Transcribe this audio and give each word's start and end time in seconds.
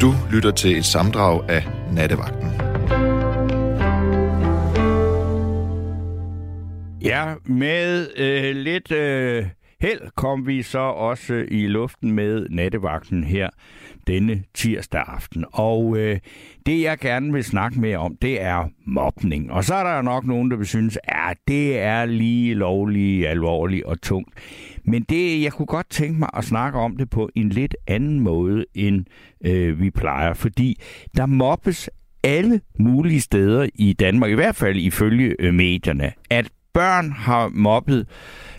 Du 0.00 0.14
lytter 0.32 0.50
til 0.50 0.78
et 0.78 0.84
samdrag 0.84 1.50
af 1.50 1.66
Nattevagten. 1.92 2.50
Ja, 7.02 7.34
med 7.44 8.06
øh, 8.16 8.56
lidt 8.56 8.92
øh, 8.92 9.46
held 9.80 10.00
kom 10.14 10.46
vi 10.46 10.62
så 10.62 10.78
også 10.78 11.34
øh, 11.34 11.48
i 11.50 11.66
luften 11.66 12.12
med 12.12 12.46
nattevagten 12.50 13.24
her 13.24 13.48
denne 14.06 14.42
tirsdag 14.54 15.04
aften. 15.06 15.44
Og 15.52 15.98
øh, 15.98 16.18
det, 16.66 16.82
jeg 16.82 16.98
gerne 16.98 17.32
vil 17.32 17.44
snakke 17.44 17.80
mere 17.80 17.98
om, 17.98 18.16
det 18.22 18.42
er 18.42 18.68
mobning. 18.86 19.52
Og 19.52 19.64
så 19.64 19.74
er 19.74 19.94
der 19.94 20.02
nok 20.02 20.24
nogen, 20.24 20.50
der 20.50 20.56
vil 20.56 20.66
synes, 20.66 20.98
at 21.04 21.36
det 21.48 21.78
er 21.78 22.04
lige 22.04 22.54
lovligt, 22.54 23.26
alvorligt 23.26 23.84
og 23.84 24.02
tungt. 24.02 24.34
Men 24.84 25.02
det, 25.02 25.42
jeg 25.42 25.52
kunne 25.52 25.66
godt 25.66 25.90
tænke 25.90 26.18
mig 26.18 26.28
at 26.34 26.44
snakke 26.44 26.78
om 26.78 26.96
det 26.96 27.10
på 27.10 27.30
en 27.34 27.48
lidt 27.48 27.76
anden 27.86 28.20
måde, 28.20 28.64
end 28.74 29.04
øh, 29.44 29.80
vi 29.80 29.90
plejer. 29.90 30.34
Fordi 30.34 30.80
der 31.16 31.26
mobbes 31.26 31.90
alle 32.24 32.60
mulige 32.78 33.20
steder 33.20 33.68
i 33.74 33.92
Danmark, 33.92 34.30
i 34.30 34.34
hvert 34.34 34.56
fald 34.56 34.76
ifølge 34.76 35.36
øh, 35.38 35.54
medierne, 35.54 36.12
at 36.30 36.50
børn 36.76 37.12
har 37.12 37.48
mobbet 37.54 38.06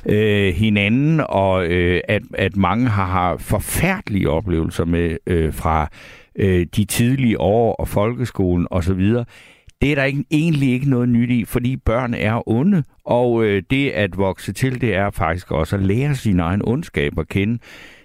øh, 0.05 0.53
hinanden, 0.53 1.21
og 1.29 1.65
øh, 1.65 2.01
at, 2.07 2.21
at 2.33 2.55
mange 2.55 2.87
har, 2.87 3.05
har 3.05 3.37
forfærdelige 3.37 4.29
oplevelser 4.29 4.85
med 4.85 5.17
øh, 5.27 5.53
fra 5.53 5.89
øh, 6.35 6.65
de 6.75 6.85
tidlige 6.85 7.39
år 7.39 7.73
og 7.73 7.87
folkeskolen 7.87 8.67
osv., 8.71 9.13
det 9.81 9.91
er 9.91 9.95
der 9.95 10.03
ikke, 10.03 10.23
egentlig 10.31 10.69
ikke 10.69 10.89
noget 10.89 11.09
nyt 11.09 11.29
i, 11.29 11.45
fordi 11.45 11.77
børn 11.77 12.13
er 12.13 12.49
onde, 12.49 12.83
og 13.05 13.45
øh, 13.45 13.63
det 13.69 13.89
at 13.89 14.17
vokse 14.17 14.53
til, 14.53 14.81
det 14.81 14.95
er 14.95 15.09
faktisk 15.09 15.51
også 15.51 15.75
at 15.75 15.81
lære 15.83 16.15
sin 16.15 16.39
egen 16.39 16.61
ondskab 16.63 17.19
at 17.19 17.27
kende. 17.27 17.59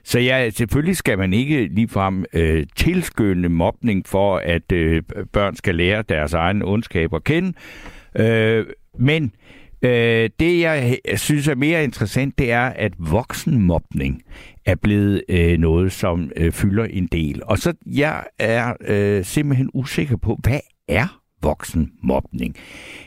Så 0.05 0.19
ja, 0.19 0.51
selvfølgelig 0.51 0.97
skal 0.97 1.19
man 1.19 1.33
ikke 1.33 1.69
ligefrem 1.74 2.24
øh, 2.33 2.66
tilskynde 2.77 3.49
mobning 3.49 4.07
for, 4.07 4.37
at 4.37 4.73
øh, 4.73 5.02
børn 5.32 5.57
skal 5.57 5.74
lære 5.74 6.02
deres 6.02 6.35
egen 6.35 6.63
ondskab 6.63 7.15
at 7.15 7.24
kende. 7.24 7.52
Øh, 8.16 8.66
men 8.99 9.24
Øh, 9.24 9.30
Øh, 9.85 10.30
det, 10.41 10.61
jeg 10.61 10.99
synes 11.16 11.49
er 11.49 11.55
mere 11.55 11.85
interessant, 11.85 12.38
det 12.38 12.51
er, 12.52 12.66
at 12.66 12.93
voksenmobning 12.99 14.23
er 14.66 14.75
blevet 14.75 15.23
øh, 15.29 15.59
noget, 15.59 15.93
som 15.93 16.30
øh, 16.37 16.52
fylder 16.52 16.85
en 16.85 17.07
del. 17.07 17.43
Og 17.45 17.59
så 17.59 17.73
jeg 17.87 18.25
er 18.38 18.75
øh, 18.80 19.25
simpelthen 19.25 19.71
usikker 19.75 20.16
på, 20.16 20.38
hvad 20.43 20.60
er 20.88 21.21
voksenmobning. 21.43 22.57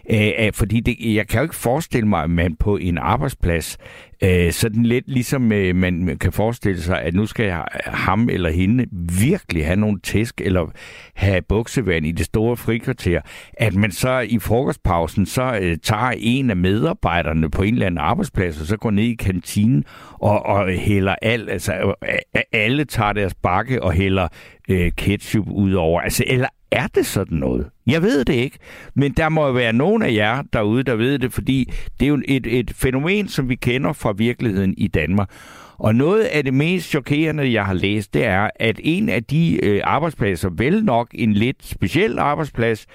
Øh, 0.09 0.31
øh, 0.39 0.53
fordi 0.53 0.79
det, 0.79 1.15
jeg 1.15 1.27
kan 1.27 1.39
jo 1.39 1.43
ikke 1.43 1.55
forestille 1.55 2.07
mig, 2.07 2.23
at 2.23 2.29
man 2.29 2.55
på 2.55 2.77
en 2.77 2.97
arbejdsplads, 2.97 3.77
øh, 4.23 4.51
sådan 4.51 4.83
lidt 4.83 5.07
ligesom 5.07 5.51
øh, 5.51 5.75
man 5.75 6.17
kan 6.21 6.31
forestille 6.31 6.81
sig, 6.81 7.01
at 7.01 7.13
nu 7.13 7.25
skal 7.25 7.45
jeg, 7.45 7.65
ham 7.85 8.29
eller 8.29 8.49
hende 8.49 8.85
virkelig 9.19 9.65
have 9.65 9.75
nogle 9.75 9.99
tæsk, 9.99 10.41
eller 10.41 10.71
have 11.13 11.41
buksevand 11.41 12.05
i 12.05 12.11
det 12.11 12.25
store 12.25 12.57
frikvarter, 12.57 13.21
at 13.53 13.75
man 13.75 13.91
så 13.91 14.19
i 14.19 14.39
frokostpausen, 14.39 15.25
så 15.25 15.59
øh, 15.61 15.77
tager 15.83 16.13
en 16.17 16.49
af 16.49 16.57
medarbejderne 16.57 17.51
på 17.51 17.63
en 17.63 17.73
eller 17.73 17.85
anden 17.85 17.97
arbejdsplads, 17.97 18.61
og 18.61 18.67
så 18.67 18.77
går 18.77 18.91
ned 18.91 19.03
i 19.03 19.15
kantinen 19.15 19.83
og, 20.13 20.45
og 20.45 20.69
hælder 20.69 21.15
alt, 21.21 21.49
altså 21.49 21.73
øh, 21.73 22.13
øh, 22.35 22.41
alle 22.51 22.85
tager 22.85 23.13
deres 23.13 23.33
bakke 23.33 23.83
og 23.83 23.93
hælder 23.93 24.27
øh, 24.69 24.91
ketchup 24.97 25.47
ud 25.47 25.73
over, 25.73 26.01
altså 26.01 26.23
eller 26.27 26.47
er 26.75 26.87
det 26.87 27.05
sådan 27.05 27.37
noget? 27.37 27.69
Jeg 27.87 28.01
ved 28.01 28.25
det 28.25 28.33
ikke, 28.33 28.57
men 28.95 29.11
der 29.11 29.29
må 29.29 29.51
være 29.51 29.73
nogen 29.73 30.01
af 30.01 30.13
jer 30.13 30.43
derude, 30.53 30.83
der 30.83 30.95
ved 30.95 31.19
det, 31.19 31.33
fordi 31.33 31.71
det 31.99 32.05
er 32.05 32.09
jo 32.09 32.21
et, 32.27 32.59
et 32.59 32.71
fænomen, 32.75 33.27
som 33.27 33.49
vi 33.49 33.55
kender 33.55 33.93
fra 33.93 34.11
virkeligheden 34.11 34.73
i 34.77 34.87
Danmark. 34.87 35.29
Og 35.77 35.95
noget 35.95 36.23
af 36.23 36.43
det 36.43 36.53
mest 36.53 36.89
chokerende, 36.89 37.53
jeg 37.53 37.65
har 37.65 37.73
læst, 37.73 38.13
det 38.13 38.25
er, 38.25 38.49
at 38.55 38.79
en 38.83 39.09
af 39.09 39.23
de 39.23 39.65
øh, 39.65 39.81
arbejdspladser, 39.83 40.49
vel 40.49 40.85
nok 40.85 41.09
en 41.13 41.33
lidt 41.33 41.65
speciel 41.65 42.19
arbejdsplads 42.19 42.85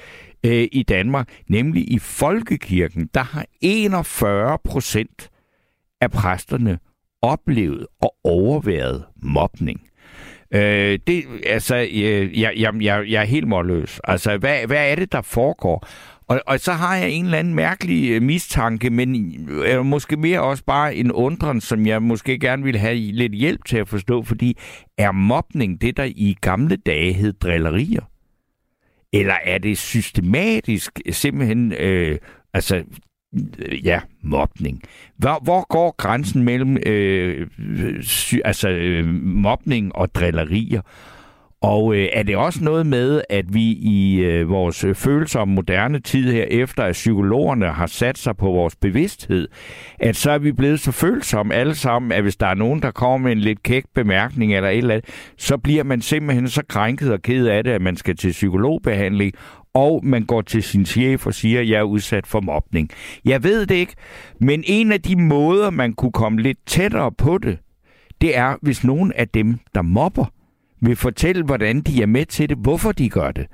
øh, 0.47 0.69
i 0.73 0.83
Danmark, 0.83 1.28
nemlig 1.48 1.92
i 1.92 1.98
Folkekirken, 1.98 3.08
der 3.14 3.23
har 3.23 3.45
41 3.61 4.58
procent 4.64 5.30
af 6.01 6.11
præsterne 6.11 6.79
oplevet 7.23 7.86
og 8.02 8.14
overværet 8.24 9.05
mobning. 9.23 9.89
Øh, 10.55 10.98
det, 11.06 11.24
altså, 11.46 11.77
øh, 11.77 12.40
jeg, 12.40 12.52
jeg, 12.56 12.83
jeg, 12.83 13.05
jeg 13.08 13.20
er 13.20 13.27
helt 13.27 13.48
målløs. 13.48 14.00
Altså, 14.05 14.36
hvad, 14.36 14.66
hvad 14.66 14.90
er 14.90 14.94
det, 14.94 15.12
der 15.12 15.22
foregår? 15.22 15.86
Og, 16.30 16.40
og 16.46 16.61
så 16.61 16.72
har 16.72 16.96
jeg 16.96 17.11
en 17.11 17.24
eller 17.24 17.38
anden 17.38 17.55
mærkelig 17.55 18.11
øh, 18.11 18.22
mistanke, 18.22 18.90
men 18.90 19.34
øh, 19.50 19.70
eller 19.70 19.83
måske 19.83 20.16
mere 20.16 20.40
også 20.40 20.64
bare 20.64 20.94
en 20.94 21.12
undren, 21.12 21.60
som 21.60 21.86
jeg 21.86 22.02
måske 22.02 22.39
gerne 22.39 22.62
vil 22.62 22.78
have 22.78 22.94
lidt 22.94 23.33
hjælp 23.33 23.64
til 23.64 23.77
at 23.77 23.89
forstå, 23.89 24.22
fordi 24.22 24.58
er 24.98 25.12
mobning 25.12 25.80
det, 25.80 25.96
der 25.96 26.05
i 26.05 26.36
gamle 26.40 26.77
dage 26.77 27.12
hed 27.12 27.33
drillerier? 27.33 28.02
Eller 29.12 29.34
er 29.44 29.58
det 29.58 29.78
systematisk 29.78 31.00
simpelthen 31.10 31.72
øh, 31.72 32.18
altså 32.55 32.84
ja, 33.85 34.01
mobning. 34.23 34.83
Hvor, 35.17 35.41
hvor 35.42 35.67
går 35.68 35.95
grænsen 35.96 36.45
mellem 36.45 36.77
øh, 36.86 37.46
sy, 38.02 38.35
altså, 38.45 38.68
øh, 38.68 39.07
mobning 39.24 39.96
og 39.96 40.14
drillerier? 40.14 40.80
Og 41.63 41.95
øh, 41.95 42.08
er 42.13 42.23
det 42.23 42.36
også 42.36 42.64
noget 42.64 42.86
med, 42.86 43.23
at 43.29 43.55
vi 43.55 43.63
i 43.73 44.20
øh, 44.20 44.48
vores 44.48 44.85
følsomme 44.95 45.55
moderne 45.55 46.01
tid 46.01 46.33
her, 46.33 46.45
efter 46.45 46.83
at 46.83 46.92
psykologerne 46.92 47.67
har 47.67 47.86
sat 47.86 48.19
sig 48.19 48.36
på 48.36 48.46
vores 48.46 48.77
bevidsthed, 48.77 49.48
at 49.98 50.17
så 50.17 50.30
er 50.30 50.39
vi 50.39 50.52
blevet 50.52 50.80
så 50.80 50.92
følsomme 50.92 51.55
alle 51.55 51.74
sammen, 51.74 52.13
at 52.13 52.23
hvis 52.23 52.36
der 52.36 52.46
er 52.46 52.55
nogen, 52.55 52.83
der 52.83 52.90
kommer 52.90 53.19
med 53.19 53.33
en 53.33 53.40
lidt 53.40 53.63
kæk 53.63 53.85
bemærkning 53.95 54.55
eller 54.55 54.69
et 54.69 54.79
eller 54.79 54.95
andet, 54.95 55.33
så 55.39 55.57
bliver 55.57 55.85
man 55.85 56.01
simpelthen 56.01 56.48
så 56.48 56.63
krænket 56.69 57.13
og 57.13 57.23
ked 57.23 57.46
af 57.46 57.64
det, 57.64 57.70
at 57.70 57.83
man 57.83 57.96
skal 57.96 58.17
til 58.17 58.30
psykologbehandling, 58.30 59.33
og 59.75 60.01
man 60.05 60.25
går 60.25 60.42
til 60.42 60.63
sin 60.63 60.86
chef 60.86 61.27
og 61.27 61.35
siger, 61.35 61.61
at 61.61 61.69
jeg 61.69 61.79
er 61.79 61.83
udsat 61.83 62.27
for 62.27 62.41
mobning. 62.41 62.91
Jeg 63.25 63.42
ved 63.42 63.67
det 63.67 63.75
ikke, 63.75 63.95
men 64.41 64.64
en 64.67 64.92
af 64.92 65.03
de 65.03 65.17
måder, 65.17 65.70
man 65.70 65.92
kunne 65.92 66.13
komme 66.13 66.42
lidt 66.42 66.58
tættere 66.67 67.13
på 67.13 67.39
det, 67.39 67.58
det 68.20 68.36
er, 68.36 68.57
hvis 68.63 68.85
nogen 68.85 69.13
af 69.13 69.29
dem, 69.29 69.58
der 69.75 69.83
mobber, 69.83 70.25
vil 70.81 70.97
fortælle, 70.97 71.45
hvordan 71.45 71.81
de 71.81 72.03
er 72.03 72.07
med 72.07 72.27
til 72.27 72.48
det, 72.48 72.58
hvorfor 72.58 72.92
de 72.92 73.08
gør 73.08 73.31
det. 73.31 73.47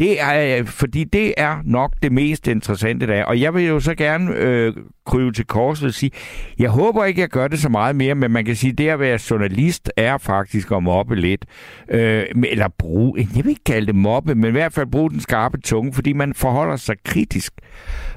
Det 0.00 0.20
er, 0.20 0.58
øh, 0.58 0.66
fordi 0.66 1.04
det 1.04 1.34
er 1.36 1.56
nok 1.64 1.92
det 2.02 2.12
mest 2.12 2.48
interessante 2.48 3.06
der. 3.06 3.24
Og 3.24 3.40
jeg 3.40 3.54
vil 3.54 3.66
jo 3.66 3.80
så 3.80 3.94
gerne 3.94 4.34
øh, 4.34 4.74
kryve 5.06 5.32
til 5.32 5.46
korset 5.46 5.86
og 5.88 5.94
sige, 5.94 6.10
jeg 6.58 6.70
håber 6.70 7.04
ikke, 7.04 7.20
jeg 7.20 7.28
gør 7.28 7.48
det 7.48 7.58
så 7.58 7.68
meget 7.68 7.96
mere, 7.96 8.14
men 8.14 8.30
man 8.30 8.44
kan 8.44 8.56
sige, 8.56 8.72
det 8.72 8.88
at 8.88 9.00
være 9.00 9.18
journalist 9.30 9.92
er 9.96 10.18
faktisk 10.18 10.72
at 10.72 10.82
mobbe 10.82 11.16
lidt. 11.16 11.44
Øh, 11.90 12.24
eller 12.44 12.68
bruge, 12.78 13.28
jeg 13.36 13.44
vil 13.44 13.50
ikke 13.50 13.64
kalde 13.64 13.86
det 13.86 13.94
mobbe, 13.94 14.34
men 14.34 14.48
i 14.48 14.52
hvert 14.52 14.72
fald 14.72 14.86
bruge 14.86 15.10
den 15.10 15.20
skarpe 15.20 15.58
tunge, 15.58 15.92
fordi 15.92 16.12
man 16.12 16.34
forholder 16.34 16.76
sig 16.76 16.96
kritisk 17.04 17.52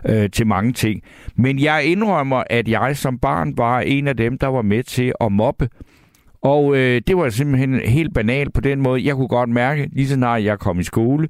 øh, 0.06 0.30
til 0.30 0.48
mange 0.48 0.74
ting. 0.74 1.02
Men 1.36 1.60
jeg 1.60 1.86
indrømmer, 1.86 2.44
at 2.50 2.68
jeg 2.68 2.98
som 2.98 3.20
barn 3.20 3.58
var 3.58 3.80
en 3.80 4.08
af 4.08 4.18
dem, 4.18 4.38
der 4.38 4.48
var 4.48 4.62
med 4.62 4.84
til 4.84 5.14
at 5.22 5.32
mobbe. 5.32 5.70
Og 6.44 6.76
øh, 6.76 7.02
det 7.08 7.18
var 7.18 7.30
simpelthen 7.30 7.80
helt 7.80 8.14
banalt 8.14 8.54
på 8.54 8.62
den 8.62 8.82
måde. 8.82 9.06
Jeg 9.06 9.16
kunne 9.16 9.28
godt 9.28 9.50
mærke, 9.50 9.90
lige 9.92 10.08
så 10.08 10.14
snart 10.14 10.44
jeg 10.44 10.60
kom 10.60 10.80
i 10.80 10.84
skole, 10.84 11.28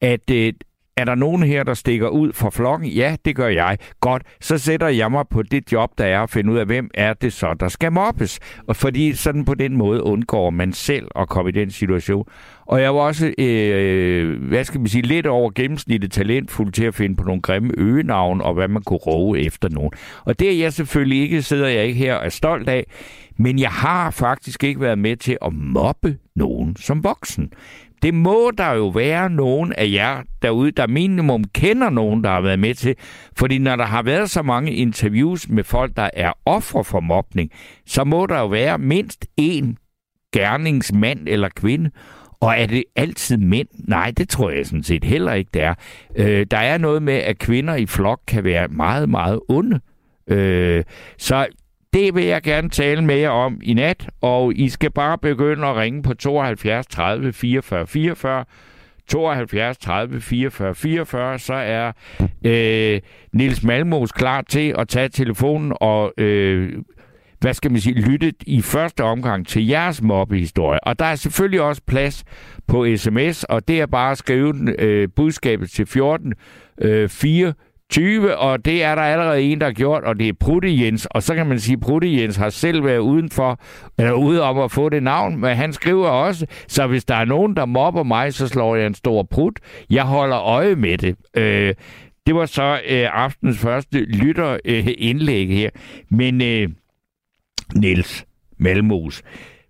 at 0.00 0.30
øh, 0.30 0.52
er 0.96 1.04
der 1.04 1.14
nogen 1.14 1.42
her, 1.42 1.64
der 1.64 1.74
stikker 1.74 2.08
ud 2.08 2.32
fra 2.32 2.50
flokken? 2.50 2.88
Ja, 2.88 3.16
det 3.24 3.36
gør 3.36 3.48
jeg. 3.48 3.78
Godt, 4.00 4.22
så 4.40 4.58
sætter 4.58 4.88
jeg 4.88 5.10
mig 5.10 5.24
på 5.30 5.42
det 5.42 5.72
job, 5.72 5.90
der 5.98 6.04
er 6.04 6.22
at 6.22 6.30
finde 6.30 6.52
ud 6.52 6.58
af, 6.58 6.66
hvem 6.66 6.90
er 6.94 7.14
det 7.14 7.32
så, 7.32 7.54
der 7.60 7.68
skal 7.68 7.92
mobbes. 7.92 8.40
Og 8.66 8.76
fordi 8.76 9.12
sådan 9.12 9.44
på 9.44 9.54
den 9.54 9.76
måde 9.76 10.02
undgår 10.02 10.50
man 10.50 10.72
selv 10.72 11.08
at 11.16 11.28
komme 11.28 11.48
i 11.48 11.52
den 11.52 11.70
situation. 11.70 12.28
Og 12.66 12.80
jeg 12.80 12.94
var 12.94 13.00
også, 13.00 13.34
øh, 13.38 14.42
hvad 14.42 14.64
skal 14.64 14.80
man 14.80 14.88
sige, 14.88 15.02
lidt 15.02 15.26
over 15.26 15.50
gennemsnittet 15.54 16.12
talentfuld 16.12 16.72
til 16.72 16.84
at 16.84 16.94
finde 16.94 17.16
på 17.16 17.24
nogle 17.24 17.42
grimme 17.42 17.70
øgenavn, 17.78 18.40
og 18.40 18.54
hvad 18.54 18.68
man 18.68 18.82
kunne 18.82 18.98
roe 18.98 19.38
efter 19.38 19.68
nogen. 19.68 19.90
Og 20.24 20.38
det 20.38 20.48
er 20.54 20.58
jeg 20.58 20.72
selvfølgelig 20.72 21.22
ikke, 21.22 21.42
sidder 21.42 21.68
jeg 21.68 21.84
ikke 21.84 21.98
her 21.98 22.14
og 22.14 22.24
er 22.24 22.30
stolt 22.30 22.68
af. 22.68 22.86
Men 23.38 23.58
jeg 23.58 23.70
har 23.70 24.10
faktisk 24.10 24.64
ikke 24.64 24.80
været 24.80 24.98
med 24.98 25.16
til 25.16 25.38
at 25.42 25.52
mobbe 25.52 26.18
nogen 26.36 26.76
som 26.76 27.04
voksen. 27.04 27.52
Det 28.02 28.14
må 28.14 28.50
der 28.58 28.72
jo 28.72 28.88
være 28.88 29.30
nogen 29.30 29.72
af 29.72 29.90
jer 29.92 30.22
derude, 30.42 30.70
der 30.70 30.86
minimum 30.86 31.44
kender 31.44 31.90
nogen, 31.90 32.24
der 32.24 32.30
har 32.30 32.40
været 32.40 32.58
med 32.58 32.74
til. 32.74 32.94
Fordi 33.36 33.58
når 33.58 33.76
der 33.76 33.84
har 33.84 34.02
været 34.02 34.30
så 34.30 34.42
mange 34.42 34.72
interviews 34.72 35.48
med 35.48 35.64
folk, 35.64 35.96
der 35.96 36.10
er 36.12 36.32
ofre 36.44 36.84
for 36.84 37.00
mobning, 37.00 37.50
så 37.86 38.04
må 38.04 38.26
der 38.26 38.38
jo 38.38 38.46
være 38.46 38.78
mindst 38.78 39.26
én 39.40 39.74
gerningsmand 40.32 41.28
eller 41.28 41.48
kvinde. 41.56 41.90
Og 42.40 42.54
er 42.58 42.66
det 42.66 42.84
altid 42.96 43.36
mænd? 43.36 43.68
Nej, 43.88 44.12
det 44.16 44.28
tror 44.28 44.50
jeg 44.50 44.66
sådan 44.66 44.82
set 44.82 45.04
heller 45.04 45.32
ikke, 45.32 45.50
det 45.54 45.62
er. 45.62 45.74
Øh, 46.16 46.46
der 46.50 46.58
er 46.58 46.78
noget 46.78 47.02
med, 47.02 47.14
at 47.14 47.38
kvinder 47.38 47.74
i 47.74 47.86
flok 47.86 48.20
kan 48.26 48.44
være 48.44 48.68
meget, 48.68 49.08
meget 49.08 49.40
onde. 49.48 49.80
Øh, 50.28 50.84
så 51.18 51.46
det 51.96 52.14
vil 52.14 52.24
jeg 52.24 52.42
gerne 52.42 52.68
tale 52.68 53.04
med 53.04 53.16
jer 53.16 53.30
om 53.30 53.60
i 53.62 53.74
nat, 53.74 54.08
og 54.20 54.52
I 54.56 54.68
skal 54.68 54.90
bare 54.90 55.18
begynde 55.18 55.66
at 55.66 55.76
ringe 55.76 56.02
på 56.02 56.14
72 56.14 56.86
30 56.86 57.32
44 57.32 57.86
44. 57.86 58.44
72 59.08 59.78
30 59.78 60.20
44 60.20 60.74
44, 60.74 61.38
så 61.38 61.54
er 61.54 61.92
øh, 62.44 63.00
Nils 63.32 63.62
Malmos 63.62 64.12
klar 64.12 64.42
til 64.42 64.74
at 64.78 64.88
tage 64.88 65.08
telefonen 65.08 65.72
og 65.80 66.12
øh, 66.18 66.72
hvad 67.40 67.54
skal 67.54 67.70
man 67.70 67.80
sige, 67.80 68.00
lytte 68.00 68.32
i 68.46 68.62
første 68.62 69.04
omgang 69.04 69.46
til 69.46 69.66
jeres 69.66 70.02
mobbehistorie. 70.02 70.84
Og 70.84 70.98
der 70.98 71.04
er 71.04 71.14
selvfølgelig 71.14 71.60
også 71.60 71.82
plads 71.86 72.24
på 72.66 72.86
sms, 72.96 73.44
og 73.44 73.68
det 73.68 73.80
er 73.80 73.86
bare 73.86 74.10
at 74.10 74.18
skrive 74.18 74.80
øh, 74.80 75.08
budskabet 75.16 75.70
til 75.70 75.86
14 75.86 76.34
øh, 76.80 77.08
4 77.08 77.52
20, 77.90 78.36
og 78.36 78.64
det 78.64 78.82
er 78.82 78.94
der 78.94 79.02
allerede 79.02 79.42
en, 79.42 79.60
der 79.60 79.66
har 79.66 79.72
gjort, 79.72 80.04
og 80.04 80.18
det 80.18 80.28
er 80.28 80.32
Prutte 80.40 80.80
Jens. 80.80 81.06
Og 81.10 81.22
så 81.22 81.34
kan 81.34 81.46
man 81.46 81.60
sige, 81.60 81.72
at 81.72 81.80
Prutte 81.80 82.16
Jens 82.16 82.36
har 82.36 82.50
selv 82.50 82.84
været 82.84 82.98
udenfor, 82.98 83.60
eller 83.98 84.12
ude 84.12 84.42
om 84.42 84.58
at 84.58 84.70
få 84.70 84.88
det 84.88 85.02
navn, 85.02 85.40
men 85.40 85.56
han 85.56 85.72
skriver 85.72 86.08
også, 86.08 86.46
så 86.68 86.86
hvis 86.86 87.04
der 87.04 87.14
er 87.14 87.24
nogen, 87.24 87.56
der 87.56 87.64
mobber 87.64 88.02
mig, 88.02 88.34
så 88.34 88.48
slår 88.48 88.76
jeg 88.76 88.86
en 88.86 88.94
stor 88.94 89.22
prut. 89.22 89.60
Jeg 89.90 90.04
holder 90.04 90.40
øje 90.40 90.74
med 90.74 90.98
det. 90.98 91.16
Øh, 91.36 91.74
det 92.26 92.34
var 92.34 92.46
så 92.46 92.80
øh, 92.88 93.08
aftens 93.12 93.58
første 93.58 93.98
lytterindlæg 94.00 95.48
øh, 95.48 95.56
her. 95.56 95.70
Men 96.10 96.42
øh, 96.42 96.68
Niels 97.74 98.26
Malmos, 98.58 99.22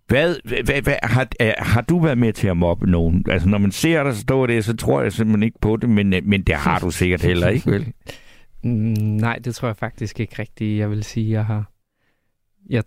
hvad, 0.08 0.36
hvad, 0.64 0.82
hvad 0.82 0.96
har, 1.02 1.28
har 1.58 1.80
du 1.80 1.98
været 1.98 2.18
med 2.18 2.32
til 2.32 2.48
at 2.48 2.56
mobbe 2.56 2.90
nogen? 2.90 3.24
Altså, 3.28 3.48
når 3.48 3.58
man 3.58 3.72
ser 3.72 4.02
dig 4.02 4.16
stå 4.16 4.46
det, 4.46 4.64
så 4.64 4.76
tror 4.76 5.02
jeg 5.02 5.12
simpelthen 5.12 5.42
ikke 5.42 5.58
på 5.60 5.76
det, 5.76 5.88
men, 5.88 6.14
men 6.22 6.42
det 6.42 6.54
har 6.54 6.78
du 6.78 6.90
sikkert 6.90 7.22
heller 7.22 7.48
ikke, 7.48 7.70
vel? 7.70 7.92
Mm, 8.62 8.72
nej, 8.98 9.38
det 9.38 9.54
tror 9.54 9.68
jeg 9.68 9.76
faktisk 9.76 10.20
ikke 10.20 10.34
rigtigt. 10.38 10.78
Jeg 10.78 10.90
vil 10.90 11.04
sige, 11.04 11.30
jeg 11.30 11.44
har... 11.46 11.72
Jeg 12.70 12.84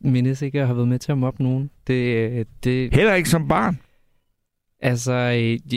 mindes 0.00 0.42
ikke, 0.42 0.58
at 0.58 0.60
jeg 0.60 0.66
har 0.66 0.74
været 0.74 0.88
med 0.88 0.98
til 0.98 1.12
at 1.12 1.18
mobbe 1.18 1.42
nogen. 1.42 1.70
Det, 1.86 2.46
det... 2.64 2.94
Heller 2.94 3.14
ikke 3.14 3.28
som 3.28 3.48
barn? 3.48 3.78
Altså, 4.80 5.14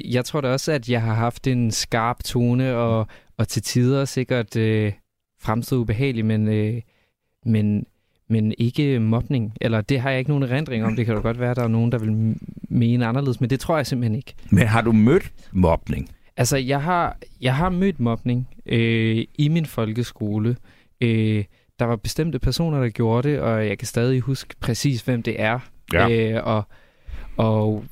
jeg 0.05 0.25
tror 0.25 0.41
da 0.41 0.47
også, 0.47 0.71
at 0.71 0.89
jeg 0.89 1.01
har 1.01 1.13
haft 1.13 1.47
en 1.47 1.71
skarp 1.71 2.23
tone, 2.23 2.75
og, 2.75 3.07
og 3.37 3.47
til 3.47 3.61
tider 3.61 4.05
sikkert 4.05 4.55
øh, 4.55 4.93
fremstået 5.41 5.79
ubehageligt, 5.79 6.27
men, 6.27 6.47
øh, 6.47 6.81
men 7.45 7.85
men 8.27 8.53
ikke 8.57 8.99
mobning. 8.99 9.53
Eller 9.61 9.81
det 9.81 9.99
har 9.99 10.09
jeg 10.09 10.19
ikke 10.19 10.31
nogen 10.31 10.43
erindring 10.43 10.85
om. 10.85 10.95
Det 10.95 11.05
kan 11.05 11.15
da 11.15 11.21
godt 11.21 11.39
være, 11.39 11.51
at 11.51 11.57
der 11.57 11.63
er 11.63 11.67
nogen, 11.67 11.91
der 11.91 11.97
vil 11.97 12.35
mene 12.69 13.05
anderledes, 13.05 13.41
men 13.41 13.49
det 13.49 13.59
tror 13.59 13.77
jeg 13.77 13.87
simpelthen 13.87 14.15
ikke. 14.15 14.33
Men 14.51 14.67
har 14.67 14.81
du 14.81 14.91
mødt 14.91 15.31
mobning? 15.51 16.09
Altså, 16.37 16.57
jeg 16.57 16.81
har, 16.81 17.17
jeg 17.41 17.55
har 17.55 17.69
mødt 17.69 17.99
mobning 17.99 18.47
øh, 18.65 19.25
i 19.35 19.47
min 19.47 19.65
folkeskole. 19.65 20.57
Øh, 21.01 21.43
der 21.79 21.85
var 21.85 21.95
bestemte 21.95 22.39
personer, 22.39 22.79
der 22.79 22.89
gjorde 22.89 23.29
det, 23.29 23.39
og 23.39 23.67
jeg 23.67 23.77
kan 23.77 23.87
stadig 23.87 24.21
huske 24.21 24.55
præcis, 24.59 25.01
hvem 25.01 25.23
det 25.23 25.41
er. 25.41 25.59
Ja. 25.93 26.09
Øh, 26.09 26.45
og 26.45 26.63
og 27.37 27.85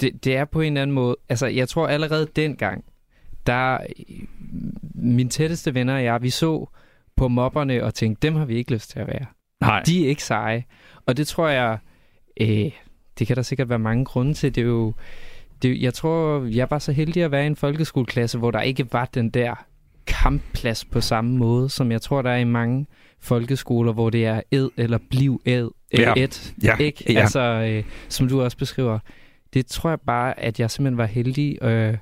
det, 0.00 0.24
det 0.24 0.36
er 0.36 0.44
på 0.44 0.60
en 0.60 0.72
eller 0.72 0.82
anden 0.82 0.94
måde... 0.94 1.16
Altså, 1.28 1.46
jeg 1.46 1.68
tror 1.68 1.86
allerede 1.86 2.28
dengang, 2.36 2.84
der... 3.46 3.78
Mine 4.94 5.30
tætteste 5.30 5.74
venner 5.74 5.94
og 5.94 6.04
jeg, 6.04 6.22
vi 6.22 6.30
så 6.30 6.66
på 7.16 7.28
mobberne 7.28 7.84
og 7.84 7.94
tænkte, 7.94 8.26
dem 8.26 8.34
har 8.34 8.44
vi 8.44 8.54
ikke 8.54 8.72
lyst 8.72 8.90
til 8.90 8.98
at 8.98 9.06
være. 9.06 9.26
Nej. 9.66 9.82
De 9.86 10.04
er 10.04 10.08
ikke 10.08 10.24
seje. 10.24 10.64
Og 11.06 11.16
det 11.16 11.26
tror 11.26 11.48
jeg, 11.48 11.78
øh, 12.40 12.70
det 13.18 13.26
kan 13.26 13.36
der 13.36 13.42
sikkert 13.42 13.68
være 13.68 13.78
mange 13.78 14.04
grunde 14.04 14.34
til. 14.34 14.54
Det 14.54 14.60
er 14.60 14.66
jo, 14.66 14.94
det, 15.62 15.82
jeg 15.82 15.94
tror, 15.94 16.44
jeg 16.44 16.70
var 16.70 16.78
så 16.78 16.92
heldig 16.92 17.22
at 17.22 17.30
være 17.30 17.42
i 17.42 17.46
en 17.46 17.56
folkeskoleklasse, 17.56 18.38
hvor 18.38 18.50
der 18.50 18.60
ikke 18.60 18.92
var 18.92 19.04
den 19.04 19.30
der 19.30 19.54
kampplads 20.06 20.84
på 20.84 21.00
samme 21.00 21.36
måde, 21.36 21.68
som 21.68 21.92
jeg 21.92 22.02
tror, 22.02 22.22
der 22.22 22.30
er 22.30 22.36
i 22.36 22.44
mange 22.44 22.86
folkeskoler, 23.20 23.92
hvor 23.92 24.10
det 24.10 24.26
er 24.26 24.40
ed 24.50 24.70
eller 24.76 24.98
bliv 25.10 25.42
ed, 25.44 25.70
ja. 25.92 26.12
et, 26.16 26.54
ja. 26.62 26.76
ikke? 26.76 27.12
Ja. 27.12 27.20
Altså, 27.20 27.40
øh, 27.40 27.84
som 28.08 28.28
du 28.28 28.42
også 28.42 28.56
beskriver. 28.56 28.98
Det 29.54 29.66
tror 29.66 29.90
jeg 29.90 30.00
bare, 30.00 30.40
at 30.40 30.60
jeg 30.60 30.70
simpelthen 30.70 30.98
var 30.98 31.06
heldig 31.06 31.58
øh, 31.62 31.96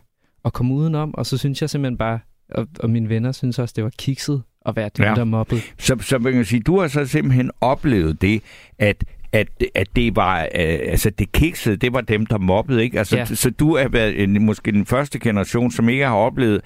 at 0.44 0.52
komme 0.52 0.74
udenom, 0.74 1.14
og 1.14 1.26
så 1.26 1.38
synes 1.38 1.60
jeg 1.60 1.70
simpelthen 1.70 1.98
bare, 1.98 2.18
og, 2.50 2.66
og 2.80 2.90
mine 2.90 3.08
venner 3.08 3.32
synes 3.32 3.58
også, 3.58 3.72
det 3.76 3.84
var 3.84 3.92
kikset 3.98 4.42
at 4.66 4.76
være 4.76 4.90
den, 4.96 5.04
ja. 5.04 5.14
der 5.14 5.24
mobbede. 5.24 5.60
Så, 5.78 5.96
så 6.00 6.18
man 6.18 6.32
kan 6.32 6.44
sige, 6.44 6.60
du 6.60 6.80
har 6.80 6.88
så 6.88 7.06
simpelthen 7.06 7.50
oplevet 7.60 8.22
det, 8.22 8.42
at 8.78 9.04
at, 9.34 9.48
at 9.74 9.96
det 9.96 10.16
var, 10.16 10.40
øh, 10.42 10.78
altså 10.86 11.10
det 11.10 11.32
kiksede, 11.32 11.76
det 11.76 11.92
var 11.92 12.00
dem, 12.00 12.26
der 12.26 12.38
mobbede, 12.38 12.82
ikke? 12.82 12.98
Altså, 12.98 13.16
ja. 13.16 13.24
så 13.24 13.50
du 13.50 13.72
er 13.72 13.88
været 13.88 14.22
en, 14.22 14.44
måske 14.44 14.72
den 14.72 14.86
første 14.86 15.18
generation, 15.18 15.70
som 15.70 15.88
ikke 15.88 16.06
har 16.06 16.14
oplevet 16.14 16.60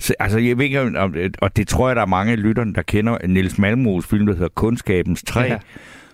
så, 0.00 0.14
altså, 0.18 0.38
jeg 0.38 0.58
ved 0.58 0.64
ikke, 0.64 0.80
om, 0.80 1.14
og 1.38 1.56
det 1.56 1.68
tror 1.68 1.88
jeg, 1.88 1.96
der 1.96 2.02
er 2.02 2.06
mange 2.06 2.32
af 2.32 2.42
lytterne, 2.42 2.74
der 2.74 2.82
kender 2.82 3.26
Niels 3.26 3.58
Malmos 3.58 4.06
film, 4.06 4.26
der 4.26 4.32
hedder 4.32 4.48
Kundskabens 4.48 5.22
Træ, 5.22 5.42
ja. 5.42 5.58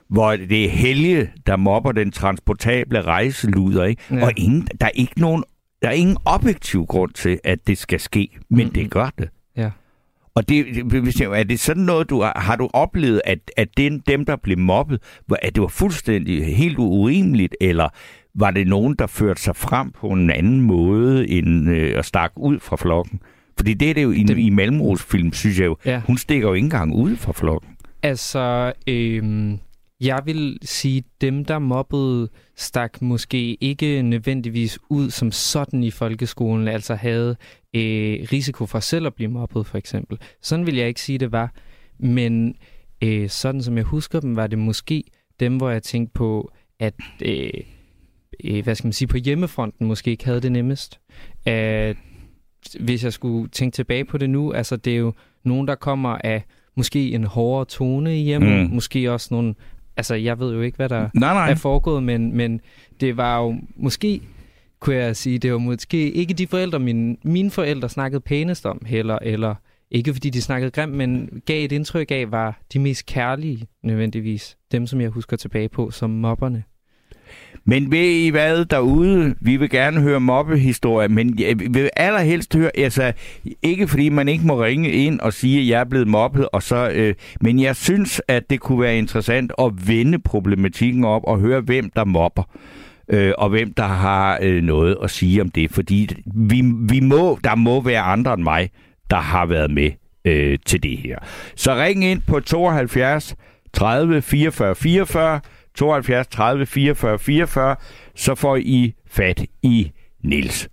hvor 0.09 0.37
det 0.37 0.65
er 0.65 0.69
Helge, 0.69 1.31
der 1.47 1.57
mobber 1.57 1.93
den 1.93 2.11
transportable 2.11 3.03
rejseluder, 3.03 3.85
ikke? 3.85 4.03
Ja. 4.11 4.25
Og 4.25 4.33
ingen, 4.37 4.69
der 4.81 4.87
er 4.87 4.91
ikke 4.95 5.21
nogen 5.21 5.45
der 5.83 5.91
er 5.91 5.95
ingen 5.95 6.17
objektiv 6.25 6.87
grund 6.87 7.13
til, 7.13 7.41
at 7.45 7.67
det 7.67 7.79
skal 7.79 8.01
ske, 8.01 8.29
men 8.33 8.59
mm-hmm. 8.59 8.75
det 8.75 8.91
gør 8.91 9.11
det. 9.19 9.29
Og 10.37 10.49
det, 10.49 10.79
er 11.21 11.45
det 11.49 11.61
sådan 11.61 11.83
noget, 11.83 12.11
du 12.11 12.21
har, 12.21 12.39
har 12.41 12.57
du 12.57 12.71
oplevet, 12.73 13.21
at, 13.25 13.39
at 13.57 13.69
den, 13.77 14.03
dem, 14.07 14.25
der 14.25 14.37
blev 14.37 14.59
mobbet, 14.59 15.03
at 15.43 15.55
det 15.55 15.63
var 15.63 15.69
fuldstændig 15.69 16.57
helt 16.57 16.79
urimeligt, 16.79 17.57
eller 17.61 17.89
var 18.35 18.51
det 18.51 18.67
nogen, 18.67 18.95
der 18.99 19.07
førte 19.07 19.43
sig 19.43 19.57
frem 19.57 19.91
på 19.91 20.09
en 20.09 20.31
anden 20.31 20.61
måde, 20.61 21.29
end 21.29 21.71
øh, 21.71 21.99
at 21.99 22.05
stakke 22.05 22.39
ud 22.41 22.61
fra 22.61 22.77
flokken? 22.77 23.21
Fordi 23.57 23.75
det 23.75 23.91
er 23.91 23.95
det 23.95 24.03
jo 24.03 24.11
i, 24.11 24.23
det... 24.23 24.39
i 24.39 24.51
Malmros 24.51 25.03
film, 25.03 25.33
synes 25.33 25.59
jeg 25.59 25.67
jo. 25.67 25.77
Ja. 25.85 26.01
Hun 26.07 26.19
stikker 26.19 26.49
jo 26.49 26.55
ikke 26.55 26.65
engang 26.65 26.95
ud 26.95 27.17
fra 27.17 27.33
flokken. 27.33 27.71
Altså, 28.03 28.73
øh, 28.87 29.53
jeg 30.01 30.23
vil 30.25 30.59
sige, 30.63 31.05
dem, 31.21 31.45
der 31.45 31.59
mobbede, 31.59 32.29
stak 32.57 33.03
måske 33.03 33.55
ikke 33.61 34.03
nødvendigvis 34.03 34.79
ud 34.91 35.11
som 35.11 35.33
sådan 35.33 35.83
i 35.83 35.91
folkeskolen, 35.91 36.69
altså 36.69 36.95
havde 36.95 37.37
øh, 37.75 38.27
risiko 38.33 38.67
for 38.67 38.81
selv 38.81 39.07
at 39.07 39.15
blive 39.15 39.31
mobbet, 39.31 39.67
for 39.67 39.79
eksempel. 39.79 40.19
Sådan 40.43 40.67
vil 40.67 40.77
jeg 40.77 40.89
ikke 40.89 41.01
sige, 41.01 41.19
det 41.19 41.33
var. 41.33 41.53
Men 41.99 42.55
øh, 43.03 43.29
sådan 43.29 43.63
som 43.63 43.77
jeg 43.77 43.85
husker 43.85 44.21
dem, 44.21 44.37
var 44.37 44.47
det 44.47 44.59
måske 44.59 45.05
dem, 45.41 45.57
hvor 45.57 45.71
jeg 45.71 45.83
tænkte 45.83 46.13
på, 46.13 46.53
at 46.79 46.95
øh, 47.25 47.51
øh, 48.45 48.65
hvad 48.65 48.75
skal 48.75 48.87
man 48.87 48.93
sige, 48.93 49.09
på 49.09 49.17
hjemmefronten 49.17 49.87
måske 49.87 50.11
ikke 50.11 50.25
havde 50.25 50.41
det 50.41 50.53
nemmest. 50.53 51.01
At, 51.45 51.97
hvis 52.81 53.05
jeg 53.05 53.13
skulle 53.13 53.49
tænke 53.49 53.75
tilbage 53.75 54.05
på 54.05 54.19
det 54.19 54.31
nu, 54.31 54.53
altså 54.53 54.77
det 54.77 54.93
er 54.93 54.99
jo 54.99 55.13
nogen, 55.45 55.69
der 55.69 55.75
kommer 55.75 56.19
af 56.25 56.45
måske 56.77 57.13
en 57.13 57.25
hårdere 57.25 57.65
tone 57.65 58.19
i 58.19 58.23
hjemmet, 58.23 58.67
mm. 58.69 58.75
måske 58.75 59.13
også 59.13 59.29
nogle 59.31 59.55
altså, 59.97 60.15
jeg 60.15 60.39
ved 60.39 60.55
jo 60.55 60.61
ikke, 60.61 60.77
hvad 60.77 60.89
der 60.89 61.09
nej, 61.15 61.35
nej. 61.35 61.51
er 61.51 61.55
foregået, 61.55 62.03
men, 62.03 62.37
men 62.37 62.61
det 63.01 63.17
var 63.17 63.41
jo 63.41 63.57
måske, 63.77 64.21
kunne 64.85 64.97
jeg 64.97 65.17
sige, 65.17 65.39
det 65.39 65.53
var 65.53 65.59
måske 65.59 66.11
ikke 66.11 66.35
de 66.35 66.47
forældre, 66.47 66.79
mine, 66.79 67.17
mine 67.25 67.51
forældre 67.51 67.89
snakkede 67.89 68.21
pænest 68.21 68.67
om 68.67 68.83
heller, 68.87 69.19
eller 69.23 69.55
ikke 69.91 70.13
fordi 70.13 70.31
de 70.31 70.43
snakkede 70.43 70.71
grimt, 70.71 70.93
men 70.93 71.29
gav 71.47 71.65
et 71.65 71.73
indtryk 71.73 72.11
af, 72.11 72.33
var 72.33 72.61
de 72.73 72.79
mest 72.79 73.07
kærlige 73.07 73.67
nødvendigvis. 73.83 74.57
Dem, 74.73 74.87
som 74.87 75.01
jeg 75.01 75.11
husker 75.11 75.37
tilbage 75.37 75.69
på 75.69 75.91
som 75.91 76.11
mobberne. 76.11 76.65
Men 77.65 77.91
ved 77.91 78.09
I 78.11 78.29
hvad 78.29 78.65
derude? 78.65 79.35
Vi 79.41 79.57
vil 79.57 79.71
gerne 79.71 80.01
høre 80.01 80.21
mobbehistorier, 80.21 81.09
men 81.09 81.39
vi 81.39 81.69
vil 81.71 81.91
allerhelst 81.97 82.55
høre, 82.55 82.71
altså 82.75 83.13
ikke 83.63 83.89
fordi 83.89 84.09
man 84.09 84.29
ikke 84.29 84.47
må 84.47 84.65
ringe 84.65 84.91
ind 84.91 85.21
og 85.21 85.33
sige, 85.33 85.61
at 85.61 85.69
jeg 85.69 85.81
er 85.81 85.85
blevet 85.85 86.09
mobbet, 86.09 86.49
og 86.53 86.63
så, 86.63 86.91
øh, 86.95 87.15
men 87.41 87.63
jeg 87.63 87.77
synes, 87.77 88.23
at 88.29 88.51
det 88.51 88.61
kunne 88.61 88.81
være 88.81 88.99
interessant 88.99 89.53
at 89.59 89.89
vende 89.89 90.19
problematikken 90.19 91.05
op 91.05 91.23
og 91.25 91.39
høre, 91.41 91.61
hvem 91.61 91.91
der 91.91 92.05
mobber. 92.05 92.43
Øh, 93.09 93.33
og 93.39 93.49
hvem 93.49 93.75
der 93.75 93.87
har 93.87 94.39
øh, 94.43 94.63
noget 94.63 94.97
at 95.03 95.11
sige 95.11 95.41
om 95.41 95.51
det, 95.51 95.71
fordi 95.71 96.09
vi, 96.35 96.63
vi 96.89 97.01
må, 97.01 97.39
der 97.45 97.55
må 97.55 97.81
være 97.81 98.01
andre 98.01 98.35
end 98.35 98.43
mig, 98.43 98.71
der 99.11 99.17
har 99.17 99.47
været 99.47 99.71
med 99.71 99.91
øh, 100.25 100.59
til 100.67 100.83
det 100.83 100.99
her. 100.99 101.19
Så 101.57 101.75
ring 101.75 102.05
ind 102.05 102.23
på 102.27 102.41
72 102.41 103.37
30 103.73 104.23
44 104.23 104.75
44 104.75 105.41
72 105.75 106.27
30 106.27 106.67
44 106.67 107.19
44, 107.19 107.77
så 108.15 108.35
får 108.35 108.57
I 108.57 108.95
fat 109.11 109.45
i 109.63 109.91
Nils. 110.25 110.69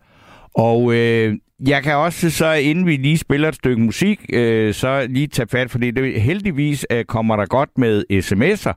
Og 0.56 0.94
øh, 0.94 1.38
jeg 1.68 1.84
kan 1.84 1.96
også 1.96 2.30
så, 2.30 2.52
inden 2.52 2.86
vi 2.86 2.96
lige 2.96 3.18
spiller 3.18 3.48
et 3.48 3.56
stykke 3.56 3.82
musik, 3.82 4.20
øh, 4.34 4.74
så 4.74 5.08
lige 5.10 5.28
tage 5.28 5.48
fat, 5.48 5.72
fordi 5.72 5.92
det, 5.92 6.22
heldigvis 6.22 6.86
øh, 6.92 7.06
kommer 7.06 7.36
der 7.36 7.46
godt 7.46 7.70
med 7.78 8.04
sms'er. 8.12 8.74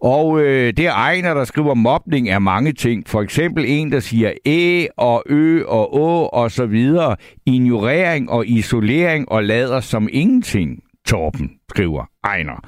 Og 0.00 0.40
øh, 0.40 0.72
det 0.76 0.86
er 0.86 0.92
Ejner, 0.92 1.34
der 1.34 1.44
skriver, 1.44 1.74
mobning 1.74 2.28
er 2.28 2.38
mange 2.38 2.72
ting. 2.72 3.08
For 3.08 3.22
eksempel 3.22 3.64
en, 3.68 3.92
der 3.92 4.00
siger 4.00 4.32
æ 4.46 4.86
og 4.96 5.22
ø 5.26 5.64
og 5.66 5.94
å 5.94 6.26
og 6.26 6.50
så 6.50 6.66
videre. 6.66 7.16
Ignorering 7.46 8.30
og 8.30 8.46
isolering 8.46 9.32
og 9.32 9.44
lader 9.44 9.80
som 9.80 10.08
ingenting. 10.12 10.82
Torben 11.06 11.50
skriver 11.68 12.04
Ejner. 12.24 12.64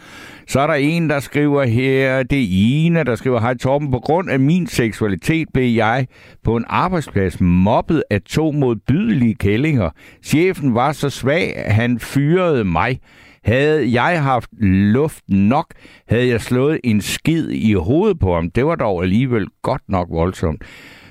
Så 0.49 0.61
er 0.61 0.67
der 0.67 0.75
en, 0.75 1.11
der 1.11 1.21
skriver 1.21 1.65
her, 1.65 2.23
det 2.23 2.39
er 2.39 2.47
Ina, 2.51 3.03
der 3.03 3.15
skriver, 3.15 3.41
hej 3.41 3.55
Torben, 3.55 3.91
på 3.91 3.99
grund 3.99 4.31
af 4.31 4.41
min 4.41 4.67
seksualitet 4.67 5.49
blev 5.55 5.75
jeg 5.75 6.07
på 6.45 6.57
en 6.57 6.65
arbejdsplads 6.69 7.41
mobbet 7.41 8.03
af 8.11 8.23
to 8.23 8.53
modbydelige 8.53 9.35
kællinger. 9.35 9.91
Chefen 10.25 10.75
var 10.75 10.93
så 10.93 11.11
svag, 11.11 11.65
han 11.67 11.99
fyrede 11.99 12.65
mig. 12.65 12.99
Havde 13.45 13.93
jeg 13.93 14.23
haft 14.23 14.51
luft 14.93 15.25
nok, 15.29 15.67
havde 16.09 16.29
jeg 16.29 16.41
slået 16.41 16.81
en 16.85 17.01
skid 17.01 17.51
i 17.51 17.73
hovedet 17.73 18.19
på 18.19 18.35
ham. 18.35 18.51
Det 18.51 18.67
var 18.67 18.75
dog 18.75 19.03
alligevel 19.03 19.47
godt 19.63 19.83
nok 19.89 20.09
voldsomt. 20.11 20.63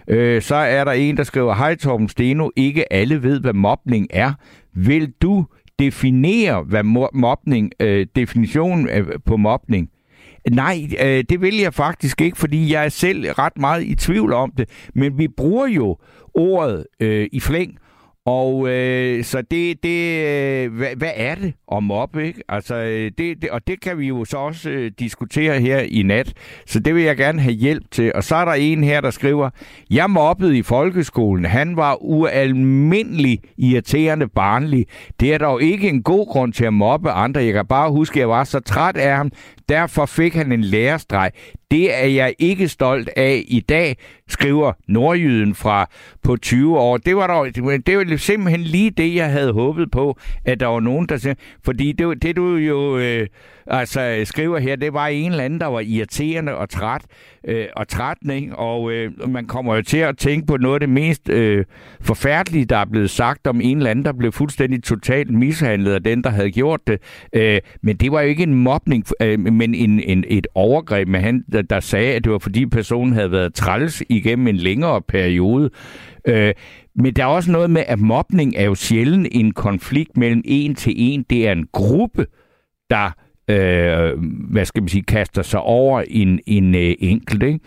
Øh, 0.08 0.42
så 0.42 0.56
er 0.56 0.84
der 0.84 0.92
en, 0.92 1.18
der 1.18 1.24
skriver, 1.24 1.56
hej 1.56 1.76
Torben 1.76 2.10
Steno, 2.10 2.50
ikke 2.56 2.94
alle 2.94 3.24
ved, 3.24 3.40
hvad 3.40 3.54
mobning 3.54 4.08
er. 4.10 4.34
Vil 4.74 5.14
du 5.22 5.46
definere, 5.80 6.64
hvad 6.64 6.84
mobning, 7.14 7.72
øh, 7.80 8.08
definitionen 8.16 8.90
øh, 8.90 9.08
på 9.26 9.38
mobning. 9.38 9.90
Nej, 10.52 10.88
øh, 11.04 11.24
det 11.30 11.42
vil 11.42 11.58
jeg 11.58 11.74
faktisk 11.74 12.22
ikke, 12.22 12.38
fordi 12.38 12.74
jeg 12.74 12.86
er 12.86 12.90
selv 12.90 13.32
ret 13.32 13.58
meget 13.58 13.84
i 13.84 13.96
tvivl 13.96 14.34
om 14.34 14.52
det. 14.58 14.70
Men 14.96 15.18
vi 15.18 15.28
bruger 15.28 15.68
jo 15.68 15.98
ordet 16.34 16.86
øh, 17.00 17.28
i 17.32 17.40
flæng, 17.40 17.78
og 18.26 18.70
øh, 18.70 19.24
så 19.24 19.42
det, 19.52 19.84
det 19.84 20.28
øh, 20.28 20.74
hvad, 20.74 20.96
hvad 20.98 21.12
er 21.16 21.36
det 21.36 21.54
at 21.72 21.84
mobbe, 21.84 22.28
ikke? 22.28 22.44
Altså, 22.50 22.76
øh, 22.76 23.12
det, 23.18 23.42
det, 23.42 23.50
og 23.50 23.68
det 23.68 23.82
kan 23.82 23.98
vi 23.98 24.08
jo 24.08 24.26
så 24.26 24.38
også 24.38 24.70
øh, 24.70 24.92
diskutere 25.00 25.60
her 25.60 25.80
i 25.80 26.04
nat. 26.04 26.34
Så 26.66 26.80
det 26.80 26.96
vil 26.96 27.04
jeg 27.04 27.18
gerne 27.18 27.42
have 27.42 27.54
hjælp 27.54 27.84
til. 27.92 28.12
Og 28.16 28.24
så 28.24 28.36
er 28.36 28.46
der 28.46 28.54
en 28.54 28.84
her, 28.84 29.02
der 29.02 29.12
skriver, 29.12 29.50
jeg 29.90 30.10
mobbede 30.10 30.58
i 30.58 30.62
folkeskolen. 30.62 31.46
Han 31.46 31.78
var 31.78 31.98
ualmindelig 32.02 33.40
irriterende 33.58 34.28
barnlig. 34.28 34.86
Det 35.20 35.34
er 35.34 35.38
dog 35.38 35.62
ikke 35.62 35.90
en 35.90 36.04
god 36.04 36.28
grund 36.28 36.54
til 36.54 36.66
at 36.66 36.74
mobbe 36.74 37.12
andre. 37.12 37.44
Jeg 37.44 37.54
kan 37.54 37.68
bare 37.68 37.92
huske, 37.92 38.16
at 38.16 38.20
jeg 38.20 38.30
var 38.30 38.44
så 38.44 38.60
træt 38.60 38.98
af 38.98 39.16
ham. 39.16 39.32
Derfor 39.70 40.06
fik 40.06 40.36
han 40.36 40.52
en 40.52 40.62
lærestreg. 40.62 41.32
Det 41.72 42.02
er 42.04 42.06
jeg 42.06 42.36
ikke 42.40 42.68
stolt 42.68 43.10
af 43.16 43.44
i 43.48 43.60
dag, 43.60 43.98
skriver 44.28 44.74
nordjyden 44.88 45.56
fra 45.56 45.90
på 46.24 46.38
20 46.38 46.80
år. 46.80 46.98
Det 46.98 47.16
var, 47.16 47.28
dog, 47.28 47.56
det 47.56 47.98
var 47.98 48.18
simpelthen 48.18 48.62
lige 48.62 48.90
det, 48.90 49.16
jeg 49.16 49.32
havde 49.32 49.54
håbet 49.54 49.92
på, 49.92 50.18
at 50.46 50.60
der 50.60 50.68
var 50.68 50.80
nogen, 50.80 51.06
der 51.10 51.18
fordi 51.66 51.92
det, 51.92 52.24
det 52.24 52.36
du 52.36 52.56
jo 52.56 52.98
øh, 52.98 53.28
altså, 53.68 54.02
øh, 54.02 54.26
skriver 54.26 54.60
her, 54.60 54.76
det 54.76 54.94
var 54.94 55.08
en 55.08 55.32
eller 55.32 55.44
anden, 55.44 55.60
der 55.60 55.66
var 55.66 55.80
irriterende 55.80 56.56
og 56.56 56.70
træt 56.70 57.02
øh, 57.48 57.66
og 57.76 57.88
trætning, 57.88 58.44
ikke? 58.44 58.56
og 58.56 58.92
øh, 58.92 59.30
man 59.30 59.46
kommer 59.46 59.76
jo 59.76 59.82
til 59.82 59.98
at 59.98 60.18
tænke 60.18 60.48
på 60.48 60.58
noget 60.58 60.74
af 60.74 60.80
det 60.80 60.90
mest 60.90 61.30
øh, 61.30 61.66
forfærdelige, 62.02 62.66
der 62.66 62.78
er 62.78 62.86
blevet 62.86 63.10
sagt 63.10 63.48
om 63.48 63.62
en 63.62 63.78
eller 63.78 63.90
anden, 63.90 64.06
der 64.06 64.14
blev 64.14 64.32
fuldstændig 64.32 64.84
totalt 64.84 65.32
mishandlet 65.32 65.94
af 65.94 66.04
den, 66.04 66.24
der 66.24 66.30
havde 66.30 66.52
gjort 66.52 66.80
det. 66.88 67.00
Øh, 67.34 67.60
men 67.82 67.98
det 67.98 68.12
var 68.12 68.22
jo 68.22 68.28
ikke 68.28 68.44
en 68.44 68.54
mobning, 68.54 69.06
øh, 69.22 69.40
men 69.40 69.76
en, 69.76 70.00
en, 70.00 70.24
et 70.28 70.48
overgreb 70.56 71.08
med 71.08 71.20
han, 71.20 71.44
der, 71.52 71.62
der 71.62 71.80
sagde, 71.80 72.14
at 72.14 72.24
det 72.24 72.32
var 72.32 72.40
fordi 72.40 72.66
personen 72.66 73.14
havde 73.14 73.32
været 73.32 73.54
træls 73.54 74.04
igennem 74.10 74.48
en 74.48 74.58
længere 74.58 75.02
periode. 75.02 75.70
Øh, 76.28 76.54
men 76.96 77.14
der 77.14 77.24
er 77.24 77.28
også 77.28 77.52
noget 77.52 77.70
med, 77.70 77.84
at 77.88 78.00
mobning 78.00 78.54
er 78.56 78.66
jo 78.66 78.76
sjældent 78.76 79.28
en 79.32 79.52
konflikt 79.52 80.18
mellem 80.18 80.42
en 80.46 80.76
til 80.76 80.94
en. 80.96 81.26
Det 81.30 81.48
er 81.48 81.52
en 81.52 81.68
gruppe, 81.72 82.26
der 82.90 83.12
øh, 83.52 84.20
hvad 84.52 84.66
skal 84.66 84.84
man 84.84 84.88
sige, 84.90 85.04
kaster 85.04 85.42
sig 85.42 85.62
over 85.62 86.04
en, 86.08 86.40
en 86.48 86.76
øh, 86.76 86.96
enkelt. 87.00 87.44
Ikke? 87.44 87.60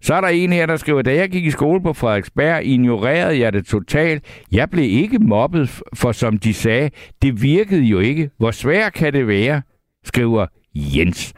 Så 0.00 0.14
er 0.14 0.20
der 0.20 0.28
en 0.28 0.52
her, 0.52 0.66
der 0.66 0.76
skriver, 0.76 1.02
da 1.02 1.14
jeg 1.14 1.30
gik 1.30 1.46
i 1.46 1.50
skole 1.50 1.82
på 1.82 1.92
Frederiksberg, 1.92 2.64
ignorerede 2.64 3.38
jeg 3.38 3.52
det 3.52 3.66
totalt. 3.66 4.44
Jeg 4.52 4.70
blev 4.70 4.84
ikke 4.84 5.18
mobbet, 5.18 5.82
for 5.94 6.12
som 6.12 6.38
de 6.38 6.54
sagde, 6.54 6.90
det 7.22 7.42
virkede 7.42 7.82
jo 7.82 7.98
ikke. 7.98 8.30
Hvor 8.38 8.50
svært 8.50 8.92
kan 8.92 9.12
det 9.12 9.28
være, 9.28 9.62
skriver 10.04 10.46
Jens. 10.74 11.34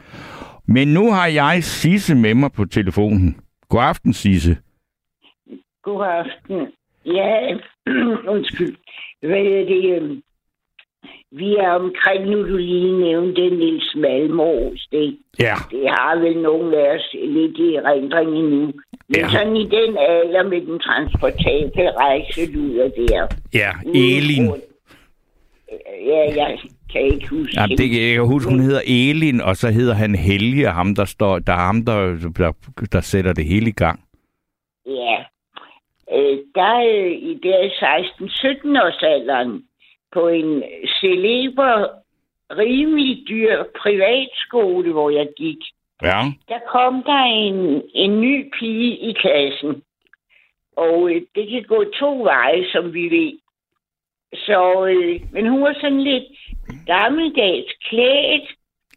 Men 0.69 0.89
nu 0.89 1.13
har 1.13 1.27
jeg 1.27 1.65
Sisse 1.65 2.15
med 2.15 2.35
mig 2.35 2.53
på 2.53 2.65
telefonen. 2.65 3.37
God 3.69 3.83
aften, 3.83 4.13
Sisse. 4.13 4.57
God 5.83 6.07
aften. 6.07 6.67
Ja, 7.05 7.55
undskyld. 8.35 8.77
Hvad 9.21 9.39
er 9.39 9.65
det? 9.67 9.97
Øhm, 9.97 10.23
vi 11.41 11.57
er 11.57 11.71
omkring, 11.71 12.23
nu 12.31 12.39
du 12.51 12.57
lige 12.57 12.99
nævnte 12.99 13.51
Nils 13.51 13.95
Malmros. 13.97 14.87
Det, 14.93 15.19
ja. 15.39 15.55
det 15.71 15.85
har 15.89 16.19
vel 16.25 16.43
nogen 16.43 16.75
af 16.75 16.95
os 16.95 17.07
lidt 17.13 17.57
i 17.59 17.75
erindring 17.75 18.31
endnu. 18.41 18.73
Men 19.09 19.21
ja. 19.21 19.29
sådan 19.29 19.57
i 19.57 19.65
den 19.65 19.91
alder 19.99 20.43
med 20.43 20.61
den 20.61 20.79
transportable 20.79 21.91
rejseluder 21.91 22.89
der. 22.89 23.27
Ja, 23.55 23.71
Elin. 23.95 24.47
Ja, 26.07 26.21
jeg 26.37 26.59
kan 26.93 27.01
ikke 27.01 27.29
huske. 27.29 27.61
Ja, 27.61 27.67
det, 27.67 28.09
jeg 28.09 28.15
kan 28.15 28.27
huske, 28.27 28.51
hun 28.51 28.61
hedder 28.61 28.81
Elin, 28.87 29.41
og 29.41 29.57
så 29.57 29.71
hedder 29.71 29.95
han 29.95 30.15
Helge, 30.15 30.67
ham 30.67 30.95
der 30.95 31.05
står, 31.05 31.39
der 31.39 31.53
er 31.53 31.67
ham, 31.71 31.85
der, 31.85 31.99
der, 32.39 32.53
der 32.93 33.01
sætter 33.01 33.33
det 33.33 33.45
hele 33.45 33.69
i 33.69 33.79
gang. 33.85 34.01
Ja. 34.87 35.17
Øh, 36.17 36.39
der 36.55 36.75
øh, 36.93 37.13
i 37.13 37.39
der 37.43 37.59
16-17 38.75 38.85
års 38.85 39.03
alderen, 39.03 39.63
på 40.17 40.29
en 40.29 40.63
celeber, 41.01 41.73
rimelig 42.51 43.25
dyr 43.29 43.65
privatskole, 43.83 44.93
hvor 44.93 45.11
jeg 45.11 45.29
gik. 45.37 45.63
Ja. 46.03 46.21
Der 46.49 46.61
kom 46.73 47.03
der 47.03 47.25
en, 47.47 47.83
en 47.95 48.21
ny 48.21 48.51
pige 48.59 48.93
i 49.09 49.13
klassen. 49.13 49.83
Og 50.77 51.11
øh, 51.11 51.23
det 51.35 51.45
kan 51.51 51.65
gå 51.69 51.85
to 52.01 52.23
veje, 52.23 52.65
som 52.73 52.95
vi 52.95 53.05
ved. 53.17 53.33
Så, 54.47 54.87
øh, 54.87 55.21
men 55.33 55.49
hun 55.49 55.63
var 55.63 55.75
sådan 55.81 56.03
lidt 56.03 56.31
gammeldags 56.87 57.73
klædt, 57.89 58.49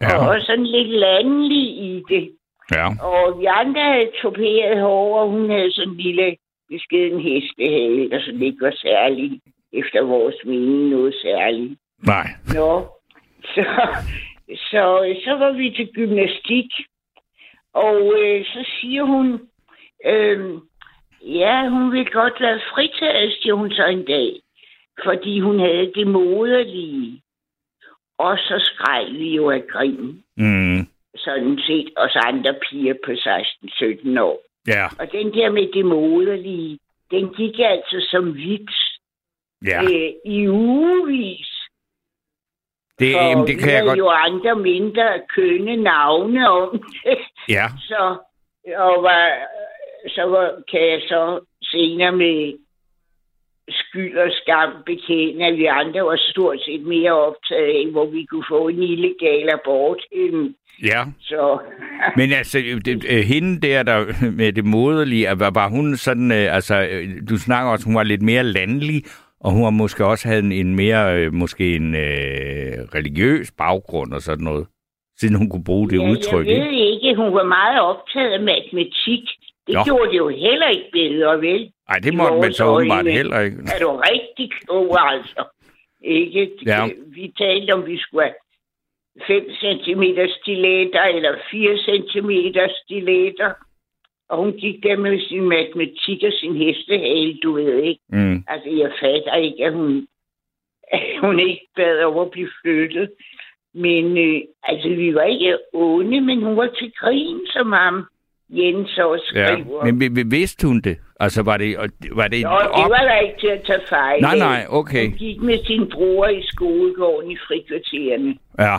ja. 0.02 0.28
og 0.28 0.42
sådan 0.42 0.66
lidt 0.66 0.88
landlig 0.90 1.66
i 1.90 2.04
det. 2.10 2.26
Ja. 2.72 2.88
Og 3.04 3.40
vi 3.40 3.46
andre 3.46 3.84
havde 3.94 4.12
toperet 4.22 4.82
hår, 4.82 5.20
og 5.22 5.30
hun 5.30 5.50
havde 5.50 5.74
sådan 5.74 5.94
en 5.94 5.98
lille 5.98 6.36
beskeden 6.70 7.20
hestehale, 7.22 8.10
der 8.10 8.20
sådan 8.22 8.42
ikke 8.42 8.62
var 8.62 8.76
særlig 8.82 9.42
efter 9.74 10.02
vores 10.02 10.36
mening 10.46 10.90
noget 10.90 11.16
særligt. 11.22 11.80
Nej. 12.04 12.28
Nå, 12.54 12.88
så, 13.44 13.66
så, 14.72 15.16
så 15.24 15.36
var 15.40 15.52
vi 15.52 15.70
til 15.70 15.90
gymnastik, 15.94 16.72
og 17.74 18.14
øh, 18.20 18.46
så 18.46 18.70
siger 18.82 19.04
hun, 19.04 19.40
øh, 20.06 20.40
ja, 21.22 21.70
hun 21.70 21.92
vil 21.92 22.12
godt 22.12 22.42
være 22.42 22.60
fritaget, 22.74 23.34
siger 23.42 23.54
hun 23.54 23.72
så 23.72 23.86
en 23.86 24.06
dag, 24.06 24.40
fordi 25.04 25.40
hun 25.40 25.60
havde 25.60 25.92
det 25.96 26.08
moderlige. 26.08 27.22
Og 28.18 28.38
så 28.38 28.56
skreg 28.60 29.08
vi 29.12 29.36
jo 29.36 29.50
af 29.50 29.68
grin. 29.68 30.24
Mm. 30.38 30.88
Sådan 31.16 31.60
set 31.68 31.90
os 31.98 32.16
andre 32.16 32.56
piger 32.70 32.94
på 33.06 33.12
16-17 33.12 34.20
år. 34.22 34.42
Ja. 34.68 34.86
Og 35.00 35.12
den 35.12 35.34
der 35.34 35.50
med 35.52 35.68
det 35.74 35.86
moderlige, 35.86 36.80
den 37.12 37.34
gik 37.34 37.60
altså 37.60 38.08
som 38.12 38.36
vits 38.36 38.89
ja. 39.66 39.84
øh, 39.84 40.12
i 40.26 40.50
ugevis. 40.50 41.50
Det, 43.00 43.12
jamen, 43.12 43.48
det 43.48 43.60
kan 43.60 43.74
jeg 43.74 43.84
godt... 43.84 43.98
jo 43.98 44.10
andre 44.10 44.56
mindre 44.56 45.22
kønne 45.36 45.76
navne 45.76 46.50
om 46.50 46.84
det. 47.04 47.18
Ja. 47.50 47.66
Så, 47.80 48.16
og 48.78 49.04
var, 49.04 49.32
så 50.08 50.24
var, 50.24 50.64
kan 50.72 50.82
jeg 50.82 51.02
så 51.08 51.40
senere 51.64 52.12
med 52.12 52.54
skyld 53.70 54.18
og 54.18 54.32
skam 54.42 54.70
bekende, 54.86 55.46
at 55.46 55.58
vi 55.58 55.66
andre 55.66 56.02
var 56.02 56.20
stort 56.32 56.60
set 56.66 56.82
mere 56.82 57.12
optaget 57.12 57.70
af, 57.80 57.92
hvor 57.92 58.06
vi 58.06 58.26
kunne 58.26 58.46
få 58.50 58.68
en 58.68 58.84
illegal 58.84 59.50
abort. 59.54 60.02
Ja. 60.84 61.04
Så. 61.22 61.60
Men 62.18 62.32
altså, 62.32 62.58
det, 62.86 63.06
øh, 63.10 63.24
hende 63.24 63.68
der, 63.68 63.84
der 63.84 64.32
med 64.32 64.54
det 64.54 64.66
moderlige, 64.66 65.28
var, 65.38 65.52
var 65.52 65.70
hun 65.70 65.96
sådan, 65.98 66.32
øh, 66.32 66.56
altså, 66.56 66.88
øh, 66.92 67.08
du 67.30 67.38
snakker 67.38 67.72
også, 67.72 67.86
hun 67.86 67.96
var 67.96 68.04
lidt 68.04 68.22
mere 68.22 68.44
landlig, 68.44 69.04
og 69.44 69.52
hun 69.52 69.64
har 69.64 69.70
måske 69.70 70.06
også 70.06 70.28
havde 70.28 70.44
en, 70.44 70.52
en 70.52 70.76
mere, 70.76 71.16
øh, 71.16 71.34
måske 71.34 71.76
en 71.76 71.96
øh, 71.96 72.74
religiøs 72.96 73.52
baggrund 73.52 74.14
og 74.14 74.22
sådan 74.22 74.44
noget, 74.44 74.68
siden 75.20 75.36
hun 75.36 75.50
kunne 75.50 75.64
bruge 75.64 75.90
det 75.90 76.00
ja, 76.02 76.10
udtryk. 76.12 76.48
Jeg 76.48 76.62
ved 76.62 76.72
ikke, 76.72 77.16
hun 77.16 77.34
var 77.34 77.44
meget 77.44 77.80
optaget 77.82 78.32
af 78.32 78.40
matematik. 78.40 79.24
Det 79.68 79.76
Nå. 79.76 79.84
gjorde 79.84 80.12
det 80.12 80.18
jo 80.18 80.30
heller 80.30 80.68
ikke 80.68 80.90
bedre, 80.92 81.42
vel? 81.42 81.72
Nej, 81.90 82.00
det 82.00 82.14
måtte 82.14 82.38
man 82.42 82.54
så 82.54 82.66
åbenbart 82.66 83.12
heller 83.12 83.40
ikke. 83.40 83.58
Er 83.76 83.80
du 83.80 83.90
rigtig 84.12 84.52
klog, 84.52 85.12
altså? 85.12 85.44
Ikke? 86.02 86.50
Ja. 86.66 86.88
Vi 87.16 87.34
talte 87.38 87.72
om, 87.72 87.86
vi 87.86 87.98
skulle 87.98 88.24
have 88.24 88.36
5 89.28 89.44
cm 89.62 90.04
stiletter 90.42 91.04
eller 91.04 91.34
4 91.52 91.78
cm 91.88 92.32
stiletter. 92.84 93.52
Og 94.30 94.38
hun 94.38 94.52
gik 94.54 94.84
der 94.84 94.98
med 94.98 95.20
sin 95.20 95.44
matematik 95.50 96.24
og 96.24 96.34
sin 96.40 96.56
hestehale, 96.56 97.38
du 97.44 97.54
ved 97.54 97.84
ikke. 97.84 98.02
Mm. 98.10 98.44
Altså, 98.48 98.70
jeg 98.70 98.92
fatter 99.02 99.36
ikke, 99.36 99.66
at 99.66 99.74
hun, 99.74 100.08
at 100.94 101.02
hun 101.24 101.40
ikke 101.40 101.68
bad 101.76 102.04
over 102.04 102.26
at 102.26 102.32
blive 102.32 102.50
flyttet. 102.62 103.10
Men 103.74 104.18
øh, 104.18 104.42
altså, 104.64 104.90
vi 104.90 105.16
var 105.16 105.24
ikke 105.24 105.58
onde, 105.74 106.22
men 106.22 106.44
hun 106.44 106.58
var 106.58 106.70
til 106.80 106.92
grin 107.00 107.40
som 107.48 107.72
ham. 107.72 108.06
Jens 108.52 108.98
også 108.98 109.26
skriver. 109.28 109.86
Ja, 109.86 109.92
men 109.92 110.32
vidste 110.32 110.68
hun 110.68 110.82
det? 110.82 110.98
Altså, 111.20 111.44
var 111.44 111.58
det, 111.58 111.78
var 112.12 112.28
det 112.28 112.42
Nå, 112.42 112.50
op... 112.50 112.76
det 112.78 112.90
var 112.90 113.04
der 113.10 113.18
ikke 113.20 113.40
til 113.40 113.48
at 113.48 113.62
tage 113.66 113.82
fejl 113.90 114.22
Nej, 114.22 114.38
nej, 114.38 114.66
okay. 114.70 115.10
Hun 115.10 115.18
gik 115.18 115.42
med 115.42 115.66
sin 115.66 115.90
bror 115.92 116.28
i 116.28 116.42
skolegården 116.44 117.32
i 117.32 117.38
frikvartererne. 117.48 118.36
Ja. 118.60 118.76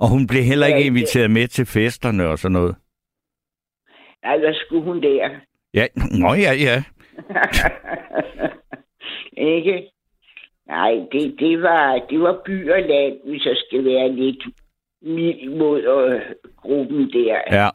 Og 0.00 0.08
hun 0.08 0.26
blev 0.26 0.42
heller 0.42 0.66
ikke 0.66 0.80
ja, 0.80 0.86
inviteret 0.86 1.30
med 1.30 1.48
til 1.48 1.66
festerne 1.66 2.28
og 2.28 2.38
sådan 2.38 2.52
noget? 2.52 2.74
Hvad 4.22 4.54
skulle 4.54 4.84
hun 4.84 5.02
der? 5.02 5.30
Ja, 5.74 5.86
nå 6.20 6.34
ja, 6.34 6.52
ja. 6.52 6.82
ikke? 9.56 9.90
Nej, 10.66 10.92
det, 11.12 11.36
det, 11.38 11.62
var, 11.62 12.06
det 12.10 12.20
var 12.20 12.42
by 12.46 12.70
og 12.70 12.80
land, 12.80 13.14
hvis 13.24 13.44
jeg 13.46 13.56
skal 13.56 13.84
være 13.84 14.12
lidt 14.12 14.44
mild 15.02 15.50
mod 15.56 15.82
øh, 15.82 16.20
gruppen 16.56 17.12
der. 17.12 17.40
Ja. 17.50 17.68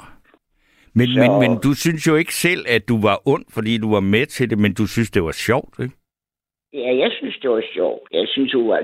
Men, 0.93 1.07
Så... 1.07 1.19
men, 1.19 1.31
men 1.39 1.59
du 1.63 1.73
synes 1.73 2.07
jo 2.07 2.15
ikke 2.15 2.33
selv, 2.33 2.65
at 2.67 2.89
du 2.89 3.01
var 3.01 3.21
ond, 3.25 3.45
fordi 3.53 3.77
du 3.77 3.91
var 3.91 3.99
med 3.99 4.25
til 4.25 4.49
det, 4.49 4.59
men 4.59 4.73
du 4.73 4.87
synes, 4.87 5.11
det 5.11 5.23
var 5.23 5.31
sjovt, 5.31 5.79
ikke? 5.79 5.95
Ja, 6.73 6.97
jeg 6.97 7.11
synes, 7.17 7.37
det 7.41 7.49
var 7.49 7.63
sjovt. 7.73 8.01
Jeg 8.11 8.27
synes, 8.27 8.53
hun 8.53 8.67
var 8.67 8.83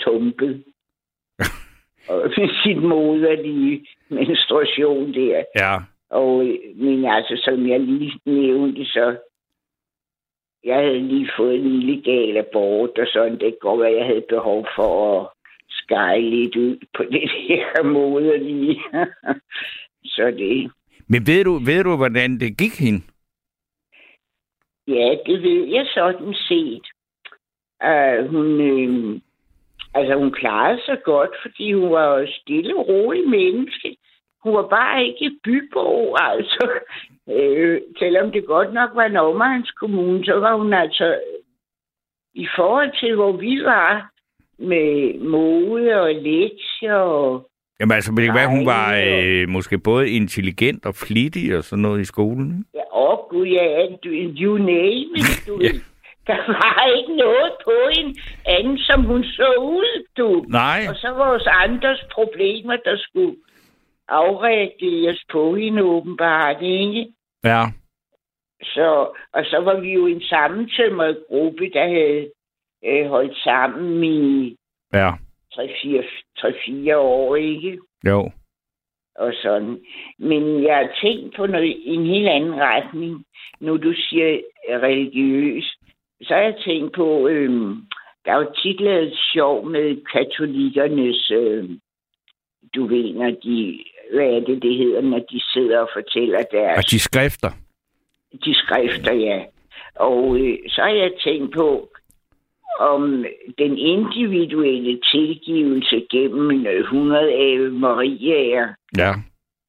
tumpet. 0.00 0.64
og 2.08 2.32
med 2.36 2.48
sit 2.62 2.82
moderlige 2.82 3.86
menstruation 4.08 5.14
der. 5.14 5.44
Ja. 5.56 5.76
Og, 6.10 6.44
men 6.74 7.04
altså, 7.04 7.40
som 7.44 7.68
jeg 7.68 7.80
lige 7.80 8.20
nævnte, 8.26 8.84
så 8.84 9.16
jeg 10.64 10.76
havde 10.76 11.08
lige 11.08 11.30
fået 11.36 11.54
en 11.54 11.66
illegal 11.66 12.36
abort, 12.36 12.98
og 12.98 13.06
sådan, 13.06 13.38
det 13.38 13.56
går, 13.60 13.84
at 13.84 13.96
jeg 13.96 14.06
havde 14.06 14.24
behov 14.28 14.66
for 14.76 15.20
at 15.20 15.28
skære 15.68 16.20
lidt 16.20 16.56
ud 16.56 16.76
på 16.94 17.02
det 17.12 17.30
her 17.30 17.82
moderlige. 17.82 18.80
så 20.14 20.30
det... 20.30 20.70
Men 21.08 21.26
ved 21.26 21.44
du, 21.44 21.52
ved 21.52 21.84
du, 21.84 21.96
hvordan 21.96 22.40
det 22.40 22.58
gik 22.58 22.78
hende? 22.78 23.02
Ja, 24.88 25.16
det 25.26 25.42
ved 25.42 25.66
jeg 25.66 25.86
sådan 25.94 26.34
set. 26.34 26.86
Uh, 27.84 28.30
hun, 28.30 28.60
øh, 28.60 29.20
altså, 29.94 30.14
hun 30.14 30.32
klarede 30.32 30.80
sig 30.86 30.98
godt, 31.04 31.30
fordi 31.42 31.72
hun 31.72 31.90
var 31.90 32.18
jo 32.18 32.26
stille 32.40 32.76
og 32.76 32.88
rolig 32.88 33.28
menneske. 33.28 33.96
Hun 34.42 34.54
var 34.54 34.68
bare 34.68 35.04
ikke 35.06 35.30
bybo, 35.44 36.14
altså. 36.14 36.68
Øh, 37.30 37.80
selvom 37.98 38.32
det 38.32 38.46
godt 38.46 38.72
nok 38.72 38.90
var 38.94 39.04
en 39.04 39.16
omegns-kommune, 39.16 40.24
så 40.24 40.34
var 40.34 40.54
hun 40.56 40.72
altså 40.72 41.20
i 42.34 42.48
forhold 42.56 43.00
til, 43.00 43.14
hvor 43.14 43.32
vi 43.32 43.64
var 43.64 44.10
med 44.58 45.18
mode 45.18 46.00
og 46.00 46.14
lektier 46.14 46.94
og 46.94 47.50
Jamen 47.80 47.94
altså, 47.94 48.12
det 48.16 48.24
kan 48.24 48.34
være, 48.34 48.48
hun 48.48 48.66
var 48.66 48.86
øh, 49.06 49.48
måske 49.48 49.78
både 49.78 50.10
intelligent 50.10 50.86
og 50.86 50.94
flittig 50.94 51.56
og 51.56 51.64
sådan 51.64 51.82
noget 51.82 52.00
i 52.00 52.04
skolen. 52.04 52.64
Ja, 52.74 52.80
åh 52.92 53.18
oh, 53.18 53.18
gud, 53.30 53.46
ja, 53.46 53.86
du, 54.04 54.08
you 54.40 54.58
name 54.58 55.10
it, 55.20 55.44
du. 55.46 55.58
ja. 55.62 55.68
Der 56.26 56.40
var 56.46 56.96
ikke 56.98 57.16
noget 57.16 57.52
på 57.64 57.74
en 57.98 58.16
anden, 58.46 58.78
som 58.78 59.04
hun 59.04 59.24
så 59.24 59.54
ud, 59.58 60.06
du. 60.16 60.44
Nej. 60.48 60.86
Og 60.88 60.94
så 60.96 61.08
vores 61.16 61.46
andres 61.46 62.04
problemer, 62.12 62.76
der 62.84 62.96
skulle 62.96 63.36
afreageres 64.08 65.24
på 65.32 65.54
hende 65.54 65.82
åbenbart, 65.82 66.62
ikke? 66.62 67.12
Ja. 67.44 67.62
Så, 68.62 68.88
og 69.32 69.44
så 69.44 69.60
var 69.60 69.80
vi 69.80 69.92
jo 69.92 70.06
en 70.06 70.22
sammentømret 70.22 71.24
gruppe, 71.28 71.70
der 71.72 71.88
havde 71.88 72.30
øh, 72.84 73.08
holdt 73.08 73.36
sammen 73.36 74.04
i 74.04 74.56
ja. 74.92 75.10
3-4 75.52 76.96
år, 76.96 77.36
ikke? 77.36 77.78
Jo. 78.06 78.30
Og 79.14 79.32
sådan. 79.42 79.80
Men 80.18 80.62
jeg 80.62 80.76
har 80.76 80.90
tænkt 81.02 81.36
på 81.36 81.46
noget, 81.46 81.82
en 81.84 82.06
helt 82.06 82.28
anden 82.28 82.54
retning. 82.54 83.24
Nu 83.60 83.76
du 83.76 83.92
siger 83.92 84.40
religiøs, 84.68 85.76
så 86.22 86.34
har 86.34 86.40
jeg 86.40 86.56
tænkt 86.64 86.94
på, 86.94 87.28
øh, 87.28 87.50
der 88.24 88.32
er 88.32 88.38
jo 88.38 88.52
tit 88.62 88.80
lavet 88.80 89.18
sjov 89.32 89.66
med 89.66 90.04
katolikernes, 90.12 91.30
øh, 91.30 91.70
du 92.74 92.86
ved, 92.86 93.14
når 93.14 93.30
de, 93.30 93.84
hvad 94.14 94.26
er 94.26 94.40
det, 94.40 94.62
det 94.62 94.76
hedder, 94.76 95.00
når 95.00 95.18
de 95.18 95.40
sidder 95.52 95.78
og 95.78 95.88
fortæller 95.92 96.42
deres... 96.50 96.78
Og 96.78 96.90
de 96.90 96.98
skrifter. 96.98 97.50
De 98.44 98.54
skrifter, 98.54 99.12
ja. 99.12 99.44
Og 99.94 100.38
øh, 100.40 100.58
så 100.68 100.80
har 100.82 100.88
jeg 100.88 101.12
tænkt 101.24 101.54
på, 101.54 101.88
om 102.78 103.24
den 103.58 103.78
individuelle 103.78 105.00
tilgivelse 105.12 106.06
gennem 106.10 106.66
100 106.66 107.32
af 107.32 107.70
Mariaer, 107.70 108.68
ja. 108.98 109.14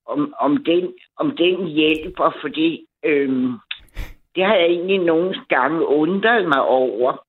om, 0.05 0.33
om, 0.39 0.63
den, 0.63 0.93
om 1.17 1.37
den 1.37 1.67
hjælper, 1.67 2.37
fordi 2.41 2.85
øhm, 3.05 3.53
det 4.35 4.45
har 4.45 4.55
jeg 4.55 4.65
egentlig 4.65 4.99
nogle 4.99 5.35
gange 5.49 5.87
undret 5.87 6.47
mig 6.47 6.61
over, 6.61 7.23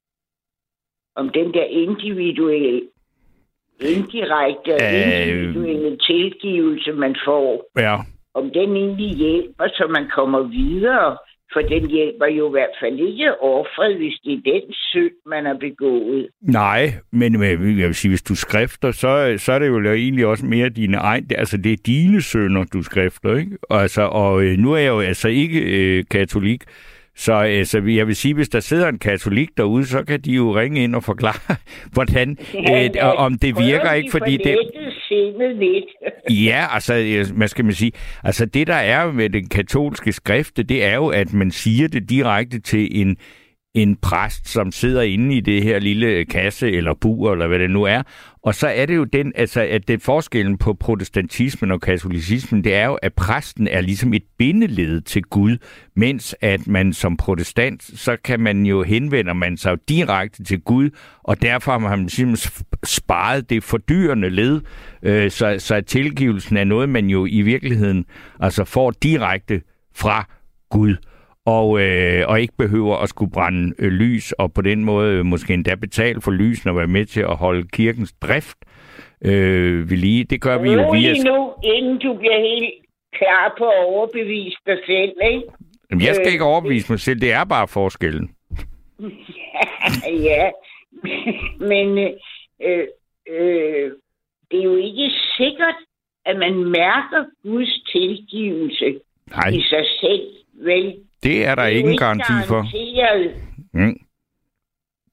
om 1.17 1.29
den 1.29 1.55
der 1.55 1.65
individuelle, 1.65 2.89
indirekte 3.81 4.75
og 4.75 4.95
øh... 4.95 5.29
individuelle 5.29 5.99
tilgivelse, 6.11 6.93
man 6.93 7.17
får, 7.25 7.71
ja. 7.79 7.97
om 8.35 8.51
den 8.51 8.77
egentlig 8.77 9.17
hjælper, 9.17 9.69
så 9.69 9.87
man 9.91 10.07
kommer 10.15 10.43
videre 10.43 11.17
for 11.53 11.61
den 11.61 11.91
hjælper 11.91 12.27
jo 12.27 12.49
i 12.49 12.51
hvert 12.51 12.77
fald 12.81 12.99
ikke 12.99 13.43
offret, 13.43 13.97
hvis 13.97 14.15
det 14.25 14.33
er 14.33 14.53
den 14.53 14.73
synd, 14.73 15.17
man 15.27 15.45
har 15.45 15.57
begået. 15.61 16.29
Nej, 16.43 16.93
men 17.13 17.43
jeg 17.43 17.61
vil 17.61 17.95
sige, 17.95 18.11
hvis 18.11 18.23
du 18.23 18.35
skrifter, 18.35 18.91
så, 18.91 19.35
så 19.39 19.53
er 19.53 19.59
det 19.59 19.69
jo 19.69 19.93
egentlig 19.93 20.27
også 20.27 20.47
mere 20.47 20.69
dine 20.69 20.97
egne... 20.97 21.27
Altså, 21.39 21.57
det 21.57 21.73
er 21.73 21.77
dine 21.87 22.23
sønner, 22.23 22.65
du 22.73 22.83
skrifter, 22.83 23.37
ikke? 23.37 23.59
Altså, 23.71 24.03
og 24.03 24.43
øh, 24.43 24.59
nu 24.59 24.73
er 24.73 24.79
jeg 24.79 24.89
jo 24.89 25.01
altså 25.01 25.29
ikke 25.29 25.61
øh, 25.61 26.05
katolik, 26.11 26.63
så 27.19 27.33
altså, 27.33 27.79
jeg 27.79 28.07
vil 28.07 28.17
sige, 28.17 28.35
hvis 28.35 28.49
der 28.49 28.61
sidder 28.61 28.89
en 28.89 28.99
katolik 28.99 29.49
derude, 29.57 29.87
så 29.87 30.05
kan 30.05 30.21
de 30.21 30.33
jo 30.33 30.57
ringe 30.57 30.83
ind 30.83 30.95
og 30.95 31.05
forklare, 31.05 31.57
hvordan, 31.95 32.37
ja, 32.55 32.85
øh, 32.85 33.21
om 33.21 33.39
det 33.39 33.59
virker 33.59 33.93
ikke, 33.93 34.11
fordi 34.11 34.37
det... 34.37 34.59
lidt. 35.59 35.87
ja, 36.47 36.67
altså, 36.71 36.95
hvad 37.37 37.49
skal 37.49 37.65
man 37.65 37.75
sige? 37.75 37.93
Altså, 38.25 38.47
det 38.47 38.67
der 38.67 38.75
er 38.75 39.13
med 39.13 39.31
den 39.31 39.49
katolske 39.49 40.13
skrifte, 40.13 40.63
det 40.63 40.85
er 40.85 40.95
jo, 40.95 41.09
at 41.09 41.33
man 41.33 41.51
siger 41.51 41.89
det 41.89 42.11
direkte 42.11 42.61
til 42.61 43.01
en 43.01 43.17
en 43.75 43.97
præst, 43.97 44.49
som 44.49 44.73
sidder 44.73 45.03
inde 45.03 45.37
i 45.37 45.41
det 45.41 45.63
her 45.63 45.79
lille 45.79 46.25
kasse 46.25 46.71
eller 46.71 46.95
bur, 47.01 47.33
eller 47.33 47.47
hvad 47.47 47.59
det 47.59 47.71
nu 47.71 47.83
er. 47.83 48.03
Og 48.49 48.55
så 48.55 48.69
er 48.69 48.87
det 48.87 48.97
jo 48.97 49.05
den, 49.05 49.33
altså, 49.35 49.61
at 49.61 49.89
det 49.89 50.03
forskellen 50.03 50.59
på 50.59 50.75
protestantismen 50.75 51.71
og 51.71 51.81
katolicismen, 51.81 52.65
det 52.65 52.75
er 52.75 52.87
jo, 52.87 52.95
at 52.95 53.15
præsten 53.15 53.69
er 53.69 53.81
ligesom 53.81 54.15
et 54.15 54.23
bindeled 54.39 55.01
til 55.01 55.23
Gud, 55.23 55.57
mens 55.97 56.37
at 56.41 56.67
man 56.67 56.93
som 56.93 57.17
protestant, 57.17 57.83
så 57.83 58.17
kan 58.25 58.41
man 58.41 58.67
jo 58.67 58.83
henvende 58.83 59.35
man 59.35 59.57
sig 59.57 59.77
direkte 59.89 60.45
til 60.45 60.61
Gud, 60.61 60.91
og 61.23 61.43
derfor 61.43 61.73
har 61.73 61.79
man 61.79 61.99
ligesom 61.99 62.37
simpelthen 62.37 62.65
sparet 62.85 63.51
det 63.51 63.65
fordyrende 63.65 64.31
led, 64.31 64.61
øh, 65.03 65.31
så, 65.31 65.57
så 65.59 65.81
tilgivelsen 65.81 66.57
er 66.57 66.65
noget, 66.65 66.89
man 66.89 67.07
jo 67.07 67.27
i 67.27 67.43
virkeligheden 67.43 68.05
altså 68.41 68.65
får 68.65 68.91
direkte 68.91 69.63
fra 69.95 70.29
Gud 70.71 70.97
og, 71.57 71.81
øh, 71.81 72.29
og 72.29 72.41
ikke 72.41 72.55
behøver 72.59 72.97
at 72.97 73.09
skulle 73.09 73.33
brænde 73.33 73.75
øh, 73.79 73.93
lys, 73.93 74.33
og 74.33 74.53
på 74.53 74.63
den 74.63 74.85
måde 74.85 75.13
øh, 75.13 75.25
måske 75.25 75.55
endda 75.55 75.75
betale 75.75 76.21
for 76.21 76.31
lysene 76.31 76.73
og 76.73 76.77
være 76.77 76.87
med 76.87 77.07
til 77.07 77.21
at 77.21 77.37
holde 77.37 77.69
kirkens 77.73 78.13
drift 78.13 78.59
øh, 79.25 79.91
ved 79.91 79.97
lige. 79.97 80.25
Det 80.25 80.41
gør 80.41 80.59
vi 80.59 80.69
jo 80.73 80.91
via... 80.91 81.13
nu, 81.25 81.53
inden 81.65 81.99
du 81.99 82.15
bliver 82.19 82.41
helt 82.41 82.75
klar 83.13 83.55
på 83.59 83.65
at 83.65 83.85
overbevise 83.85 84.57
dig 84.67 84.79
selv, 84.87 85.13
ikke? 85.33 85.43
Jamen, 85.91 86.07
jeg 86.07 86.15
skal 86.15 86.27
øh, 86.27 86.33
ikke 86.33 86.45
overbevise 86.45 86.93
mig 86.93 87.01
selv, 87.01 87.21
det 87.21 87.33
er 87.33 87.45
bare 87.45 87.69
forskellen. 87.69 88.31
ja, 90.31 90.51
men 91.61 91.99
øh, 92.67 92.87
øh, 93.31 93.91
det 94.51 94.59
er 94.59 94.65
jo 94.65 94.77
ikke 94.77 95.11
sikkert, 95.37 95.79
at 96.27 96.37
man 96.37 96.55
mærker 96.55 97.25
Guds 97.43 97.83
tilgivelse 97.93 99.01
Nej. 99.31 99.49
i 99.49 99.61
sig 99.61 99.85
selv, 100.01 100.27
vel? 100.65 101.08
Det 101.23 101.47
er 101.47 101.55
der 101.55 101.63
det 101.63 101.75
er 101.75 101.79
ingen 101.79 101.97
garanti 101.97 102.33
for. 102.49 102.63
Mm. 103.73 104.01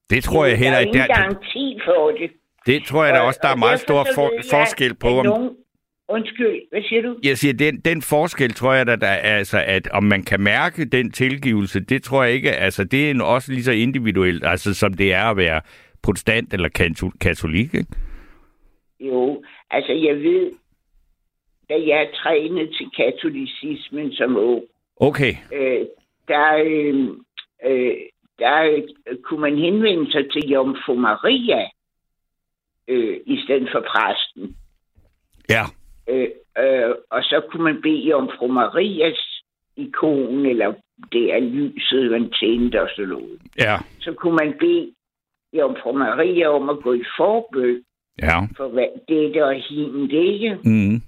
Det 0.09 0.23
tror 0.23 0.45
jeg 0.45 0.57
heller 0.57 0.79
ikke. 0.79 0.93
Der 0.93 0.99
er 0.99 1.05
ingen 1.05 1.23
garanti 1.23 1.79
for 1.85 2.11
det. 2.11 2.31
Det 2.65 2.83
tror 2.83 3.05
jeg 3.05 3.13
da 3.13 3.19
også, 3.19 3.39
der 3.43 3.49
er 3.49 3.55
meget 3.55 3.79
stor 3.79 4.07
for, 4.15 4.31
forskel 4.51 4.95
på. 4.95 5.07
Om... 5.07 5.25
Nogen... 5.25 5.49
Undskyld, 6.09 6.61
hvad 6.71 6.81
siger 6.81 7.01
du? 7.01 7.17
Jeg 7.23 7.37
siger, 7.37 7.53
den, 7.53 7.79
den 7.79 8.01
forskel 8.01 8.53
tror 8.53 8.73
jeg, 8.73 8.85
der, 8.85 8.95
der 8.95 9.07
er, 9.07 9.37
altså, 9.37 9.63
at 9.65 9.87
om 9.87 10.03
man 10.03 10.23
kan 10.23 10.41
mærke 10.41 10.85
den 10.85 11.11
tilgivelse, 11.11 11.79
det 11.79 12.03
tror 12.03 12.23
jeg 12.23 12.33
ikke, 12.33 12.51
altså 12.51 12.83
det 12.83 13.11
er 13.11 13.23
også 13.23 13.51
lige 13.51 13.63
så 13.63 13.71
individuelt, 13.71 14.45
altså 14.45 14.73
som 14.73 14.93
det 14.93 15.13
er 15.13 15.23
at 15.23 15.37
være 15.37 15.61
protestant 16.03 16.53
eller 16.53 16.69
katolik, 17.21 17.73
ikke? 17.73 17.85
Jo, 18.99 19.43
altså 19.71 19.93
jeg 19.93 20.15
ved, 20.15 20.51
da 21.69 21.73
jeg 21.87 22.09
trænede 22.13 22.67
til 22.77 22.89
katolicismen 22.97 24.11
som 24.11 24.37
ung, 24.37 24.63
Okay. 24.97 25.33
Øh, 25.53 25.85
der, 26.27 26.55
øh, 26.65 27.07
øh, 27.65 27.97
der 28.39 28.61
øh, 28.63 29.17
kunne 29.23 29.41
man 29.41 29.57
henvende 29.57 30.11
sig 30.11 30.31
til 30.31 30.49
Jomfru 30.49 30.95
Maria 30.95 31.69
øh, 32.87 33.19
i 33.25 33.41
stedet 33.43 33.69
for 33.71 33.85
præsten. 33.91 34.55
Ja. 35.49 35.63
Øh, 36.09 36.29
øh, 36.57 36.95
og 37.09 37.23
så 37.23 37.41
kunne 37.51 37.63
man 37.63 37.81
bede 37.81 38.07
Jomfru 38.09 38.47
Marias 38.47 39.41
ikon, 39.75 40.45
eller 40.45 40.73
det 41.11 41.33
er 41.33 41.39
lyset, 41.39 42.11
man 42.11 42.31
tændte 42.31 42.81
og 42.81 42.89
sådan 42.95 43.09
noget. 43.09 43.41
Ja. 43.59 43.77
Så 43.99 44.13
kunne 44.13 44.35
man 44.35 44.53
bede 44.59 44.93
Jomfru 45.53 45.91
Maria 45.91 46.47
om 46.47 46.69
at 46.69 46.79
gå 46.83 46.93
i 46.93 47.03
forbøg 47.17 47.83
ja. 48.21 48.39
for 48.57 48.67
hvad, 48.67 48.87
dette 49.07 49.45
og 49.45 49.55
hende, 49.69 50.15
ikke? 50.33 50.59
Mm. 50.63 51.01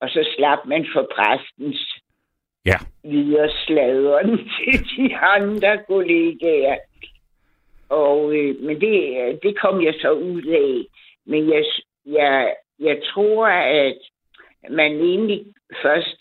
Og 0.00 0.08
så 0.08 0.28
slap 0.36 0.58
man 0.66 0.86
for 0.94 1.08
præstens 1.16 2.00
ja. 2.66 2.78
videre 3.04 3.50
sladeren 3.66 4.38
til 4.54 4.80
de 4.96 5.16
andre 5.16 5.78
kollegaer. 5.88 6.76
Og, 7.88 8.36
øh, 8.36 8.62
men 8.62 8.80
det, 8.80 8.96
øh, 9.20 9.34
det 9.42 9.58
kom 9.60 9.84
jeg 9.84 9.94
så 10.00 10.10
ud 10.10 10.42
af. 10.42 10.86
Men 11.26 11.50
jeg, 11.50 11.64
jeg, 12.06 12.54
jeg 12.80 13.02
tror, 13.14 13.46
at 13.46 13.98
man 14.70 14.92
egentlig 14.92 15.44
først, 15.82 16.16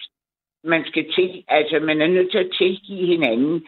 man 0.63 0.85
skal 0.85 1.11
til, 1.15 1.43
altså 1.47 1.79
man 1.79 2.01
er 2.01 2.07
nødt 2.07 2.31
til 2.31 2.37
at 2.37 2.51
tilgive 2.57 3.05
hinanden, 3.05 3.67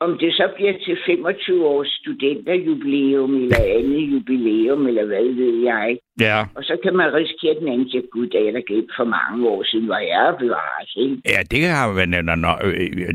om 0.00 0.18
det 0.18 0.32
så 0.32 0.48
bliver 0.56 0.72
til 0.84 0.96
25 1.06 1.66
års 1.66 1.88
studenterjubilæum 1.88 3.34
eller 3.34 3.62
andet 3.78 4.02
jubilæum, 4.12 4.86
eller 4.86 5.04
hvad 5.04 5.34
ved 5.40 5.54
jeg. 5.70 5.98
Ja. 6.20 6.38
Og 6.54 6.62
så 6.64 6.74
kan 6.82 6.96
man 6.96 7.14
risikere, 7.14 7.50
at 7.50 7.60
den 7.60 7.68
anden 7.68 7.90
siger, 7.90 8.02
gud, 8.12 8.26
det 8.26 8.48
er 8.48 8.52
der 8.52 8.60
glemt 8.66 8.92
for 8.96 9.04
mange 9.04 9.48
år 9.48 9.62
siden, 9.64 9.86
hvor 9.86 9.96
jeg 9.96 10.28
er 10.28 10.38
bevaret. 10.38 10.90
Ikke? 10.96 11.16
Ja, 11.32 11.40
det 11.50 11.62
har 11.68 11.92
man 11.92 12.38
nok, 12.38 12.58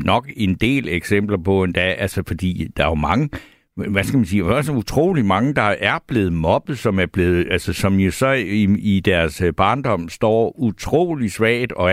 nok 0.04 0.24
en 0.36 0.54
del 0.54 0.88
eksempler 0.88 1.38
på 1.44 1.64
endda, 1.64 1.80
altså 1.80 2.22
fordi 2.26 2.50
der 2.76 2.84
er 2.84 2.88
jo 2.88 2.94
mange 2.94 3.28
hvad 3.76 4.04
skal 4.04 4.16
man 4.18 4.26
sige, 4.26 4.42
der 4.42 4.56
er 4.56 4.62
så 4.62 4.72
utrolig 4.72 5.24
mange, 5.24 5.54
der 5.54 5.62
er 5.62 5.98
blevet 6.08 6.32
mobbet, 6.32 6.78
som 6.78 6.98
er 6.98 7.06
blevet, 7.06 7.46
altså 7.50 7.72
som 7.72 7.94
jo 7.94 8.10
så 8.10 8.32
i, 8.32 8.62
i 8.78 9.00
deres 9.00 9.42
øh, 9.42 9.52
barndom 9.52 10.08
står 10.08 10.54
utrolig 10.58 11.30
svagt, 11.30 11.72
og, 11.72 11.90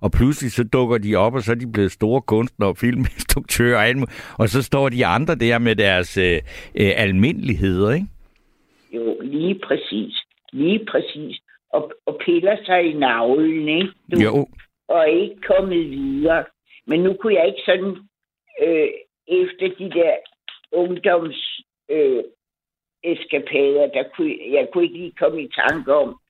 og 0.00 0.10
pludselig 0.18 0.52
så 0.52 0.64
dukker 0.64 0.98
de 0.98 1.16
op, 1.16 1.34
og 1.34 1.42
så 1.42 1.52
er 1.52 1.56
de 1.56 1.72
blevet 1.72 1.92
store 1.92 2.22
kunstnere 2.22 2.70
og 2.70 2.76
filminstruktører, 2.76 3.94
og, 3.94 4.08
og 4.38 4.48
så 4.48 4.62
står 4.62 4.88
de 4.88 5.06
andre 5.06 5.34
der 5.34 5.58
med 5.58 5.76
deres 5.76 6.16
øh, 6.16 6.40
øh, 6.80 6.92
almindeligheder, 6.96 7.92
ikke? 7.94 8.06
Jo, 8.92 9.16
lige 9.22 9.60
præcis. 9.66 10.14
Lige 10.52 10.86
præcis. 10.90 11.40
Og, 11.72 11.92
og 12.06 12.20
piller 12.24 12.56
sig 12.66 12.90
i 12.90 12.92
navlen, 12.92 13.68
ikke? 13.68 13.88
Du, 14.12 14.20
jo. 14.20 14.46
Og 14.88 15.08
ikke 15.08 15.36
kommet 15.46 15.90
videre. 15.90 16.44
Men 16.86 17.00
nu 17.00 17.12
kunne 17.20 17.34
jeg 17.34 17.46
ikke 17.46 17.62
sådan, 17.64 17.96
øh, 18.64 18.88
efter 19.28 19.66
de 19.78 19.90
der 19.90 20.14
ungdoms 20.72 21.60
øh, 21.90 22.24
eskapader, 23.02 23.86
der 23.86 24.04
kunne, 24.16 24.36
jeg 24.50 24.68
kunne 24.72 24.84
ikke 24.84 24.98
lige 24.98 25.20
komme 25.20 25.42
i 25.42 25.48
tanke 25.48 25.94
om, 25.94 26.20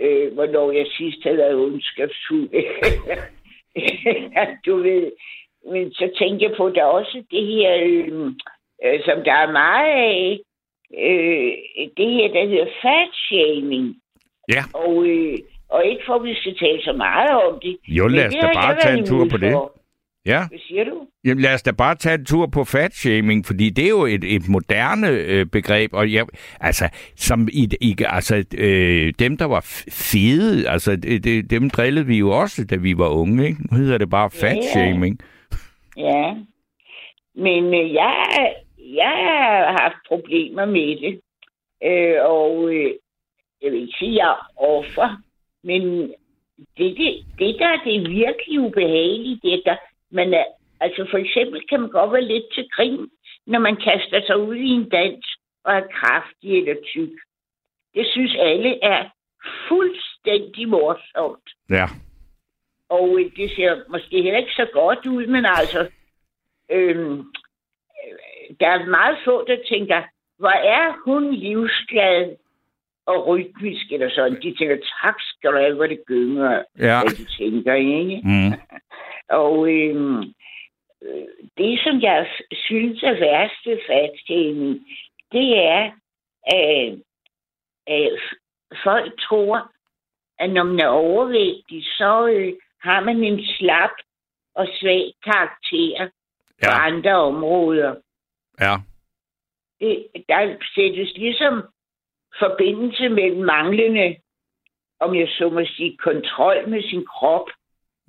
øh, 0.00 0.32
hvornår 0.34 0.72
jeg 0.72 0.86
sidst 0.96 1.22
havde 1.22 1.36
været 1.36 1.54
ondskabsfuld. 1.54 2.50
du 4.66 4.76
ved. 4.76 5.12
Men 5.72 5.92
så 5.92 6.10
tænker 6.18 6.48
jeg 6.48 6.56
på, 6.56 6.66
at 6.66 6.74
der 6.74 6.82
er 6.82 6.96
også 7.00 7.24
det 7.30 7.46
her, 7.46 7.70
øh, 7.84 8.26
øh, 8.84 9.00
som 9.04 9.24
der 9.24 9.32
er 9.32 9.52
meget 9.52 9.92
af, 9.92 10.38
øh, 11.04 11.52
det 11.96 12.10
her, 12.16 12.28
der 12.28 12.48
hedder 12.48 12.68
fat 12.82 13.12
shaming. 13.12 13.96
Ja. 14.48 14.62
Og, 14.74 15.06
øh, 15.06 15.38
og 15.68 15.86
ikke 15.86 16.02
for, 16.06 16.14
at 16.14 16.24
vi 16.24 16.34
skal 16.34 16.56
tale 16.56 16.82
så 16.82 16.92
meget 16.92 17.30
om 17.44 17.60
det. 17.62 17.76
Jo, 17.88 18.06
lad 18.06 18.26
os 18.26 18.34
da 18.34 18.50
bare 18.54 18.76
tage 18.80 18.98
en 18.98 19.06
tur 19.06 19.26
på 19.30 19.36
det. 19.36 19.52
Ja. 20.26 20.48
Hvad 20.48 20.58
siger 20.58 20.84
du? 20.84 21.06
Jamen 21.24 21.42
lad 21.42 21.54
os 21.54 21.62
da 21.62 21.70
bare 21.70 21.94
tage 21.94 22.14
en 22.14 22.24
tur 22.24 22.46
på 22.46 22.64
fatshaming, 22.64 23.46
fordi 23.46 23.70
det 23.70 23.84
er 23.84 23.88
jo 23.88 24.04
et, 24.04 24.24
et 24.24 24.48
moderne 24.48 25.08
øh, 25.08 25.46
begreb, 25.46 25.94
og 25.94 26.12
jeg, 26.12 26.26
altså, 26.60 26.88
som 27.16 27.48
i, 27.52 27.68
i, 27.80 27.96
altså, 28.06 28.44
øh, 28.58 29.12
dem, 29.18 29.36
der 29.36 29.44
var 29.44 29.60
fede, 29.90 30.68
altså, 30.68 30.96
det, 30.96 31.24
det, 31.24 31.50
dem 31.50 31.70
drillede 31.70 32.06
vi 32.06 32.18
jo 32.18 32.30
også, 32.30 32.66
da 32.70 32.76
vi 32.76 32.98
var 32.98 33.08
unge, 33.08 33.46
ikke? 33.46 33.60
Nu 33.70 33.78
hedder 33.78 33.98
det 33.98 34.10
bare 34.10 34.30
fatshaming. 34.30 35.20
Ja. 35.96 36.02
ja. 36.02 36.34
Men 37.34 37.64
øh, 37.64 37.94
jeg, 37.94 38.26
jeg 38.78 39.16
har 39.26 39.76
haft 39.80 39.96
problemer 40.08 40.66
med 40.66 40.96
det, 40.96 41.20
øh, 41.84 42.16
og 42.24 42.74
øh, 42.74 42.90
jeg 43.62 43.72
vil 43.72 43.80
ikke 43.80 43.98
sige, 43.98 44.12
at 44.12 44.16
jeg 44.16 44.28
er 44.28 44.62
offer, 44.76 45.22
men 45.64 45.82
det, 46.78 46.96
det, 46.98 47.24
det 47.38 47.56
der 47.58 47.68
er 47.68 47.80
det 47.84 48.10
virkelig 48.10 48.60
ubehagelige, 48.60 49.40
det 49.42 49.62
der, 49.64 49.76
men 50.10 50.34
øh, 50.34 50.44
altså 50.80 51.06
for 51.10 51.18
eksempel 51.18 51.68
kan 51.68 51.80
man 51.80 51.90
godt 51.90 52.12
være 52.12 52.24
lidt 52.24 52.44
til 52.54 52.68
grin, 52.74 53.10
når 53.46 53.58
man 53.58 53.76
kaster 53.76 54.20
sig 54.26 54.38
ud 54.38 54.54
i 54.54 54.68
en 54.68 54.88
dans 54.88 55.26
og 55.64 55.74
er 55.74 55.86
kraftig 55.92 56.58
eller 56.58 56.74
tyk. 56.92 57.12
Det 57.94 58.06
synes 58.06 58.36
alle 58.38 58.84
er 58.84 59.04
fuldstændig 59.68 60.68
morsomt. 60.68 61.48
Ja. 61.70 61.86
Og 62.88 63.20
øh, 63.20 63.30
det 63.36 63.50
ser 63.50 63.82
måske 63.88 64.22
heller 64.22 64.38
ikke 64.38 64.60
så 64.62 64.66
godt 64.72 65.06
ud, 65.06 65.26
men 65.26 65.44
altså, 65.46 65.90
øhm, 66.70 67.32
der 68.60 68.68
er 68.68 68.86
meget 68.86 69.18
få, 69.24 69.44
der 69.46 69.56
tænker, 69.68 70.02
hvor 70.38 70.56
er 70.78 71.02
hun 71.04 71.34
livsglad 71.34 72.36
og 73.06 73.26
rytmisk 73.26 73.92
eller 73.92 74.10
sådan. 74.10 74.42
De 74.42 74.54
tænker, 74.58 74.76
tak 75.02 75.14
skal 75.20 75.52
du 75.52 75.56
have, 75.56 75.74
hvor 75.74 75.86
det 75.86 76.00
gynger, 76.06 76.62
ja. 76.78 77.00
hvad 77.02 77.10
de 77.10 77.24
tænker, 77.38 77.74
ikke? 77.74 78.20
Mm. 78.24 78.52
Og 79.30 79.70
øhm, 79.72 80.34
det, 81.58 81.80
som 81.84 82.00
jeg 82.00 82.28
synes 82.52 83.02
er 83.02 83.20
værste 83.20 83.80
fatshaming, 83.86 84.86
det 85.32 85.58
er, 85.58 85.90
at, 86.46 86.98
at 87.86 88.20
folk 88.84 89.20
tror, 89.20 89.72
at 90.38 90.50
når 90.50 90.64
man 90.64 90.80
er 90.80 90.88
overvægtig, 90.88 91.84
så 91.84 92.26
øh, 92.26 92.52
har 92.82 93.00
man 93.00 93.24
en 93.24 93.44
slap 93.44 93.90
og 94.54 94.68
svag 94.80 95.12
karakter 95.24 96.08
på 96.62 96.70
Ja. 96.70 96.86
andre 96.86 97.12
områder. 97.14 97.94
Ja. 98.60 98.74
Det, 99.80 100.06
der 100.28 100.56
sættes 100.74 101.12
ligesom 101.16 101.62
forbindelse 102.38 103.08
mellem 103.08 103.44
manglende, 103.44 104.16
om 105.00 105.14
jeg 105.14 105.28
så 105.28 105.48
må 105.48 105.64
sige, 105.66 105.96
kontrol 105.96 106.68
med 106.68 106.82
sin 106.82 107.06
krop 107.06 107.48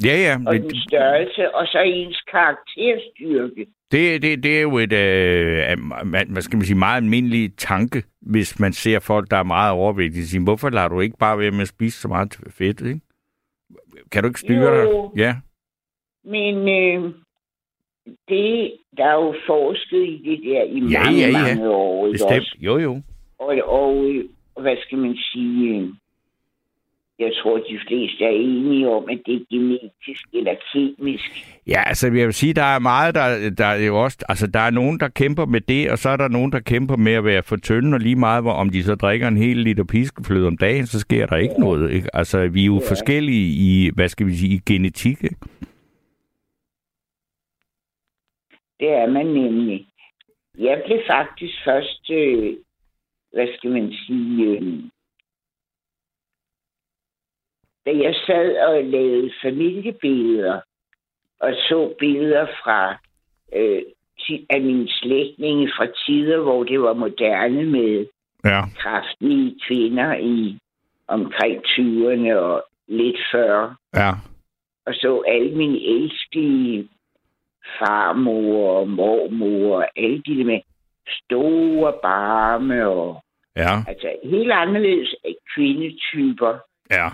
Ja, 0.05 0.15
ja. 0.17 0.38
og 0.47 0.53
den 0.53 0.79
størrelse, 0.88 1.55
og 1.55 1.67
så 1.67 1.79
ens 1.85 2.21
karakterstyrke. 2.31 3.65
det, 3.91 4.21
det, 4.21 4.43
det 4.43 4.57
er 4.57 4.62
jo 4.62 4.77
et, 4.77 4.93
øh, 4.93 5.77
hvad 6.31 6.41
skal 6.41 6.57
man 6.57 6.65
sige, 6.65 6.77
meget 6.77 7.01
almindelig 7.03 7.57
tanke, 7.57 8.03
hvis 8.21 8.59
man 8.59 8.73
ser 8.73 8.99
folk, 8.99 9.31
der 9.31 9.38
er 9.38 9.43
meget 9.43 9.71
overvægtige. 9.73 10.25
Siger, 10.25 10.43
hvorfor 10.43 10.69
lader 10.69 10.88
du 10.88 10.99
ikke 10.99 11.17
bare 11.19 11.39
være 11.39 11.51
med 11.51 11.62
at 11.62 11.67
spise 11.67 12.01
så 12.01 12.07
meget 12.07 12.39
fedt, 12.49 12.81
ikke? 12.81 12.99
Kan 14.12 14.23
du 14.23 14.29
ikke 14.29 14.39
styre 14.39 14.73
Jo. 14.75 15.12
dig? 15.15 15.19
Ja. 15.21 15.35
Men 16.25 16.55
øh, 16.55 17.13
det, 18.29 18.73
der 18.97 19.05
er 19.05 19.13
jo 19.13 19.35
forsket 19.47 20.03
i 20.07 20.21
det 20.25 20.39
der 20.43 20.63
i 20.63 20.79
Ja, 20.79 21.03
mange, 21.03 21.19
ja, 21.19 21.27
ja. 21.27 21.31
mange 21.55 21.69
år. 21.69 22.07
ikke 22.07 22.13
Bestemt. 22.13 22.39
også? 22.39 22.55
Jo, 22.59 22.77
jo. 22.77 23.01
Og, 23.39 23.55
og 23.65 24.05
øh, 24.05 24.25
hvad 24.62 24.75
skal 24.85 24.97
man 24.97 25.15
sige? 25.15 25.95
Jeg 27.19 27.32
tror, 27.43 27.58
de 27.58 27.79
fleste 27.88 28.23
er 28.23 28.29
enige 28.29 28.89
om, 28.89 29.10
at 29.10 29.19
det 29.25 29.36
er 29.36 29.45
genetisk 29.51 30.23
eller 30.34 30.55
kemisk. 30.73 31.29
Ja, 31.67 31.82
altså 31.88 32.08
jeg 32.08 32.25
vil 32.25 32.34
sige, 32.34 32.53
der 32.53 32.63
er 32.63 32.79
meget, 32.79 33.15
der, 33.15 33.49
der 33.58 33.65
er 33.65 33.86
jo 33.86 34.03
også, 34.03 34.17
altså 34.29 34.47
der 34.47 34.60
er 34.60 34.69
nogen, 34.69 34.99
der 34.99 35.08
kæmper 35.08 35.45
med 35.45 35.62
det, 35.62 35.91
og 35.91 35.97
så 35.97 36.10
er 36.10 36.17
der 36.17 36.27
nogen, 36.27 36.51
der 36.51 36.60
kæmper 36.60 36.95
med 36.95 37.13
at 37.13 37.23
være 37.23 37.43
for 37.43 37.55
tynde, 37.55 37.95
og 37.95 37.99
lige 37.99 38.15
meget, 38.15 38.43
hvor, 38.43 38.51
om 38.51 38.69
de 38.69 38.84
så 38.84 38.95
drikker 38.95 39.27
en 39.27 39.38
hel 39.38 39.58
liter 39.58 39.84
piskefløde 39.84 40.47
om 40.47 40.58
dagen, 40.58 40.86
så 40.86 40.99
sker 40.99 41.25
der 41.25 41.36
ikke 41.38 41.60
noget. 41.60 41.91
Ikke? 41.91 42.15
Altså 42.15 42.47
vi 42.47 42.62
er 42.62 42.65
jo 42.65 42.79
Ja. 42.84 42.89
forskellige 42.89 43.47
i, 43.47 43.89
hvad 43.95 44.10
skal 44.10 44.27
vi 44.27 44.34
sige, 44.36 44.55
i 44.55 44.62
genetik. 44.73 45.23
Ikke? 45.23 45.36
Det 48.79 48.89
er 48.89 49.08
man 49.08 49.25
nemlig. 49.25 49.88
Jeg 50.60 50.82
blev 50.86 50.99
faktisk 51.08 51.53
først, 51.65 52.10
øh, 52.12 52.53
hvad 53.34 53.47
skal 53.58 53.71
man 53.71 53.93
sige, 54.08 54.43
øh, 54.45 54.84
da 57.86 57.92
jeg 57.92 58.15
sad 58.26 58.58
og 58.68 58.84
lavede 58.84 59.32
familiebilleder, 59.42 60.60
og 61.39 61.54
så 61.54 61.94
billeder 62.00 62.46
fra 62.63 62.98
øh, 63.56 63.82
af 64.50 64.62
mine 64.62 64.88
slægtninge 64.89 65.72
fra 65.78 65.86
tider, 66.06 66.39
hvor 66.39 66.63
det 66.63 66.82
var 66.82 66.94
moderne 66.94 67.63
med 67.65 68.06
Ja. 68.46 68.62
kraftige 68.78 69.56
kvinder 69.68 70.15
i 70.15 70.58
omkring 71.08 71.62
20'erne 71.65 72.36
og 72.36 72.63
lidt 72.88 73.18
før. 73.32 73.76
Ja. 73.96 74.12
Og 74.86 74.94
så 74.94 75.24
alle 75.28 75.56
mine 75.56 75.80
elskelige 75.80 76.89
farmor 77.80 78.80
og 78.80 78.89
mormor 78.89 79.76
og 79.78 79.88
alle 79.96 80.22
de 80.26 80.38
der 80.38 80.44
med 80.46 80.60
store 81.24 81.94
barme 82.02 82.88
og 82.88 83.24
Ja. 83.56 83.84
altså 83.88 84.15
helt 84.24 84.52
anderledes 84.52 85.15
kvindetyper. 85.56 86.58
Ja. 86.92 87.08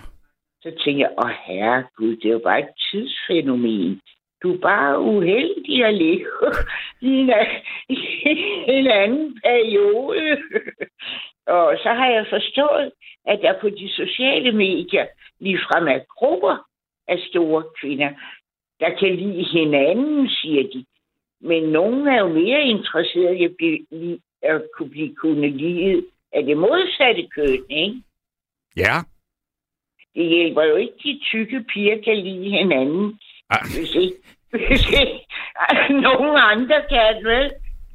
Så 0.66 0.72
tænkte 0.84 1.02
jeg, 1.02 1.12
åh 1.18 1.30
herre 1.46 1.84
Gud, 1.96 2.16
det 2.16 2.24
er 2.24 2.32
jo 2.32 2.38
bare 2.38 2.60
et 2.60 2.68
tidsfænomen. 2.90 4.00
Du 4.42 4.54
er 4.54 4.58
bare 4.58 5.00
uheldig 5.00 5.84
at 5.84 5.94
leve 5.94 6.46
i 7.00 7.08
en, 7.08 7.30
en 8.68 8.86
anden 8.86 9.40
periode. 9.44 10.36
og 11.56 11.76
så 11.82 11.88
har 11.98 12.10
jeg 12.10 12.26
forstået, 12.30 12.92
at 13.26 13.38
der 13.42 13.60
på 13.60 13.68
de 13.70 13.88
sociale 13.88 14.52
medier 14.52 15.06
ligefrem 15.40 15.88
er 15.88 16.00
grupper 16.18 16.56
af 17.08 17.18
store 17.28 17.64
kvinder, 17.80 18.10
der 18.80 18.90
kan 18.98 19.16
lide 19.16 19.44
hinanden, 19.44 20.28
siger 20.28 20.62
de. 20.62 20.84
Men 21.40 21.62
nogen 21.62 22.08
er 22.08 22.18
jo 22.18 22.28
mere 22.28 22.62
interesseret 22.62 23.34
i 23.34 23.44
at, 23.44 23.54
blive, 23.58 24.18
at 24.42 24.62
kunne 24.76 24.90
blive 24.90 25.14
kunne 25.14 25.48
lide 25.48 26.04
af 26.32 26.44
det 26.44 26.56
modsatte 26.56 27.26
køn, 27.34 27.64
ikke? 27.70 28.02
Ja. 28.76 28.96
Det 30.16 30.26
hjælper 30.28 30.62
jo 30.62 30.76
ikke, 30.76 30.94
de 31.04 31.20
tykke 31.30 31.64
piger 31.72 31.96
kan 32.04 32.16
lide 32.16 32.50
hinanden, 32.50 33.18
Ah, 33.50 33.64
hvis 33.74 33.94
ikke, 33.94 34.16
hvis 34.50 34.86
ikke 35.00 35.26
nogen 36.06 36.36
andre 36.52 36.82
kan, 36.90 37.24
vel? 37.24 37.52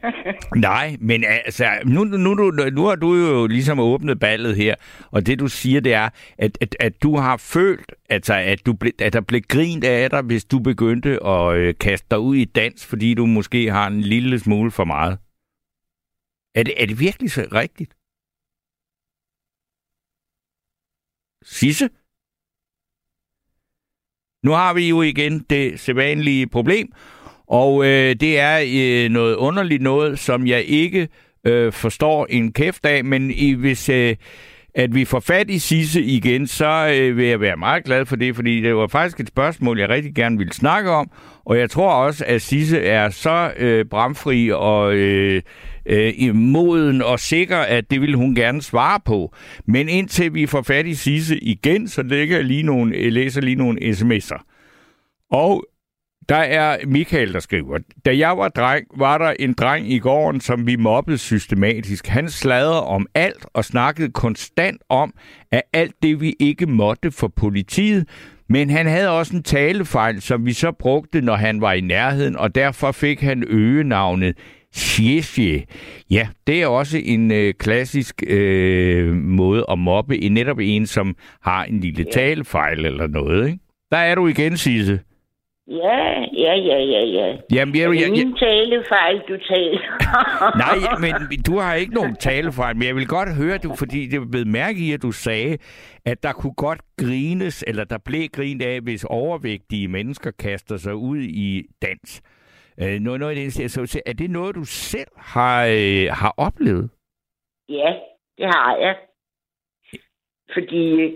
Nej, 0.69 0.95
men 0.99 1.23
altså, 1.23 1.65
nu, 1.85 2.03
nu, 2.03 2.17
nu, 2.33 2.51
nu 2.51 2.85
har 2.85 2.95
du 2.95 3.15
jo 3.15 3.47
ligesom 3.47 3.79
åbnet 3.79 4.19
ballet 4.19 4.55
her, 4.55 4.75
og 5.11 5.25
det 5.25 5.39
du 5.39 5.47
siger, 5.47 5.81
det 5.81 5.93
er, 5.93 6.09
at, 6.37 6.57
at, 6.61 6.75
at 6.79 7.03
du 7.03 7.15
har 7.15 7.37
følt, 7.37 7.93
altså, 8.09 8.33
at, 8.33 8.65
du 8.65 8.73
ble, 8.73 8.91
at 9.01 9.13
der 9.13 9.21
blev 9.21 9.41
grint 9.41 9.83
af 9.83 10.09
dig, 10.09 10.21
hvis 10.21 10.45
du 10.45 10.59
begyndte 10.59 11.25
at 11.25 11.55
øh, 11.55 11.73
kaste 11.79 12.07
dig 12.11 12.19
ud 12.19 12.35
i 12.35 12.45
dans, 12.45 12.85
fordi 12.85 13.13
du 13.13 13.25
måske 13.25 13.71
har 13.71 13.87
en 13.87 14.01
lille 14.01 14.39
smule 14.39 14.71
for 14.71 14.85
meget. 14.85 15.17
Er 16.55 16.63
det, 16.63 16.73
er 16.83 16.85
det 16.85 16.99
virkelig 16.99 17.31
så 17.31 17.47
rigtigt? 17.53 17.93
Sisse? 21.43 21.89
Nu 24.43 24.51
har 24.51 24.73
vi 24.73 24.89
jo 24.89 25.01
igen 25.01 25.45
det 25.49 25.79
sædvanlige 25.79 26.47
problem, 26.47 26.87
og 27.47 27.85
øh, 27.85 28.15
det 28.15 28.39
er 28.39 28.59
øh, 28.67 29.09
noget 29.09 29.35
underligt 29.35 29.81
noget, 29.81 30.19
som 30.19 30.47
jeg 30.47 30.63
ikke 30.63 31.07
øh, 31.47 31.71
forstår 31.71 32.27
en 32.29 32.53
kæft 32.53 32.85
af, 32.85 33.03
men 33.05 33.31
i, 33.31 33.53
hvis 33.53 33.89
øh, 33.89 34.15
at 34.75 34.95
vi 34.95 35.05
får 35.05 35.19
fat 35.19 35.49
i 35.49 35.59
Sisse 35.59 36.01
igen, 36.01 36.47
så 36.47 36.95
øh, 36.95 37.17
vil 37.17 37.25
jeg 37.25 37.39
være 37.39 37.57
meget 37.57 37.83
glad 37.83 38.05
for 38.05 38.15
det, 38.15 38.35
fordi 38.35 38.61
det 38.61 38.75
var 38.75 38.87
faktisk 38.87 39.19
et 39.19 39.27
spørgsmål, 39.27 39.79
jeg 39.79 39.89
rigtig 39.89 40.15
gerne 40.15 40.37
ville 40.37 40.53
snakke 40.53 40.91
om, 40.91 41.11
og 41.45 41.57
jeg 41.57 41.69
tror 41.69 41.91
også, 41.91 42.23
at 42.27 42.41
Sisse 42.41 42.79
er 42.79 43.09
så 43.09 43.51
øh, 43.57 43.85
bramfri 43.85 44.51
og 44.51 44.93
øh, 44.95 45.41
øh, 45.85 46.35
moden 46.35 47.01
og 47.01 47.19
sikker, 47.19 47.57
at 47.57 47.91
det 47.91 48.01
ville 48.01 48.17
hun 48.17 48.35
gerne 48.35 48.61
svare 48.61 48.99
på. 49.05 49.33
Men 49.65 49.89
indtil 49.89 50.33
vi 50.33 50.45
får 50.45 50.61
fat 50.61 50.87
i 50.87 50.93
Sisse 50.93 51.37
igen, 51.39 51.87
så 51.87 52.03
lægger 52.03 52.35
jeg 52.35 52.45
lige 52.45 52.63
nogle, 52.63 53.03
jeg 53.03 53.11
læser 53.11 53.41
lige 53.41 53.55
nogle 53.55 53.79
sms'er. 53.81 54.47
Og 55.31 55.65
der 56.29 56.37
er 56.37 56.77
Michael, 56.87 57.33
der 57.33 57.39
skriver, 57.39 57.79
da 58.05 58.17
jeg 58.17 58.37
var 58.37 58.49
dreng, 58.49 58.85
var 58.97 59.17
der 59.17 59.33
en 59.39 59.53
dreng 59.53 59.91
i 59.91 59.97
gården, 59.97 60.41
som 60.41 60.67
vi 60.67 60.75
mobbede 60.75 61.17
systematisk. 61.17 62.07
Han 62.07 62.29
sladrede 62.29 62.83
om 62.83 63.07
alt 63.13 63.45
og 63.53 63.65
snakkede 63.65 64.11
konstant 64.11 64.81
om, 64.89 65.13
at 65.51 65.61
alt 65.73 65.95
det, 66.03 66.21
vi 66.21 66.35
ikke 66.39 66.65
måtte 66.65 67.11
for 67.11 67.27
politiet, 67.27 68.07
men 68.49 68.69
han 68.69 68.85
havde 68.85 69.09
også 69.09 69.35
en 69.35 69.43
talefejl, 69.43 70.21
som 70.21 70.45
vi 70.45 70.53
så 70.53 70.71
brugte, 70.71 71.21
når 71.21 71.35
han 71.35 71.61
var 71.61 71.73
i 71.73 71.81
nærheden, 71.81 72.37
og 72.37 72.55
derfor 72.55 72.91
fik 72.91 73.21
han 73.21 73.43
øgenavnet 73.47 74.37
Xie 74.75 75.63
Ja, 76.11 76.27
det 76.47 76.61
er 76.61 76.67
også 76.67 76.97
en 77.05 77.31
øh, 77.31 77.53
klassisk 77.53 78.23
øh, 78.27 79.13
måde 79.13 79.65
at 79.71 79.79
mobbe, 79.79 80.23
en 80.23 80.31
netop 80.31 80.59
en, 80.59 80.85
som 80.85 81.15
har 81.41 81.63
en 81.63 81.79
lille 81.79 82.03
talefejl 82.03 82.85
eller 82.85 83.07
noget. 83.07 83.45
Ikke? 83.47 83.59
Der 83.91 83.97
er 83.97 84.15
du 84.15 84.27
igen, 84.27 84.57
Sisse. 84.57 84.99
Ja, 85.67 86.21
ja, 86.33 86.53
ja, 86.55 86.77
ja, 86.77 87.05
ja. 87.05 87.37
Jamen, 87.53 87.75
jeg, 87.75 87.89
det 87.89 88.01
jeg, 88.01 88.11
min 88.11 88.29
jeg, 88.29 88.39
talefejl, 88.39 89.21
du 89.27 89.37
taler? 89.37 89.81
nej, 90.57 90.99
men 90.99 91.41
du 91.47 91.59
har 91.59 91.75
ikke 91.75 91.93
nogen 91.93 92.15
talefejl, 92.15 92.75
men 92.75 92.87
jeg 92.87 92.95
vil 92.95 93.07
godt 93.07 93.35
høre, 93.35 93.57
du, 93.57 93.75
fordi 93.75 94.07
det 94.07 94.31
blevet 94.31 94.47
mærke 94.47 94.79
i, 94.79 94.91
at 94.91 95.01
du 95.01 95.11
sagde, 95.11 95.57
at 96.05 96.23
der 96.23 96.31
kunne 96.31 96.53
godt 96.53 96.79
grines, 96.99 97.63
eller 97.67 97.83
der 97.83 97.97
blev 98.05 98.27
grint 98.27 98.61
af, 98.61 98.81
hvis 98.81 99.03
overvægtige 99.03 99.87
mennesker 99.87 100.31
kaster 100.39 100.77
sig 100.77 100.95
ud 100.95 101.17
i 101.21 101.63
dans. 101.81 102.21
Øh, 102.83 102.99
noget, 102.99 103.19
noget 103.19 103.31
af 103.31 103.35
det, 103.35 103.71
så, 103.71 103.85
så 103.85 104.01
er 104.05 104.13
det 104.13 104.29
noget, 104.29 104.55
du 104.55 104.63
selv 104.65 105.11
har, 105.17 105.65
øh, 105.65 106.07
har 106.21 106.33
oplevet? 106.37 106.89
Ja, 107.69 107.95
det 108.37 108.45
har 108.45 108.75
jeg. 108.75 108.95
Fordi 110.53 111.01
øh, 111.01 111.11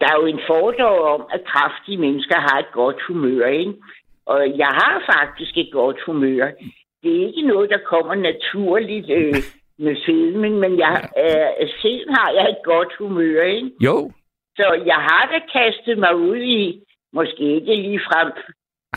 der 0.00 0.06
er 0.06 0.20
jo 0.20 0.26
en 0.26 0.40
fordom 0.46 1.20
om, 1.20 1.26
at 1.32 1.44
kraftige 1.44 1.98
mennesker 1.98 2.40
har 2.40 2.58
et 2.58 2.72
godt 2.72 3.02
humør, 3.08 3.46
ikke? 3.46 3.74
Og 4.26 4.58
jeg 4.58 4.72
har 4.80 5.02
faktisk 5.14 5.56
et 5.56 5.72
godt 5.72 6.00
humør. 6.06 6.50
Det 7.02 7.10
er 7.16 7.26
ikke 7.26 7.42
noget, 7.42 7.70
der 7.70 7.78
kommer 7.78 8.14
naturligt 8.14 9.10
øh, 9.10 9.34
med 9.84 9.96
fedmen, 10.06 10.60
men 10.60 10.78
jeg, 10.78 11.10
øh, 11.18 11.68
selv 11.82 12.10
har 12.10 12.30
jeg 12.30 12.50
et 12.50 12.62
godt 12.64 12.92
humør, 12.98 13.42
ikke? 13.42 13.70
Jo. 13.80 14.12
Så 14.56 14.82
jeg 14.86 15.00
har 15.08 15.24
da 15.32 15.38
kastet 15.58 15.98
mig 15.98 16.16
ud 16.16 16.36
i, 16.36 16.82
måske 17.12 17.42
ikke 17.54 17.74
lige 17.76 18.00
frem, 18.00 18.32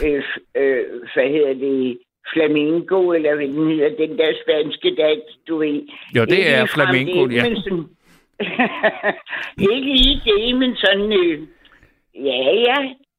øh, 0.06 0.24
øh, 0.56 0.86
hvad 1.14 1.30
hedder 1.30 1.54
det, 1.54 2.00
flamingo, 2.34 3.12
eller 3.12 3.36
hvad 3.36 3.48
den 3.48 3.70
hedder, 3.72 4.08
den 4.08 4.18
der 4.18 4.32
spanske 4.44 4.96
dans, 4.96 5.24
du 5.48 5.58
ved. 5.58 5.82
Jo, 6.16 6.26
det 6.26 6.38
Ikke 6.38 6.50
er 6.50 6.66
flamingo, 6.66 7.28
ja. 7.28 7.46
ikke 9.74 9.88
lige 9.96 10.22
det, 10.26 10.58
men 10.58 10.76
sådan, 10.76 11.12
øh, 11.24 11.40
ja, 12.16 12.42
ja. 12.68 12.78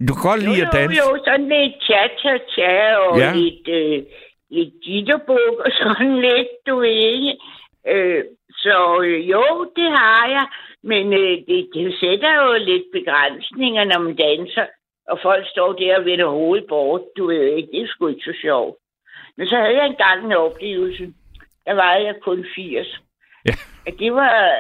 Du 0.08 0.14
kan 0.14 0.30
godt 0.30 0.42
lide 0.42 0.66
at 0.66 0.72
danse. 0.72 0.96
Jo, 1.00 1.16
jo, 1.16 1.22
sådan 1.24 1.48
lidt 1.48 1.74
cha-cha-cha 1.86 2.96
og 2.96 3.18
Ja. 3.18 3.32
lidt, 3.34 3.68
øh, 3.68 4.02
lidt 4.50 4.74
jitterbug 4.86 5.52
og 5.64 5.70
sådan 5.82 6.20
lidt, 6.20 6.48
du 6.66 6.76
ved 6.78 6.88
ikke. 7.14 7.32
Øh, 7.88 8.24
så 8.64 9.00
øh, 9.04 9.30
jo, 9.30 9.44
det 9.76 9.88
har 9.98 10.26
jeg, 10.36 10.46
men 10.82 11.12
øh, 11.12 11.30
det, 11.48 11.68
det 11.74 11.94
sætter 12.00 12.32
jo 12.42 12.52
lidt 12.70 12.86
begrænsninger, 12.92 13.84
når 13.84 13.98
man 14.00 14.16
danser, 14.16 14.66
og 15.08 15.18
folk 15.22 15.44
står 15.48 15.72
der 15.72 15.98
og 15.98 16.04
vender 16.04 16.26
hovedet 16.28 16.66
bort, 16.68 17.00
du 17.16 17.26
ved 17.26 17.42
ikke, 17.56 17.68
det 17.72 17.82
er 17.82 17.86
sgu 17.88 18.06
ikke 18.08 18.24
så 18.24 18.34
sjovt. 18.42 18.76
Men 19.36 19.46
så 19.46 19.56
havde 19.56 19.76
jeg 19.76 19.86
engang 19.86 20.24
en 20.24 20.32
oplevelse, 20.32 21.12
der 21.66 21.74
var 21.74 21.94
jeg 21.94 22.14
kun 22.22 22.46
80. 22.54 23.00
Ja. 23.46 23.52
At 23.86 23.94
det 23.98 24.12
var 24.12 24.52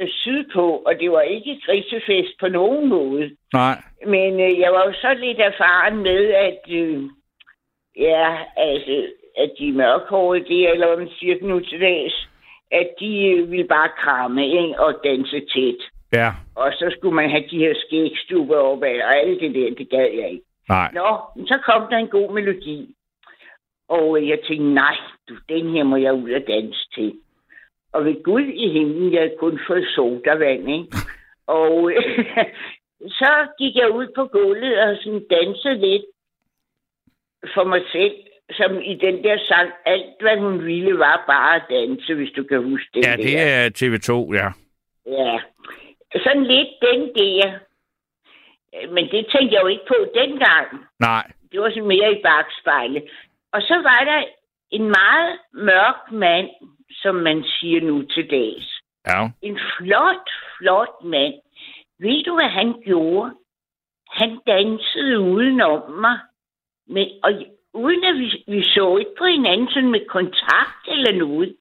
øh, 0.00 0.08
sydpå, 0.08 0.82
og 0.86 0.94
det 1.00 1.10
var 1.10 1.20
ikke 1.20 1.60
grisefest 1.66 2.40
på 2.40 2.48
nogen 2.48 2.88
måde. 2.88 3.30
Nej. 3.52 3.76
Men 4.06 4.40
øh, 4.40 4.58
jeg 4.58 4.72
var 4.72 4.84
jo 4.86 4.92
så 4.92 5.14
lidt 5.14 5.38
erfaren 5.40 5.96
med, 6.02 6.22
at 6.48 6.60
øh, 6.70 7.02
ja, 7.96 8.36
altså, 8.56 9.06
at 9.36 9.50
de 9.58 9.72
mørkhårede, 9.72 10.44
det 10.44 10.68
er, 10.68 10.72
eller 10.72 10.86
hvad 10.86 10.96
man 10.96 11.12
siger 11.18 11.36
nu 11.42 11.60
til 11.60 11.80
dags, 11.80 12.28
at 12.70 12.88
de 13.00 13.28
øh, 13.28 13.50
ville 13.50 13.68
bare 13.68 13.88
kramme 13.98 14.46
ikke, 14.46 14.80
og 14.80 15.00
danse 15.04 15.40
tæt. 15.40 15.80
Ja. 16.12 16.30
Og 16.54 16.72
så 16.72 16.94
skulle 16.96 17.14
man 17.14 17.30
have 17.30 17.44
de 17.50 17.58
her 17.58 17.74
skægstuber 17.86 18.56
op 18.56 18.82
og 18.82 19.16
alt 19.16 19.40
det 19.40 19.54
der, 19.54 19.74
det 19.78 19.90
gad 19.90 20.08
jeg 20.20 20.30
ikke. 20.30 20.44
Nej. 20.68 20.90
Nå, 20.94 21.20
men 21.36 21.46
så 21.46 21.58
kom 21.64 21.82
der 21.90 21.96
en 21.96 22.08
god 22.08 22.32
melodi. 22.34 22.94
Og 23.88 24.28
jeg 24.28 24.38
tænkte, 24.46 24.74
nej, 24.74 24.96
du, 25.28 25.34
den 25.48 25.70
her 25.70 25.84
må 25.84 25.96
jeg 25.96 26.14
ud 26.14 26.30
og 26.30 26.42
danse 26.48 26.88
til. 26.94 27.14
Og 27.92 28.04
ved 28.04 28.22
Gud 28.22 28.42
i 28.42 28.68
himlen, 28.68 29.12
jeg 29.12 29.20
havde 29.20 29.36
kun 29.38 29.60
fået 29.66 29.86
sodavand, 29.94 30.70
ikke? 30.70 30.86
Og 31.46 31.92
øh, 31.92 32.24
så 33.20 33.30
gik 33.58 33.76
jeg 33.76 33.90
ud 33.90 34.06
på 34.14 34.24
gulvet 34.26 34.78
og 34.80 34.96
sådan 35.02 35.26
dansede 35.30 35.78
lidt 35.86 36.04
for 37.54 37.64
mig 37.64 37.82
selv, 37.92 38.14
som 38.50 38.80
i 38.80 38.94
den 38.94 39.24
der 39.24 39.38
sang, 39.48 39.70
alt 39.86 40.14
hvad 40.20 40.36
hun 40.38 40.64
ville 40.66 40.98
var 40.98 41.24
bare 41.26 41.56
at 41.56 41.62
danse, 41.70 42.14
hvis 42.14 42.32
du 42.36 42.42
kan 42.44 42.62
huske 42.62 42.88
det 42.94 43.06
Ja, 43.06 43.16
det 43.16 43.34
er 43.40 43.70
TV2, 43.78 44.34
ja. 44.34 44.48
Ja, 45.06 45.40
sådan 46.24 46.44
lidt 46.44 46.68
den 46.80 47.00
der. 47.14 47.58
Men 48.94 49.04
det 49.10 49.26
tænkte 49.32 49.54
jeg 49.54 49.62
jo 49.62 49.66
ikke 49.66 49.86
på 49.88 49.96
dengang. 50.14 50.66
Nej. 51.00 51.24
Det 51.52 51.60
var 51.60 51.68
sådan 51.68 51.88
mere 51.88 52.12
i 52.12 52.22
bagspejlet. 52.22 53.04
Og 53.52 53.62
så 53.62 53.74
var 53.74 54.04
der 54.04 54.24
en 54.70 54.82
meget 54.82 55.38
mørk 55.52 56.12
mand, 56.12 56.50
som 56.90 57.14
man 57.14 57.44
siger 57.44 57.80
nu 57.80 58.02
til 58.02 58.30
dags. 58.30 58.68
Ja. 59.06 59.28
En 59.42 59.58
flot, 59.76 60.30
flot 60.58 61.04
mand. 61.04 61.34
Ved 61.98 62.24
du, 62.24 62.34
hvad 62.34 62.48
han 62.48 62.82
gjorde? 62.84 63.34
Han 64.10 64.40
dansede 64.46 65.20
udenom 65.20 65.90
mig. 65.90 66.18
Men, 66.86 67.08
og 67.22 67.32
uden 67.74 68.04
at 68.04 68.14
vi, 68.14 68.44
vi 68.48 68.62
så 68.62 68.96
ikke 68.96 69.14
på 69.18 69.24
hinanden 69.24 69.68
sådan 69.68 69.90
med 69.90 70.06
kontakt 70.08 70.88
eller 70.88 71.12
noget. 71.12 71.56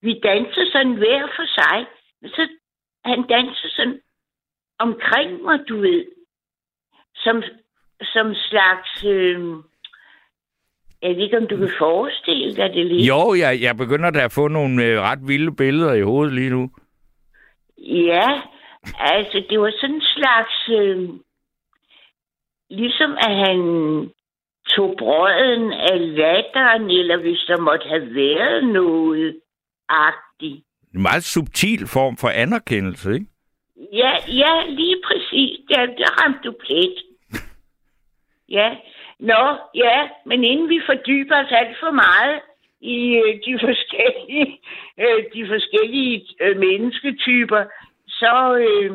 Vi 0.00 0.20
dansede 0.22 0.70
sådan 0.72 0.94
hver 0.94 1.26
for 1.36 1.46
sig. 1.60 1.86
Men 2.20 2.30
så 2.30 2.48
han 3.04 3.22
dansede 3.22 3.72
sådan 3.72 4.00
omkring 4.78 5.42
mig, 5.42 5.58
du 5.68 5.80
ved. 5.80 6.04
Som, 7.14 7.42
som 8.02 8.34
slags... 8.34 9.04
Øh, 9.04 9.54
jeg 11.02 11.16
ved 11.16 11.22
ikke, 11.24 11.36
om 11.36 11.46
du 11.46 11.56
kan 11.56 11.70
forestille 11.78 12.56
dig 12.56 12.70
det 12.74 12.86
lidt. 12.86 13.08
Jo, 13.08 13.34
jeg, 13.34 13.60
jeg 13.62 13.76
begynder 13.76 14.10
da 14.10 14.24
at 14.24 14.32
få 14.32 14.48
nogle 14.48 14.84
øh, 14.84 15.00
ret 15.00 15.18
vilde 15.28 15.56
billeder 15.56 15.92
i 15.94 16.02
hovedet 16.02 16.34
lige 16.34 16.50
nu. 16.50 16.70
Ja, 17.78 18.42
altså 18.98 19.42
det 19.50 19.60
var 19.60 19.72
sådan 19.80 19.94
en 19.94 20.02
slags... 20.02 20.68
Øh, 20.68 21.08
ligesom 22.70 23.12
at 23.12 23.36
han 23.36 23.58
tog 24.68 24.94
brøden 24.98 25.72
af 25.72 26.16
latteren, 26.16 26.90
eller 26.90 27.16
hvis 27.16 27.44
der 27.48 27.60
måtte 27.60 27.88
have 27.88 28.14
været 28.14 28.64
noget 28.64 29.40
agtigt. 29.88 30.64
En 30.94 31.02
meget 31.02 31.24
subtil 31.24 31.86
form 31.86 32.16
for 32.16 32.28
anerkendelse, 32.28 33.14
ikke? 33.14 33.26
Ja, 33.92 34.12
ja, 34.28 34.64
lige 34.68 34.96
præcis. 35.06 35.58
Ja, 35.70 35.86
der 35.98 36.22
ramte 36.22 36.48
du 36.48 36.54
plet. 36.66 36.94
Ja. 38.48 38.76
Nå, 39.30 39.42
ja, 39.74 39.98
men 40.26 40.44
inden 40.44 40.68
vi 40.68 40.80
fordyber 40.86 41.36
os 41.42 41.52
alt 41.60 41.76
for 41.82 41.92
meget 42.04 42.40
i 42.80 42.98
øh, 43.22 43.32
de 43.46 43.54
forskellige, 43.66 44.48
øh, 45.02 45.20
de 45.34 45.42
forskellige 45.52 46.26
øh, 46.40 46.56
mennesketyper, 46.66 47.62
så, 48.08 48.34
øh, 48.66 48.90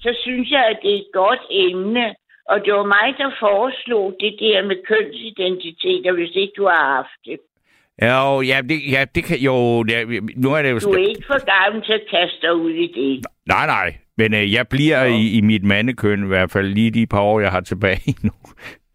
så 0.00 0.10
synes 0.24 0.50
jeg, 0.50 0.64
at 0.70 0.78
det 0.82 0.90
er 0.92 0.98
et 0.98 1.12
godt 1.12 1.42
emne. 1.50 2.14
Og 2.48 2.56
det 2.64 2.72
var 2.74 2.84
mig, 2.96 3.08
der 3.18 3.30
foreslog 3.40 4.16
det 4.20 4.36
der 4.40 4.66
med 4.66 4.76
kønsidentiteter, 4.90 6.12
hvis 6.12 6.34
ikke 6.34 6.52
du 6.56 6.64
har 6.64 6.84
haft 6.96 7.18
det. 7.24 7.38
Ja, 8.02 8.40
ja, 8.40 8.60
det, 8.68 8.78
ja, 8.92 9.04
det 9.14 9.24
kan 9.24 9.38
jo... 9.38 9.84
Ja, 9.88 10.04
nu 10.36 10.48
er 10.54 10.62
det 10.62 10.70
jo... 10.70 10.78
Du 10.78 10.92
er 10.92 11.08
ikke 11.08 11.26
for 11.26 11.40
gammel 11.54 11.84
til 11.84 11.92
at 11.92 12.04
kaste 12.10 12.38
dig 12.42 12.54
ud 12.54 12.70
i 12.70 12.86
det. 12.86 13.26
Nej, 13.46 13.66
nej. 13.66 13.94
Men 14.16 14.34
øh, 14.34 14.52
jeg 14.52 14.68
bliver 14.68 15.02
ja. 15.04 15.16
i, 15.16 15.38
i 15.38 15.40
mit 15.40 15.64
mandekøn 15.64 16.24
i 16.24 16.26
hvert 16.26 16.50
fald 16.50 16.66
lige 16.66 16.90
de 16.90 17.06
par 17.06 17.20
år, 17.20 17.40
jeg 17.40 17.50
har 17.50 17.60
tilbage 17.60 18.14
nu. 18.26 18.32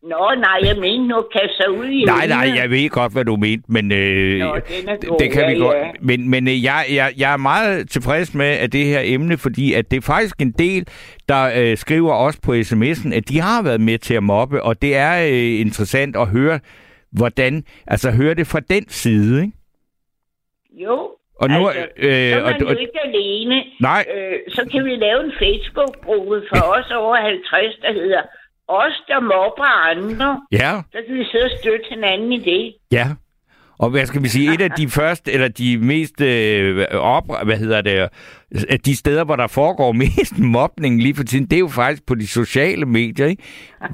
Nå, 0.04 0.32
nej, 0.38 0.60
jeg 0.64 0.78
mener 0.80 1.06
nu 1.16 1.22
kaste 1.34 1.56
sig 1.58 1.72
ud 1.72 1.86
i 1.86 2.04
Nej, 2.04 2.28
nej, 2.28 2.52
jeg 2.56 2.70
ved 2.70 2.90
godt, 2.90 3.14
hvad 3.14 3.26
du 3.26 3.36
mente, 3.36 3.64
men 3.68 3.92
øh, 3.92 4.40
Nå, 4.40 4.48
god, 4.48 5.20
det 5.20 5.32
kan 5.32 5.42
ja, 5.42 5.54
vi 5.54 5.60
godt. 5.60 5.78
ja. 5.78 5.92
Men, 6.02 6.30
men 6.30 6.48
øh, 6.48 6.64
jeg, 6.64 6.86
jeg, 6.94 7.14
jeg 7.18 7.34
er 7.34 7.38
meget 7.38 7.90
tilfreds 7.90 8.34
med 8.36 8.46
at 8.46 8.74
det 8.74 8.86
her 8.86 9.02
emne, 9.04 9.38
fordi 9.38 9.74
at 9.74 9.92
det 9.92 9.98
er 9.98 10.02
faktisk 10.02 10.42
en 10.42 10.52
del, 10.52 10.88
der 11.30 11.52
øh, 11.62 11.78
skriver 11.78 12.14
også 12.14 12.40
på 12.42 12.52
sms'en, 12.54 13.16
at 13.16 13.30
de 13.30 13.40
har 13.42 13.64
været 13.64 13.82
med 13.82 13.98
til 13.98 14.14
at 14.14 14.24
mobbe, 14.24 14.64
og 14.64 14.82
det 14.82 14.96
er 14.96 15.24
øh, 15.28 15.60
interessant 15.66 16.16
at 16.16 16.28
høre, 16.28 16.60
hvordan, 17.12 17.64
altså 17.88 18.12
høre 18.12 18.34
det 18.34 18.48
fra 18.48 18.60
den 18.60 18.90
side, 18.90 19.42
ikke? 19.42 19.58
Jo, 20.84 21.10
Og 21.42 21.50
nu, 21.50 21.68
altså, 21.68 21.88
øh, 21.98 22.32
så 22.32 22.38
er 22.38 22.44
og, 22.44 22.52
man 22.52 22.62
jo 22.62 22.68
og, 22.68 22.82
ikke 22.82 23.00
alene. 23.04 23.64
nej, 23.82 24.06
Øh, 24.16 24.38
så 24.50 24.62
kan 24.72 24.86
vi 24.86 24.96
lave 24.96 25.20
en 25.26 25.34
Facebook-gruppe 25.44 26.42
for 26.50 26.62
os 26.78 26.92
over 26.92 27.16
50, 27.16 27.76
der 27.82 27.94
hedder 27.94 28.22
Os, 28.68 29.04
der 29.08 29.20
mobber 29.20 29.90
andre. 29.90 30.42
ja, 30.52 30.82
Så 30.92 30.98
kan 31.08 31.16
vi 31.16 31.26
sidde 31.32 31.46
og 31.46 31.52
støtte 31.60 31.86
hinanden 31.90 32.32
i 32.32 32.40
det. 32.40 32.74
Ja. 32.92 33.08
Og 33.80 33.90
hvad 33.90 34.06
skal 34.06 34.24
vi 34.24 34.28
sige, 34.28 34.54
et 34.54 34.62
af 34.62 34.72
de 34.72 34.90
første, 35.00 35.32
eller 35.32 35.48
de 35.48 35.78
mest 35.78 36.22
øh, 36.22 36.86
op, 36.92 37.24
hvad 37.46 37.58
hedder 37.58 37.82
det, 37.82 38.10
øh, 38.70 38.80
de 38.86 38.96
steder, 38.96 39.24
hvor 39.24 39.36
der 39.36 39.48
foregår 39.48 39.92
mest 40.06 40.40
mobning 40.40 41.02
lige 41.02 41.16
for 41.16 41.24
tiden, 41.24 41.46
det 41.46 41.54
er 41.54 41.60
jo 41.60 41.68
faktisk 41.68 42.06
på 42.08 42.16
de 42.16 42.28
sociale 42.28 42.86
medier, 42.86 43.26
ikke? 43.28 43.44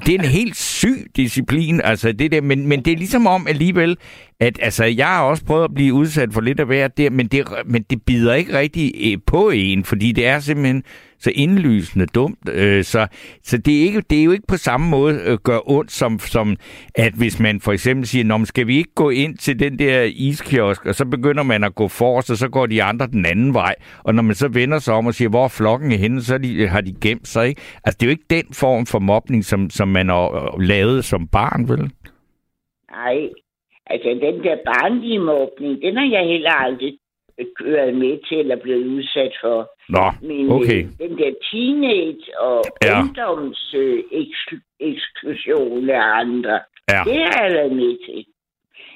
Det 0.06 0.14
er 0.14 0.18
en 0.18 0.24
helt 0.24 0.56
syg 0.56 1.06
disciplin, 1.16 1.80
altså 1.84 2.12
det 2.12 2.32
der, 2.32 2.40
men, 2.40 2.66
men 2.66 2.84
det 2.84 2.92
er 2.92 2.96
ligesom 2.96 3.26
om 3.26 3.46
alligevel, 3.48 3.96
at 4.40 4.58
altså, 4.62 4.84
jeg 4.84 5.06
har 5.06 5.22
også 5.22 5.44
prøvet 5.44 5.64
at 5.64 5.74
blive 5.74 5.94
udsat 5.94 6.28
for 6.32 6.40
lidt 6.40 6.60
af 6.60 6.66
hvert 6.66 6.98
der, 6.98 7.10
men 7.10 7.26
det, 7.26 7.48
men 7.66 7.82
det 7.90 8.02
bider 8.06 8.34
ikke 8.34 8.58
rigtig 8.58 8.92
øh, 9.12 9.18
på 9.26 9.50
en, 9.50 9.84
fordi 9.84 10.12
det 10.12 10.26
er 10.26 10.40
simpelthen 10.40 10.82
så 11.20 11.32
indlysende 11.34 12.06
dumt. 12.06 12.38
Øh, 12.52 12.84
så 12.84 13.06
så 13.42 13.58
det, 13.58 13.80
er 13.80 13.82
ikke, 13.82 14.00
det 14.00 14.20
er 14.20 14.24
jo 14.24 14.30
ikke 14.30 14.46
på 14.48 14.56
samme 14.56 14.90
måde 14.90 15.20
øh, 15.26 15.38
gør 15.38 15.70
ondt, 15.70 15.92
som, 15.92 16.18
som 16.18 16.56
at 16.94 17.12
hvis 17.18 17.40
man 17.40 17.60
for 17.60 17.72
eksempel 17.72 18.06
siger, 18.06 18.24
Nå, 18.24 18.44
skal 18.44 18.66
vi 18.66 18.76
ikke 18.76 18.94
gå 18.94 19.10
ind 19.10 19.36
til 19.36 19.60
den 19.60 19.78
der 19.78 20.02
iskiosk, 20.02 20.86
og 20.86 20.94
så 20.94 21.04
begynder 21.04 21.42
man 21.42 21.64
at 21.64 21.74
gå 21.74 21.88
forrest, 21.88 22.30
og 22.30 22.36
så 22.36 22.48
går 22.48 22.66
de 22.66 22.82
andre 22.82 23.06
den 23.06 23.26
anden 23.26 23.54
vej. 23.54 23.74
Og 24.04 24.14
når 24.14 24.22
man 24.22 24.34
så 24.34 24.48
vender 24.48 24.78
sig 24.78 24.94
om 24.94 25.06
og 25.06 25.14
siger, 25.14 25.28
hvor 25.28 25.44
er 25.44 25.48
flokken 25.48 25.92
henne, 25.92 26.22
så 26.22 26.38
de, 26.38 26.54
øh, 26.62 26.68
har 26.68 26.80
de 26.80 26.94
gemt 27.02 27.28
sig. 27.28 27.48
Ikke? 27.48 27.60
Altså, 27.84 27.96
det 28.00 28.06
er 28.06 28.10
jo 28.10 28.16
ikke 28.18 28.30
den 28.30 28.54
form 28.54 28.86
for 28.86 28.98
mobning, 28.98 29.44
som, 29.44 29.70
som 29.70 29.88
man 29.88 30.08
har 30.08 30.54
øh, 30.54 30.60
lavet 30.60 31.04
som 31.04 31.28
barn, 31.28 31.68
vel? 31.68 31.90
Nej, 32.90 33.16
altså 33.86 34.08
den 34.08 34.44
der 34.44 34.56
barnlige 34.72 35.18
mobning, 35.18 35.82
den 35.82 35.96
har 35.96 36.08
jeg 36.16 36.24
heller 36.32 36.50
aldrig 36.50 36.98
kørt 37.58 37.94
med 37.94 38.18
til 38.28 38.38
eller 38.38 38.56
blevet 38.62 38.86
udsat 38.86 39.32
for. 39.42 39.70
Nå, 39.88 40.04
Men 40.22 40.50
okay. 40.52 40.82
øh, 40.84 40.90
den 41.08 41.18
der 41.18 41.30
teenage 41.50 42.24
og 42.40 42.64
Ja. 42.82 42.88
ja. 42.88 43.00
ungdoms 43.02 43.74
øh, 43.78 43.98
ekskl- 44.12 44.76
eksklusion 44.80 45.90
af 45.90 46.02
andre, 46.22 46.60
Ja. 46.90 47.00
det 47.06 47.18
har 47.32 47.44
jeg 47.44 47.52
været 47.58 47.72
med 47.72 47.96
til. 48.06 48.24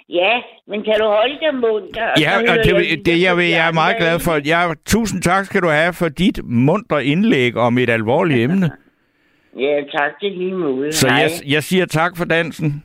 Ja, 0.09 0.43
men 0.67 0.83
kan 0.85 0.95
du 1.01 1.05
holde 1.07 1.39
dig 1.41 1.55
munter? 1.55 2.07
og 2.07 2.21
Ja, 2.21 2.39
og 2.39 2.59
det, 2.65 2.67
lige 2.67 2.97
det, 2.97 3.07
det 3.07 3.23
jeg, 3.23 3.37
vil, 3.37 3.49
jeg 3.49 3.69
er 3.69 3.73
meget 3.73 3.97
glad 3.97 4.21
for. 4.21 4.33
Jeg, 4.49 4.77
tusind 4.87 5.23
tak 5.23 5.45
skal 5.45 5.63
du 5.63 5.69
have 5.69 5.93
for 5.93 6.09
dit 6.09 6.41
mundre 6.45 7.05
indlæg 7.05 7.57
om 7.57 7.79
et 7.79 7.91
alvorligt 7.91 8.41
emne. 8.41 8.71
Ja, 9.59 9.83
tak 9.93 10.11
er 10.23 10.31
lige 10.31 10.55
måde. 10.55 10.93
Så 10.93 11.09
Hej. 11.09 11.19
jeg, 11.19 11.31
jeg 11.53 11.63
siger 11.63 11.87
tak 11.87 12.17
for 12.17 12.25
dansen. 12.25 12.85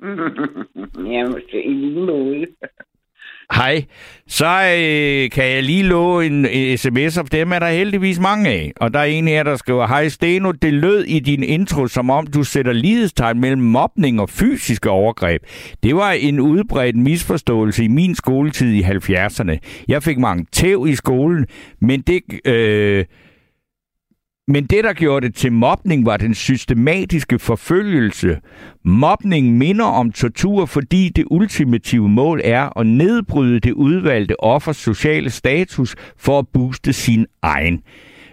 ja, 1.12 1.24
måske 1.26 1.64
i 1.64 1.68
lige 1.72 2.00
måde. 2.00 2.46
Hej. 3.52 3.84
Så 4.28 4.46
øh, 4.46 5.30
kan 5.30 5.44
jeg 5.44 5.62
lige 5.62 5.82
love 5.82 6.26
en, 6.26 6.46
en 6.46 6.78
sms, 6.78 7.16
og 7.16 7.32
dem 7.32 7.52
er 7.52 7.58
der 7.58 7.68
heldigvis 7.68 8.18
mange 8.18 8.50
af. 8.50 8.72
Og 8.76 8.94
der 8.94 9.00
er 9.00 9.04
en 9.04 9.28
her, 9.28 9.42
der 9.42 9.56
skriver, 9.56 9.86
Hej 9.86 10.08
Steno, 10.08 10.52
det 10.52 10.74
lød 10.74 11.04
i 11.04 11.18
din 11.18 11.42
intro, 11.42 11.86
som 11.86 12.10
om 12.10 12.26
du 12.26 12.44
sætter 12.44 12.72
lidestegn 12.72 13.40
mellem 13.40 13.62
mobning 13.62 14.20
og 14.20 14.30
fysiske 14.30 14.90
overgreb. 14.90 15.42
Det 15.82 15.96
var 15.96 16.10
en 16.10 16.40
udbredt 16.40 16.96
misforståelse 16.96 17.84
i 17.84 17.88
min 17.88 18.14
skoletid 18.14 18.72
i 18.72 18.82
70'erne. 18.82 19.58
Jeg 19.88 20.02
fik 20.02 20.18
mange 20.18 20.46
tæv 20.52 20.86
i 20.88 20.94
skolen, 20.94 21.46
men 21.80 22.00
det... 22.00 22.22
Øh, 22.44 23.04
men 24.48 24.64
det, 24.64 24.84
der 24.84 24.92
gjorde 24.92 25.26
det 25.26 25.34
til 25.34 25.52
mobning, 25.52 26.06
var 26.06 26.16
den 26.16 26.34
systematiske 26.34 27.38
forfølgelse. 27.38 28.38
Mobning 28.84 29.58
minder 29.58 29.84
om 29.84 30.12
tortur, 30.12 30.66
fordi 30.66 31.08
det 31.08 31.24
ultimative 31.30 32.08
mål 32.08 32.40
er 32.44 32.78
at 32.78 32.86
nedbryde 32.86 33.60
det 33.60 33.72
udvalgte 33.72 34.40
offers 34.40 34.76
sociale 34.76 35.30
status 35.30 35.96
for 36.18 36.38
at 36.38 36.48
booste 36.48 36.92
sin 36.92 37.26
egen. 37.42 37.80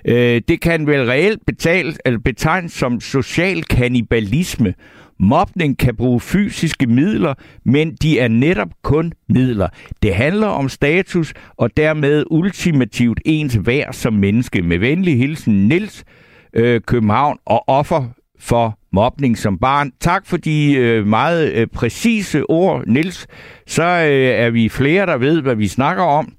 Øh, 0.06 0.42
det 0.48 0.62
kan 0.62 0.88
vel 0.88 1.06
reelt 1.06 1.46
betales, 1.48 2.00
eller 2.06 2.20
betegnes 2.20 2.72
som 2.72 3.00
social 3.00 3.64
kannibalisme. 3.64 4.74
Mobning 5.20 5.78
kan 5.78 5.96
bruge 5.96 6.20
fysiske 6.20 6.88
midler, 6.88 7.34
men 7.66 7.96
de 7.96 8.20
er 8.20 8.28
netop 8.28 8.70
kun 8.84 9.14
midler. 9.30 9.68
Det 10.04 10.16
handler 10.16 10.48
om 10.48 10.70
status 10.70 11.34
og 11.58 11.78
dermed 11.78 12.24
ultimativt 12.32 13.22
ens 13.26 13.60
værd 13.66 13.94
som 13.94 14.14
menneske. 14.14 14.62
Med 14.62 14.78
venlig 14.78 15.18
hilsen 15.18 15.68
Nils 15.68 16.04
øh, 16.54 16.82
København 16.82 17.38
og 17.46 17.64
offer 17.70 18.04
for 18.40 18.80
mobning 18.94 19.38
som 19.38 19.58
barn. 19.58 19.92
Tak 20.00 20.26
for 20.26 20.38
de 20.38 20.74
øh, 20.74 21.08
meget 21.08 21.54
øh, 21.54 21.68
præcise 21.68 22.44
ord, 22.50 22.84
Nils. 22.88 23.28
Så 23.68 23.84
øh, 23.84 24.46
er 24.46 24.50
vi 24.50 24.70
flere, 24.70 25.06
der 25.06 25.18
ved, 25.18 25.42
hvad 25.42 25.56
vi 25.56 25.68
snakker 25.68 26.04
om. 26.04 26.34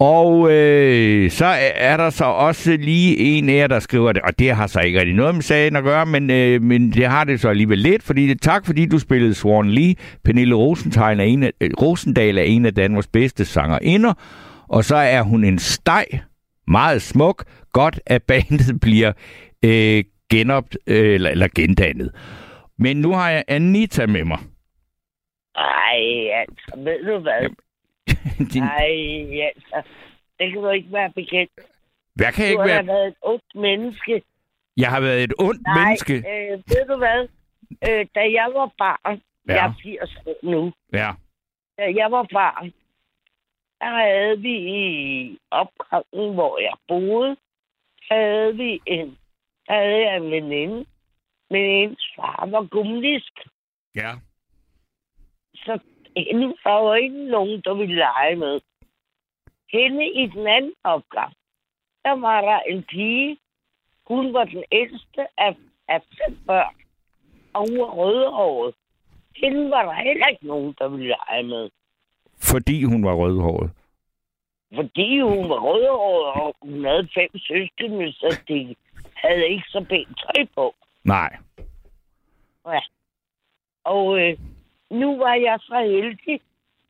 Og 0.00 0.52
øh, 0.52 1.30
så 1.30 1.46
er 1.74 1.96
der 1.96 2.10
så 2.10 2.24
også 2.24 2.76
lige 2.76 3.18
en 3.18 3.48
af 3.48 3.54
jer, 3.54 3.66
der 3.66 3.78
skriver 3.78 4.12
det, 4.12 4.22
og 4.22 4.38
det 4.38 4.50
har 4.52 4.66
så 4.66 4.80
ikke 4.80 4.98
rigtig 4.98 5.14
noget 5.14 5.34
med 5.34 5.42
sagen 5.42 5.76
at 5.76 5.84
gøre, 5.84 6.06
men, 6.06 6.30
øh, 6.30 6.62
men 6.62 6.90
det 6.90 7.06
har 7.06 7.24
det 7.24 7.40
så 7.40 7.48
alligevel 7.48 7.78
lidt, 7.78 8.02
fordi 8.02 8.28
det, 8.28 8.42
tak 8.42 8.66
fordi 8.66 8.86
du 8.86 8.98
spillede 8.98 9.34
Swan 9.34 9.70
Lee. 9.70 9.94
Pernille 10.24 10.54
Rosenthal 10.54 11.20
er 11.20 11.24
en 11.24 11.42
af, 11.42 11.52
øh, 11.60 11.70
Rosendal 11.82 12.38
er 12.38 12.42
en 12.42 12.66
af 12.66 12.74
Danmarks 12.74 13.06
bedste 13.06 13.44
sangerinder, 13.44 14.14
og 14.68 14.84
så 14.84 14.96
er 14.96 15.22
hun 15.22 15.44
en 15.44 15.58
steg, 15.58 16.06
meget 16.68 17.02
smuk, 17.02 17.44
godt 17.72 18.00
at 18.06 18.22
bandet 18.22 18.80
bliver 18.84 19.12
øh, 19.64 20.04
genop, 20.30 20.64
øh, 20.86 21.14
eller, 21.14 21.30
eller 21.30 21.48
gendannet. 21.54 22.10
Men 22.78 22.96
nu 22.96 23.12
har 23.12 23.30
jeg 23.30 23.44
Anita 23.48 24.06
med 24.06 24.24
mig. 24.24 24.38
Ej, 25.56 26.00
altså, 26.40 26.72
ved 26.76 27.12
du 27.12 27.18
hvad? 27.18 27.67
Din, 28.52 28.62
Ej, 28.62 29.52
altså, 29.72 29.82
det 30.38 30.52
kan 30.52 30.62
du 30.62 30.70
ikke 30.70 30.92
være 30.92 31.10
bekendt. 31.12 31.52
hvad 32.14 32.32
kan 32.32 32.44
jeg 32.46 32.54
Du 32.56 32.62
ikke 32.62 32.74
har 32.74 32.82
da 32.82 32.86
være? 32.86 32.94
været 32.94 33.08
et 33.08 33.14
ondt 33.22 33.54
menneske. 33.54 34.22
Jeg 34.76 34.90
har 34.90 35.00
været 35.00 35.24
et 35.24 35.34
ondt 35.38 35.62
Nej, 35.62 35.84
menneske. 35.84 36.14
øh, 36.14 36.58
ved 36.70 36.86
du 36.88 36.96
hvad? 36.96 37.28
Øh, 37.88 38.06
da 38.14 38.20
jeg 38.20 38.48
var 38.54 38.70
barn, 38.78 39.22
Ja. 39.48 39.54
jeg 39.54 39.66
er 39.66 39.74
80 39.82 40.16
år 40.26 40.38
nu, 40.42 40.72
Ja. 40.92 41.10
da 41.78 41.82
jeg 42.00 42.10
var 42.10 42.26
barn, 42.32 42.72
der 43.80 43.90
havde 44.04 44.38
vi 44.40 44.54
i 44.80 45.38
opgangen, 45.50 46.34
hvor 46.34 46.58
jeg 46.58 46.74
boede, 46.88 47.36
havde 48.10 48.56
vi 48.56 48.80
en, 48.86 49.18
der 49.66 49.74
havde 49.74 50.02
jeg 50.06 50.16
en 50.16 50.30
veninde, 50.30 50.86
men 51.50 51.62
ens 51.64 52.12
far 52.16 52.46
var 52.50 52.66
kommunist. 52.70 53.38
Ja. 53.94 54.10
Så 55.54 55.78
hende 56.24 56.54
var 56.64 56.82
jo 56.82 56.92
ikke 56.92 57.24
nogen, 57.30 57.60
der 57.64 57.74
ville 57.74 57.96
lege 57.96 58.36
med. 58.36 58.60
Hende 59.72 60.06
i 60.06 60.26
den 60.26 60.46
anden 60.46 60.74
opgang, 60.84 61.32
der 62.04 62.10
var 62.10 62.40
der 62.40 62.60
en 62.60 62.82
pige. 62.82 63.38
Hun 64.06 64.32
var 64.32 64.44
den 64.44 64.64
ældste 64.72 65.26
af, 65.38 65.56
af 65.88 66.02
fem 66.02 66.38
børn, 66.46 66.74
og 67.52 67.60
hun 67.68 67.78
var 67.78 67.90
rødhåret. 67.90 68.74
Hende 69.36 69.70
var 69.70 69.82
der 69.84 69.92
heller 69.92 70.26
ikke 70.26 70.46
nogen, 70.46 70.74
der 70.78 70.88
ville 70.88 71.06
lege 71.06 71.42
med. 71.42 71.70
Fordi 72.40 72.84
hun 72.84 73.04
var 73.04 73.14
rødhåret. 73.14 73.70
Fordi 74.74 75.20
hun 75.20 75.50
var 75.50 75.60
rødhåret, 75.60 76.42
og 76.42 76.56
hun 76.62 76.84
havde 76.84 77.08
fem 77.14 77.38
søskende, 77.38 78.12
så 78.12 78.40
de 78.48 78.74
havde 79.14 79.48
ikke 79.48 79.68
så 79.68 79.84
pænt 79.88 80.18
tøj 80.18 80.46
på. 80.54 80.74
Nej. 81.04 81.36
Og 83.84 84.20
øh, 84.20 84.38
nu 84.90 85.16
var 85.18 85.34
jeg 85.34 85.58
så 85.60 85.80
heldig, 85.80 86.40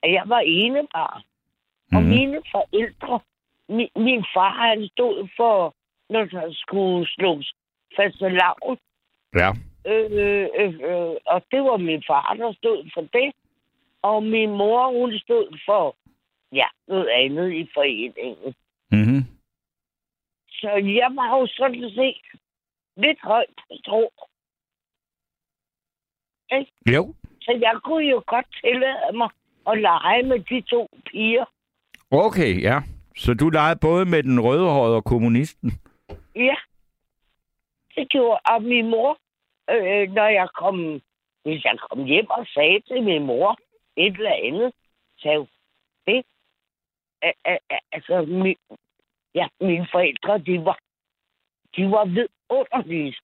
at 0.03 0.13
jeg 0.13 0.25
var 0.27 0.39
enebarn. 0.47 1.23
Og 1.93 2.03
Mhm. 2.03 2.09
mine 2.09 2.43
forældre, 2.51 3.21
min, 3.69 3.89
min 3.97 4.25
far, 4.35 4.69
han 4.69 4.89
stod 4.89 5.29
for, 5.37 5.75
når 6.11 6.25
der 6.25 6.53
skulle 6.53 7.07
slås 7.07 7.55
fastelavn. 7.97 8.79
Ja. 9.35 9.51
Øh, 9.87 10.49
øh, 10.59 10.75
øh, 10.91 11.17
og 11.27 11.43
det 11.51 11.61
var 11.63 11.77
min 11.77 12.03
far, 12.07 12.35
der 12.39 12.53
stod 12.53 12.91
for 12.95 13.01
det. 13.01 13.33
Og 14.03 14.23
min 14.23 14.51
mor, 14.51 14.99
hun 15.01 15.19
stod 15.19 15.59
for, 15.67 15.97
ja, 16.53 16.67
noget 16.89 17.09
andet 17.09 17.53
i 17.53 17.69
foreningen. 17.75 18.55
Mm-hmm. 18.91 19.23
Så 20.51 20.71
jeg 20.71 21.11
var 21.17 21.39
jo 21.39 21.47
sådan 21.47 21.91
set 21.91 22.41
lidt 22.97 23.19
højt 23.23 23.51
på 23.57 23.75
strå. 23.83 24.13
Jo. 26.95 27.15
Så 27.49 27.59
jeg 27.61 27.81
kunne 27.85 28.07
jo 28.07 28.23
godt 28.27 28.47
tillade 28.61 29.17
mig 29.17 29.31
og 29.65 29.77
lege 29.77 30.23
med 30.23 30.39
de 30.39 30.61
to 30.61 30.89
piger. 31.07 31.45
Okay, 32.11 32.63
ja. 32.63 32.81
Så 33.17 33.35
du 33.35 33.49
legede 33.49 33.79
både 33.81 34.05
med 34.05 34.23
den 34.23 34.41
rødhårede 34.41 34.97
og 34.97 35.05
kommunisten? 35.05 35.73
Ja, 36.37 36.57
det 37.95 38.09
gjorde 38.09 38.41
og 38.45 38.63
min 38.63 38.91
mor, 38.91 39.19
øh, 39.71 40.11
når 40.11 40.29
jeg 40.29 40.49
kom, 40.55 41.01
hvis 41.43 41.65
jeg 41.65 41.79
kom 41.91 42.05
hjem 42.05 42.31
og 42.31 42.47
sagde 42.47 42.81
til 42.81 43.03
min 43.03 43.27
mor 43.27 43.59
et 43.97 44.15
eller 44.17 44.37
andet, 44.45 44.73
sagde 45.23 45.47
det, 46.07 46.25
altså, 47.93 48.25
min, 48.29 48.57
ja, 49.35 49.49
mine 49.61 49.89
forældre, 49.93 50.39
de 50.39 50.65
var, 50.65 50.79
de 51.77 51.91
var 51.91 52.05
vidunderlige. 52.05 53.15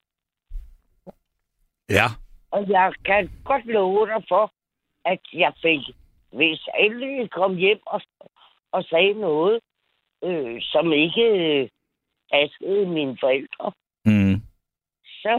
Ja. 1.89 2.24
Og 2.55 2.71
jeg 2.71 2.93
kan 3.05 3.31
godt 3.45 3.67
love 3.67 4.07
dig 4.07 4.25
for, 4.29 4.53
at 5.05 5.21
jeg 5.33 5.53
fik, 5.63 5.81
hvis 6.33 6.69
alle 6.75 7.29
kom 7.29 7.57
hjem 7.57 7.81
og, 7.87 8.01
og 8.73 8.85
sagde 8.85 9.13
noget, 9.13 9.61
øh, 10.25 10.63
som 10.63 10.93
ikke 10.93 11.23
øh, 11.23 11.69
passede 12.33 12.87
mine 12.87 13.17
forældre, 13.21 13.73
mm. 14.05 14.37
så 15.23 15.37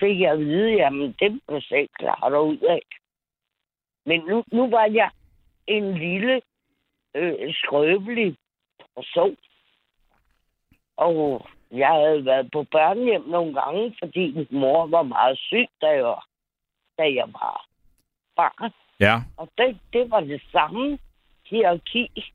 fik 0.00 0.20
jeg 0.20 0.32
at 0.32 0.38
vide, 0.38 0.72
jamen 0.72 1.14
det 1.20 1.40
må 1.48 1.60
selv 1.60 1.88
klare 1.98 2.30
dig 2.30 2.40
ud 2.40 2.58
af. 2.58 2.82
Men 4.06 4.20
nu, 4.20 4.44
nu 4.52 4.70
var 4.70 4.86
jeg 4.86 5.10
en 5.66 5.94
lille, 5.94 6.42
øh, 7.14 7.54
skrøbelig 7.54 8.36
person. 8.96 9.36
Og 10.96 11.46
jeg 11.72 11.88
havde 11.88 12.24
været 12.24 12.48
på 12.52 12.62
børnehjem 12.62 13.22
nogle 13.22 13.54
gange, 13.60 13.96
fordi 13.98 14.32
min 14.36 14.60
mor 14.60 14.86
var 14.86 15.02
meget 15.02 15.38
syg, 15.38 15.66
da 15.80 15.86
jeg 15.86 16.04
var, 16.04 16.26
da 16.98 17.02
jeg 17.02 17.28
var 17.32 17.66
barn. 18.36 18.72
Ja. 19.00 19.16
Og 19.36 19.48
det, 19.58 19.78
det 19.92 20.10
var 20.10 20.20
det 20.20 20.42
samme 20.52 20.98
hierarki. 21.46 22.32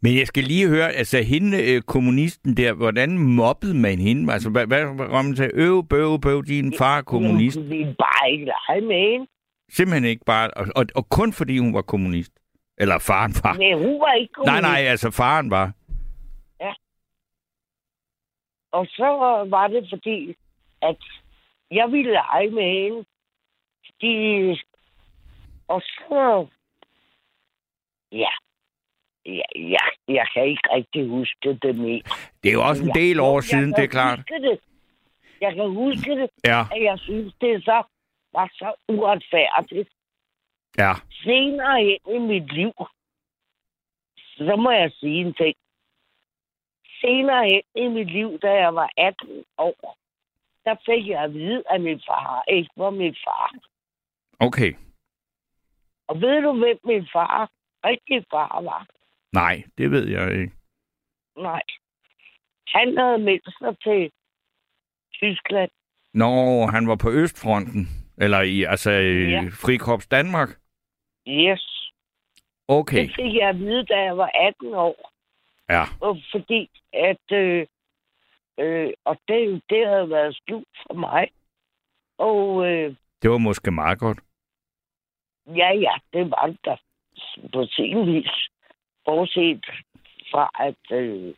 Men 0.00 0.18
jeg 0.18 0.26
skal 0.26 0.44
lige 0.44 0.68
høre, 0.68 0.92
altså 0.92 1.22
hende, 1.22 1.74
øh, 1.74 1.82
kommunisten 1.82 2.56
der, 2.56 2.72
hvordan 2.72 3.18
mobbede 3.18 3.74
man 3.74 3.98
hende? 3.98 4.32
Altså, 4.32 4.50
hvad, 4.50 4.66
hvad 4.66 4.84
hvad 4.94 5.22
man 5.22 5.36
sagde, 5.36 5.50
øv, 5.54 5.84
bøv, 5.88 6.20
bøv, 6.20 6.44
din 6.44 6.74
far 6.78 6.98
er 6.98 7.02
kommunist? 7.02 7.58
Vi 7.58 7.84
bare 7.84 8.30
ikke 8.30 8.44
lege 8.44 8.80
med 8.80 9.10
hende. 9.10 9.26
Simpelthen 9.70 10.04
ikke 10.04 10.24
bare, 10.24 10.50
og, 10.50 10.66
og, 10.76 10.86
og 10.94 11.08
kun 11.08 11.32
fordi 11.32 11.58
hun 11.58 11.74
var 11.74 11.82
kommunist? 11.82 12.32
Eller 12.78 12.98
faren 12.98 13.34
var? 13.42 13.54
Nej, 13.54 13.72
hun 13.72 14.00
var 14.00 14.12
ikke 14.12 14.32
kommunist. 14.32 14.52
Nej, 14.52 14.60
nej, 14.60 14.90
altså 14.90 15.10
faren 15.10 15.50
var. 15.50 15.72
Ja. 16.60 16.72
Og 18.76 18.86
så 18.86 19.08
var 19.54 19.66
det 19.68 19.86
fordi, 19.92 20.34
at 20.82 20.96
jeg 21.70 21.92
ville 21.92 22.12
lege 22.12 22.50
med 22.50 22.68
hende. 22.82 23.04
Fordi... 23.86 24.16
Og 25.68 25.82
så... 25.82 26.46
Ja. 28.12 28.32
Jeg, 29.26 29.44
jeg, 29.54 29.86
jeg 30.08 30.26
kan 30.34 30.44
ikke 30.44 30.68
rigtig 30.72 31.08
huske 31.08 31.58
det 31.62 31.78
mere. 31.78 32.02
Det 32.42 32.48
er 32.48 32.52
jo 32.52 32.62
også 32.68 32.82
en 32.84 32.94
del 32.94 33.20
år 33.20 33.40
siden, 33.40 33.72
det 33.72 33.84
er 33.84 33.88
klart. 33.98 34.18
Det. 34.28 34.60
Jeg 35.40 35.54
kan 35.54 35.68
huske 35.70 36.10
det, 36.10 36.30
Ja, 36.46 36.60
at 36.72 36.82
jeg 36.82 36.98
synes, 36.98 37.34
det 37.40 37.64
så 37.64 37.82
var 38.32 38.48
så 38.52 38.74
uretfærdigt. 38.88 39.88
ja. 40.78 40.92
Senere 41.10 41.84
hen 41.84 42.14
i 42.16 42.18
mit 42.18 42.52
liv, 42.52 42.72
så 44.36 44.56
må 44.56 44.70
jeg 44.70 44.92
sige 45.00 45.20
en 45.20 45.34
ting. 45.34 45.56
Senere 47.00 47.44
hen 47.50 47.62
i 47.84 47.88
mit 47.88 48.10
liv, 48.12 48.38
da 48.38 48.50
jeg 48.52 48.74
var 48.74 48.90
18 48.96 49.44
år, 49.58 49.98
der 50.64 50.74
fik 50.86 51.08
jeg 51.08 51.22
at 51.22 51.34
vide, 51.34 51.62
at 51.70 51.80
min 51.80 52.00
far 52.08 52.44
ikke 52.48 52.70
var 52.76 52.90
min 52.90 53.16
far. 53.24 53.54
Okay. 54.40 54.74
Og 56.08 56.20
ved 56.20 56.42
du, 56.42 56.52
hvem 56.58 56.78
min 56.84 57.08
far, 57.12 57.50
rigtig 57.84 58.24
far 58.30 58.60
var? 58.62 58.86
Nej, 59.32 59.62
det 59.78 59.90
ved 59.90 60.08
jeg 60.08 60.32
ikke. 60.40 60.52
Nej. 61.36 61.62
Han 62.68 62.98
havde 62.98 63.40
sig 63.58 63.76
til 63.82 64.10
Tyskland. 65.12 65.70
Nå, 66.14 66.66
han 66.66 66.88
var 66.88 66.96
på 66.96 67.10
Østfronten. 67.10 67.88
Eller 68.18 68.40
i, 68.40 68.62
altså 68.62 68.90
i 68.90 69.30
Ja. 69.30 69.40
Frikorps 69.62 70.06
Danmark. 70.06 70.48
Yes. 71.28 71.92
Okay, 72.68 73.02
Det 73.02 73.14
fik 73.16 73.34
jeg 73.34 73.48
at 73.48 73.58
vide, 73.58 73.84
da 73.84 74.00
jeg 74.00 74.16
var 74.16 74.30
18 74.34 74.74
år. 74.74 75.12
Ja. 75.70 75.84
Og 76.00 76.18
fordi 76.32 76.70
at... 76.92 77.32
Øh, 77.32 77.66
øh, 78.60 78.90
og 79.04 79.16
det, 79.28 79.62
det 79.70 79.86
havde 79.86 80.10
været 80.10 80.36
skjult 80.36 80.68
for 80.86 80.94
mig. 80.94 81.28
Og 82.18 82.66
øh, 82.66 82.94
Det 83.22 83.30
var 83.30 83.38
måske 83.38 83.70
meget 83.70 83.98
godt. 83.98 84.18
ja, 85.46 85.72
ja, 85.72 85.92
det 86.12 86.30
var 86.30 86.46
det 86.46 86.58
da 86.64 86.76
på 87.52 87.66
sin 87.66 88.06
vis. 88.06 88.30
Bortset 89.04 89.66
fra, 90.30 90.50
at... 90.60 90.98
Øh, 90.98 91.34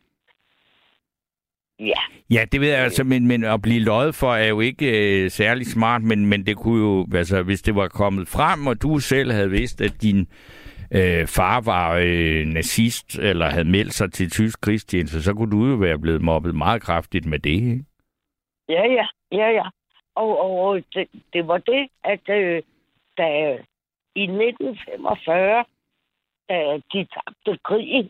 ja, 1.79 2.01
Ja, 2.29 2.45
det 2.51 2.61
ved 2.61 2.67
jeg 2.69 2.79
altså, 2.79 3.03
men, 3.03 3.27
men 3.27 3.43
at 3.43 3.61
blive 3.61 3.79
løjet 3.83 4.15
for 4.15 4.33
er 4.35 4.47
jo 4.47 4.59
ikke 4.59 4.87
øh, 5.23 5.29
særlig 5.29 5.67
smart, 5.67 6.01
men, 6.01 6.25
men 6.25 6.45
det 6.45 6.57
kunne 6.57 6.79
jo, 6.79 7.07
altså 7.13 7.43
hvis 7.43 7.61
det 7.61 7.75
var 7.75 7.87
kommet 7.87 8.27
frem, 8.27 8.67
og 8.67 8.81
du 8.81 8.99
selv 8.99 9.31
havde 9.31 9.49
vidst, 9.49 9.81
at 9.81 10.01
din 10.01 10.27
øh, 10.91 11.27
far 11.27 11.61
var 11.61 11.97
øh, 12.01 12.45
nazist, 12.45 13.19
eller 13.19 13.49
havde 13.49 13.69
meldt 13.69 13.93
sig 13.93 14.11
til 14.13 14.31
tysk 14.31 14.61
krigstjeneste, 14.61 15.23
så 15.23 15.33
kunne 15.33 15.51
du 15.51 15.65
jo 15.65 15.75
være 15.75 15.99
blevet 15.99 16.21
mobbet 16.21 16.55
meget 16.55 16.81
kraftigt 16.81 17.25
med 17.25 17.39
det, 17.39 17.49
ikke? 17.49 17.85
ja, 18.69 18.83
ja, 18.85 19.07
ja, 19.31 19.49
ja. 19.49 19.69
Og, 20.15 20.39
og 20.39 20.83
det, 20.93 21.07
det 21.33 21.47
var 21.47 21.57
det, 21.57 21.87
at 22.03 22.29
øh, 22.29 22.63
da 23.17 23.57
i 24.15 24.23
1945, 24.23 25.65
da 26.49 26.79
de 26.93 27.07
tabte 27.13 27.59
krigen, 27.63 28.09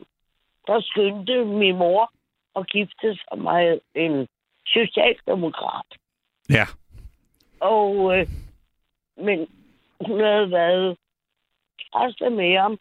der 0.67 0.82
skyndte 0.82 1.45
min 1.45 1.77
mor 1.77 2.11
at 2.55 2.67
gifte 2.67 3.15
sig 3.15 3.38
med 3.38 3.80
en 3.95 4.27
socialdemokrat. 4.67 5.86
Ja. 6.49 6.65
Og, 7.59 8.17
øh, 8.17 8.27
men 9.17 9.47
hun 10.01 10.19
havde 10.19 10.51
været 10.51 10.97
kæreste 11.94 12.30
med 12.30 12.58
ham, 12.58 12.80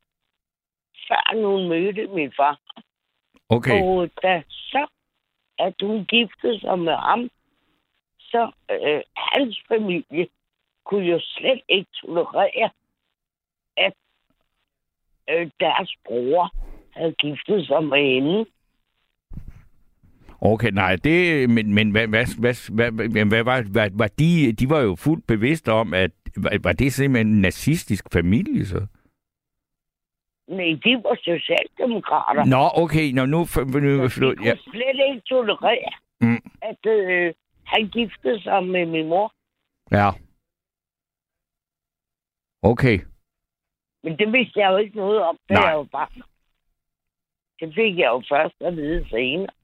før 1.09 1.49
hun 1.49 1.69
mødte 1.69 2.07
min 2.07 2.33
far. 2.37 2.61
Okay. 3.49 3.83
Og 3.83 4.11
da 4.23 4.43
så, 4.49 4.87
at 5.59 5.75
hun 5.83 6.05
giftede 6.05 6.61
sig 6.61 6.79
med 6.79 6.97
ham, 6.97 7.31
så 8.19 8.51
øh, 8.71 9.03
hans 9.17 9.63
familie 9.69 10.29
kunne 10.85 11.07
jo 11.07 11.21
slet 11.23 11.61
ikke 11.69 11.91
tolerere, 12.01 12.71
at 13.77 13.95
øh, 15.31 15.51
deres 15.61 15.97
bror 16.07 16.55
havde 16.91 17.13
giftet 17.13 17.67
sig 17.67 17.85
med 17.85 18.15
hende. 18.15 18.47
Okay, 20.41 20.71
nej, 20.71 20.97
det, 20.97 21.51
men, 21.51 21.75
men 21.75 21.91
hvad, 21.91 22.07
hvad, 22.07 22.41
hvad, 22.41 22.71
hvad, 22.73 23.09
hvad, 23.09 23.25
hvad 23.25 23.45
var, 23.45 23.63
hvad, 23.73 23.91
var 23.93 24.09
de, 24.19 24.53
de 24.53 24.71
var 24.71 24.81
jo 24.81 24.95
fuldt 24.95 25.27
bevidste 25.27 25.73
om, 25.73 25.95
at 25.95 26.11
var, 26.37 26.59
var 26.63 26.73
det 26.73 26.93
simpelthen 26.93 27.35
en 27.35 27.41
nazistisk 27.41 28.05
familie, 28.13 28.67
så? 28.67 28.87
Nej, 30.49 30.79
de 30.85 30.93
var 31.05 31.17
socialdemokrater. 31.31 32.45
Nå, 32.45 32.63
okay, 32.83 33.07
nå, 33.13 33.27
nu... 33.27 33.39
nu, 33.57 33.79
nu 33.81 34.05
de 34.05 34.11
kunne 34.37 34.47
ja. 34.49 34.55
slet 34.57 34.99
ikke 35.09 35.23
tolerere, 35.29 35.93
Mm. 36.21 36.41
at 36.63 36.87
øh, 36.87 37.35
han 37.65 37.89
giftede 37.89 38.43
sig 38.43 38.65
med 38.65 38.87
min 38.87 39.09
mor. 39.09 39.33
ja. 39.91 40.11
Okay. 42.63 42.99
Men 44.03 44.19
det 44.19 44.33
vidste 44.33 44.61
jeg 44.61 44.71
jo 44.73 44.77
ikke 44.77 44.97
noget 44.97 45.23
om, 45.23 45.37
da 45.49 45.55
Nej. 45.55 45.69
jeg 45.69 45.77
var 45.79 45.85
barn. 45.85 46.23
Det 47.61 47.75
fik 47.75 47.99
jeg 47.99 48.07
jo 48.07 48.23
først 48.29 48.55
at 48.61 48.77
vide 48.77 49.09
senere. 49.09 49.55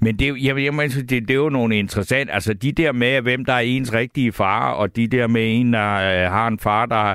Men 0.00 0.16
det, 0.18 0.26
jeg, 0.44 0.64
jeg, 0.64 0.74
mener, 0.74 0.88
det, 1.08 1.10
det 1.10 1.30
er 1.30 1.34
jo 1.34 1.48
nogle 1.48 1.76
interessant. 1.78 2.30
Altså 2.32 2.54
de 2.54 2.72
der 2.72 2.92
med, 2.92 3.20
hvem 3.20 3.44
der 3.44 3.52
er 3.52 3.58
ens 3.60 3.92
rigtige 3.92 4.32
far, 4.32 4.72
og 4.72 4.96
de 4.96 5.06
der 5.06 5.26
med 5.26 5.60
en, 5.60 5.72
der 5.72 5.94
øh, 5.94 6.30
har 6.32 6.48
en 6.48 6.58
far, 6.58 6.86
der 6.86 7.14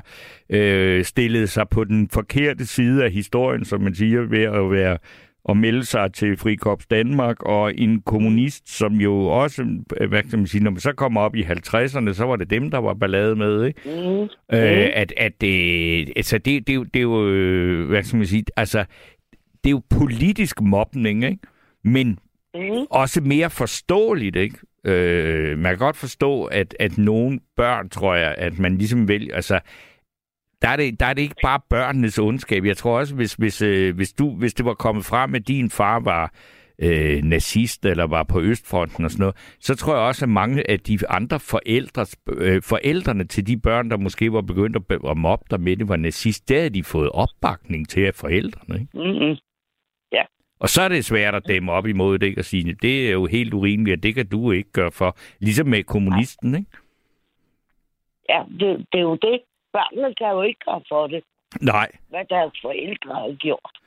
øh, 0.50 1.04
stillet 1.04 1.50
sig 1.50 1.70
på 1.70 1.84
den 1.84 2.10
forkerte 2.14 2.66
side 2.66 3.04
af 3.04 3.12
historien, 3.12 3.66
som 3.66 3.82
man 3.82 3.96
siger, 3.96 4.22
ved 4.22 4.44
at 4.44 4.72
være 4.72 4.98
at 5.50 5.58
melde 5.58 5.86
sig 5.86 6.14
til 6.14 6.38
Frikorps 6.38 6.86
Danmark, 6.88 7.44
og 7.44 7.76
en 7.78 8.02
kommunist, 8.02 8.78
som 8.78 8.94
jo 8.94 9.16
også, 9.26 9.66
øh, 10.02 10.10
hvad 10.10 10.24
kan 10.24 10.40
man 10.40 10.48
sige, 10.48 10.64
når 10.64 10.72
man 10.72 10.80
så 10.80 10.94
kommer 10.94 11.22
op 11.22 11.36
i 11.36 11.44
50'erne, 11.44 12.14
så 12.14 12.26
var 12.26 12.36
det 12.36 12.50
dem, 12.50 12.72
der 12.72 12.78
var 12.78 12.94
ballade 12.94 13.36
med, 13.36 13.66
ikke? 13.66 13.82
Mm. 13.86 14.22
Øh, 14.58 14.90
at, 14.94 15.14
at 15.18 15.42
det, 15.42 16.12
altså 16.16 16.38
det, 16.38 16.68
det, 16.68 16.70
er 16.70 16.76
jo- 16.76 16.84
det 16.84 16.96
er 17.00 17.02
jo, 17.04 17.28
øh, 17.30 17.88
hvad 17.90 18.04
skal 18.04 18.18
man 18.18 18.26
sige, 18.28 18.44
altså, 18.58 18.86
det 19.64 19.70
er 19.70 19.72
jo 19.72 19.82
politisk 19.90 20.62
mobning, 20.62 21.24
ikke? 21.24 21.38
Men 21.84 22.20
Mm. 22.58 22.86
også 22.90 23.22
mere 23.22 23.50
forståeligt, 23.50 24.36
ikke? 24.36 24.58
Øh, 24.86 25.58
man 25.58 25.72
kan 25.72 25.78
godt 25.78 25.98
forstå, 25.98 26.44
at, 26.44 26.76
at 26.80 26.98
nogle 26.98 27.40
børn, 27.56 27.90
tror 27.90 28.16
jeg, 28.16 28.36
at 28.38 28.60
man 28.60 28.78
ligesom 28.78 29.08
vælger, 29.08 29.36
altså, 29.36 29.60
der 30.62 30.68
er, 30.68 30.76
det, 30.76 31.00
der 31.00 31.06
er 31.06 31.14
det 31.14 31.22
ikke 31.22 31.36
bare 31.44 31.60
børnenes 31.70 32.20
ondskab. 32.20 32.66
Jeg 32.66 32.78
tror 32.78 33.00
også, 33.00 33.16
hvis, 33.16 33.34
hvis, 33.34 33.62
øh, 33.62 33.96
hvis, 33.96 34.14
du, 34.14 34.36
hvis 34.36 34.54
det 34.54 34.66
var 34.66 34.74
kommet 34.74 35.06
frem, 35.06 35.36
at 35.36 35.48
din 35.48 35.70
far 35.70 36.00
var 36.00 36.34
øh, 36.80 37.24
nazist 37.24 37.86
eller 37.86 38.08
var 38.08 38.24
på 38.24 38.42
Østfronten 38.42 39.06
og 39.06 39.12
sådan 39.12 39.22
noget, 39.22 39.36
så 39.60 39.76
tror 39.76 39.94
jeg 39.94 40.04
også, 40.04 40.26
at 40.26 40.30
mange 40.30 40.70
af 40.70 40.80
de 40.80 41.00
andre 41.10 41.40
forældres, 41.40 42.16
øh, 42.32 42.62
forældrene 42.62 43.24
til 43.24 43.48
de 43.48 43.58
børn, 43.58 43.90
der 43.90 43.98
måske 43.98 44.34
var 44.34 44.42
begyndt 44.42 44.76
at, 44.76 45.00
at 45.10 45.18
mobbe 45.18 45.46
der 45.50 45.58
med 45.58 45.78
det 45.78 45.90
var 45.90 45.96
nazist, 45.96 46.50
der 46.50 46.58
havde 46.58 46.70
de 46.70 46.84
fået 46.84 47.10
opbakning 47.10 47.90
til 47.90 48.02
af 48.02 48.16
forældrene. 48.16 48.80
Ikke? 48.80 48.98
Mm-hmm. 48.98 49.36
Og 50.60 50.70
så 50.70 50.82
er 50.82 50.88
det 50.88 51.06
svært 51.06 51.36
at 51.36 51.48
dæmme 51.48 51.72
op 51.72 51.88
imod 51.88 52.20
det, 52.20 52.28
ikke? 52.28 52.42
Og 52.42 52.46
sige, 52.46 52.74
det 52.82 53.08
er 53.08 53.12
jo 53.12 53.26
helt 53.26 53.54
urimeligt, 53.54 53.98
og 53.98 54.04
det 54.04 54.16
kan 54.16 54.28
du 54.28 54.52
ikke 54.52 54.72
gøre 54.72 54.92
for. 54.92 55.18
Ligesom 55.40 55.68
med 55.68 55.84
kommunisten, 55.84 56.56
ikke? 56.56 56.72
Ja, 58.30 58.44
det, 58.60 58.86
det 58.92 58.98
er 58.98 59.02
jo 59.02 59.16
det. 59.16 59.42
Børnene 59.74 60.16
kan 60.16 60.28
jo 60.28 60.42
ikke 60.42 60.60
gøre 60.66 60.82
for 60.90 61.08
det, 61.08 61.24
Nej, 61.62 61.92
hvad 62.10 62.26
deres 62.30 62.54
forældre 62.62 63.14
har 63.14 63.36
gjort. 63.36 63.78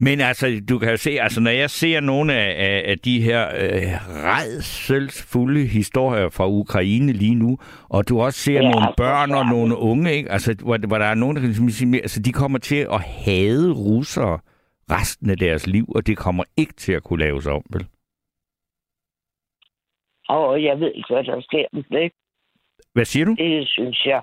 Men 0.00 0.20
altså, 0.20 0.60
du 0.68 0.78
kan 0.78 0.90
jo 0.90 0.96
se, 0.96 1.10
altså 1.10 1.40
når 1.40 1.50
jeg 1.50 1.70
ser 1.70 2.00
nogle 2.00 2.34
af, 2.34 2.64
af, 2.66 2.90
af 2.90 2.98
de 2.98 3.20
her 3.22 3.48
øh, 3.48 4.08
redselsfulde 4.24 5.66
historier 5.66 6.28
fra 6.28 6.48
Ukraine 6.48 7.12
lige 7.12 7.34
nu, 7.34 7.58
og 7.88 8.08
du 8.08 8.20
også 8.20 8.38
ser 8.38 8.52
Ja, 8.52 8.60
nogle 8.60 8.76
altså, 8.76 8.94
børn 8.96 9.30
og 9.30 9.46
nogle 9.46 9.76
unge, 9.76 10.12
ikke? 10.12 10.32
Altså, 10.32 10.56
hvor, 10.62 10.86
hvor 10.86 10.98
der 10.98 11.06
er 11.06 11.14
nogen, 11.14 11.36
der 11.36 11.42
kan 11.42 11.70
sige, 11.70 11.96
altså, 11.96 12.20
de 12.20 12.32
kommer 12.32 12.58
til 12.58 12.86
at 12.92 13.00
hade 13.00 13.72
russere 13.72 14.38
resten 14.96 15.30
af 15.30 15.36
deres 15.36 15.66
liv, 15.66 15.86
og 15.88 16.06
det 16.06 16.16
kommer 16.16 16.44
ikke 16.56 16.72
til 16.72 16.92
at 16.92 17.02
kunne 17.02 17.24
laves 17.24 17.46
om, 17.46 17.64
vel? 17.70 17.86
Og 20.28 20.62
jeg 20.62 20.80
ved 20.80 20.92
ikke, 20.94 21.14
hvad 21.14 21.24
der 21.24 21.40
sker 21.40 21.64
med 21.72 21.82
det. 21.90 22.12
Hvad 22.94 23.04
siger 23.04 23.24
du? 23.24 23.34
Det 23.38 23.68
synes 23.68 24.06
jeg. 24.06 24.22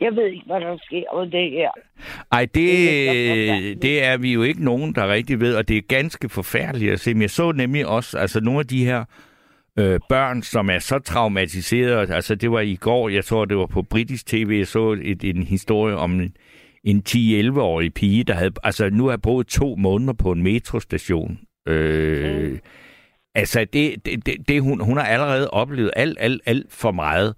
Jeg 0.00 0.16
ved 0.16 0.26
ikke, 0.26 0.46
hvad 0.46 0.60
der 0.60 0.78
sker 0.82 1.20
med 1.20 1.30
det 1.30 1.50
her. 1.50 1.70
Ej, 2.32 2.44
det, 2.44 2.54
Det 2.54 3.48
er 3.48 3.74
det 3.82 4.04
er 4.04 4.16
vi 4.18 4.32
jo 4.32 4.42
ikke 4.42 4.64
nogen, 4.64 4.94
der 4.94 5.12
rigtig 5.12 5.40
ved, 5.40 5.56
og 5.56 5.68
det 5.68 5.76
er 5.76 5.82
ganske 5.88 6.28
forfærdeligt 6.28 6.92
at 6.92 7.00
se. 7.00 7.14
Men 7.14 7.22
jeg 7.22 7.30
så 7.30 7.52
nemlig 7.52 7.86
også, 7.86 8.18
altså 8.18 8.40
nogle 8.40 8.60
af 8.60 8.66
de 8.66 8.84
her 8.84 9.04
øh, 9.78 10.00
børn, 10.08 10.42
som 10.42 10.70
er 10.70 10.78
så 10.78 10.98
traumatiseret. 10.98 12.10
Altså 12.10 12.34
det 12.34 12.50
var 12.50 12.60
i 12.60 12.74
går, 12.74 13.08
jeg 13.08 13.24
tror 13.24 13.44
det 13.44 13.56
var 13.56 13.66
på 13.66 13.82
britisk 13.82 14.26
tv, 14.26 14.54
jeg 14.58 14.66
så 14.66 14.98
et, 15.02 15.24
en 15.24 15.42
historie 15.42 15.96
om 15.96 16.20
en, 16.20 16.34
en 16.84 17.02
10-11-årig 17.08 17.94
pige, 17.94 18.24
der 18.24 18.34
havde, 18.34 18.52
altså 18.62 18.90
nu 18.90 19.06
har 19.06 19.16
boet 19.16 19.46
to 19.46 19.76
måneder 19.78 20.12
på 20.12 20.32
en 20.32 20.42
metrostation. 20.42 21.38
Øh, 21.68 22.58
Altså 23.34 23.64
det, 23.72 24.06
det, 24.06 24.26
det, 24.26 24.36
det 24.48 24.62
hun, 24.62 24.80
hun 24.80 24.96
har 24.96 25.04
allerede 25.04 25.50
oplevet 25.50 25.90
alt, 25.96 26.18
alt, 26.20 26.42
alt 26.46 26.72
for 26.72 26.90
meget. 26.90 27.34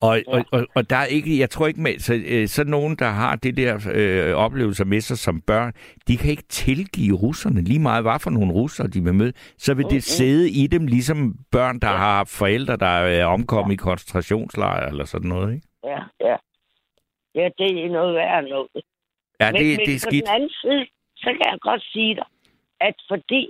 Og, 0.00 0.16
ja. 0.16 0.22
og, 0.32 0.44
og, 0.52 0.66
og 0.74 0.90
der 0.90 0.96
er 0.96 1.04
ikke, 1.04 1.38
jeg 1.38 1.50
tror 1.50 1.66
ikke 1.66 1.80
med, 1.80 1.98
så, 1.98 2.14
øh, 2.26 2.48
så 2.48 2.64
nogen, 2.64 2.96
der 2.96 3.08
har 3.08 3.36
det 3.36 3.56
der 3.56 3.90
øh, 3.94 4.34
oplevelser 4.34 4.84
med 4.84 5.00
sig 5.00 5.18
som 5.18 5.40
børn, 5.40 5.72
de 6.08 6.16
kan 6.16 6.30
ikke 6.30 6.42
tilgive 6.48 7.16
russerne 7.16 7.60
lige 7.62 7.78
meget, 7.78 8.04
hvad 8.04 8.18
for 8.20 8.30
nogle 8.30 8.52
russere 8.52 8.86
de 8.86 9.04
vil 9.04 9.14
møde, 9.14 9.32
så 9.58 9.74
vil 9.74 9.86
det 9.90 10.02
sidde 10.02 10.50
i 10.50 10.66
dem, 10.66 10.86
ligesom 10.86 11.34
børn, 11.52 11.78
der 11.78 11.90
ja. 11.90 11.96
har 11.96 12.24
forældre, 12.24 12.76
der 12.76 12.86
er 12.86 13.26
omkommet 13.26 13.70
ja. 13.70 13.74
i 13.74 13.76
koncentrationslejre 13.76 14.88
eller 14.88 15.04
sådan 15.04 15.28
noget, 15.28 15.54
ikke? 15.54 15.66
Ja, 15.84 16.28
ja. 16.28 16.36
Ja, 17.38 17.48
det 17.58 17.84
er 17.84 17.88
noget 17.98 18.14
værd 18.14 18.38
end 18.38 18.48
noget. 18.48 18.68
Ja, 19.40 19.52
men, 19.52 19.60
det, 19.60 19.66
men 19.78 19.86
det 19.86 19.94
er 19.94 20.04
på 20.06 20.10
skidt. 20.10 20.24
den 20.26 20.34
anden 20.34 20.50
side, 20.62 20.86
så 21.16 21.28
kan 21.36 21.44
jeg 21.52 21.58
godt 21.60 21.82
sige 21.92 22.14
dig, 22.14 22.28
at 22.80 22.94
fordi 23.08 23.44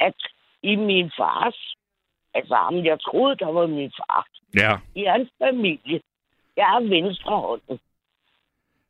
at 0.00 0.14
i 0.62 0.76
min 0.76 1.10
fars, 1.18 1.58
altså 2.34 2.54
ham, 2.54 2.84
jeg 2.84 3.00
troede, 3.00 3.36
der 3.36 3.50
var 3.52 3.66
min 3.66 3.92
far, 3.98 4.26
Ja, 4.62 4.72
i 4.94 5.04
hans 5.04 5.30
familie, 5.38 6.00
jeg 6.56 6.76
er 6.76 6.80
venstrehåndet, 6.88 7.80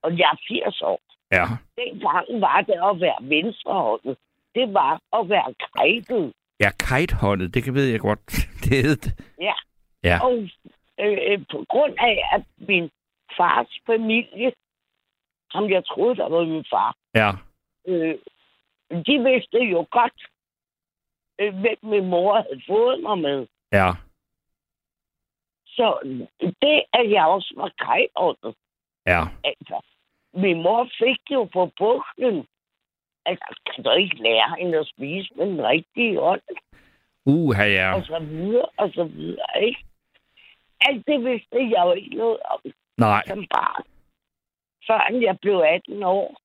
og 0.03 0.19
jeg 0.19 0.31
er 0.33 0.39
80 0.65 0.83
år. 0.83 1.01
ja. 1.33 1.45
Dengang 1.77 2.27
var 2.41 2.61
det 2.61 2.79
at 2.91 3.01
være 3.01 3.19
venstrehåndet. 3.21 4.17
Det 4.55 4.75
var 4.75 5.01
at 5.19 5.29
være 5.29 5.55
kajtet. 5.77 6.33
Ja, 6.61 6.71
kitehåndet, 6.71 7.55
det 7.55 7.65
kan 7.65 7.75
ved 7.75 7.87
jeg 7.87 8.01
godt. 8.01 8.21
Det 8.65 8.83
hed. 8.87 8.97
Ja. 9.41 9.55
Ja. 10.05 10.19
Og 10.27 10.49
øh, 11.01 11.19
øh, 11.29 11.39
på 11.51 11.65
grund 11.69 11.95
af, 11.99 12.17
at 12.33 12.43
min 12.69 12.91
fars 13.37 13.81
familie, 13.87 14.53
ham 15.51 15.71
jeg 15.71 15.85
troede, 15.87 16.17
der 16.17 16.29
var 16.29 16.45
min 16.45 16.65
far, 16.71 16.97
Ja, 17.15 17.31
øh, 17.87 18.19
de 19.07 19.15
vidste 19.25 19.59
jo 19.59 19.87
godt, 19.91 20.21
øh, 21.41 21.55
hvem 21.61 21.79
min 21.83 22.07
mor 22.07 22.35
havde 22.41 22.63
fået 22.67 23.03
mig 23.03 23.19
med. 23.19 23.47
ja. 23.73 23.91
Så 25.67 25.99
det, 26.63 26.83
at 26.93 27.11
jeg 27.11 27.27
også 27.27 27.53
var 27.57 27.73
kajtet, 27.79 28.55
Ja, 29.07 29.23
altså, 29.45 29.81
min 30.35 30.63
mor 30.63 30.89
fik 30.99 31.21
jo 31.31 31.45
på 31.45 31.71
buklen, 31.79 32.47
altså, 33.27 33.61
kan 33.67 33.85
du 33.85 33.91
ikke 33.91 34.17
lære 34.23 34.57
hende 34.59 34.79
at 34.79 34.87
spise 34.87 35.35
med 35.37 35.47
den 35.47 35.67
rigtige 35.67 36.19
hånd? 36.21 36.41
uha 37.27 37.65
ja. 37.67 37.95
og 37.97 38.05
så 38.05 38.19
videre, 38.19 38.69
og 38.77 38.91
så 38.95 39.05
videre, 39.05 39.63
ikke? 39.63 39.85
Alt 40.81 41.07
det 41.07 41.25
vidste 41.25 41.57
jeg 41.59 41.83
jo 41.87 41.93
ikke 41.93 42.17
noget 42.17 42.39
om 42.51 42.61
Nej, 42.99 43.23
som 43.27 43.45
barn. 43.55 43.83
Før 44.87 45.21
jeg 45.23 45.37
blev 45.43 45.63
18 45.67 46.03
år, 46.03 46.41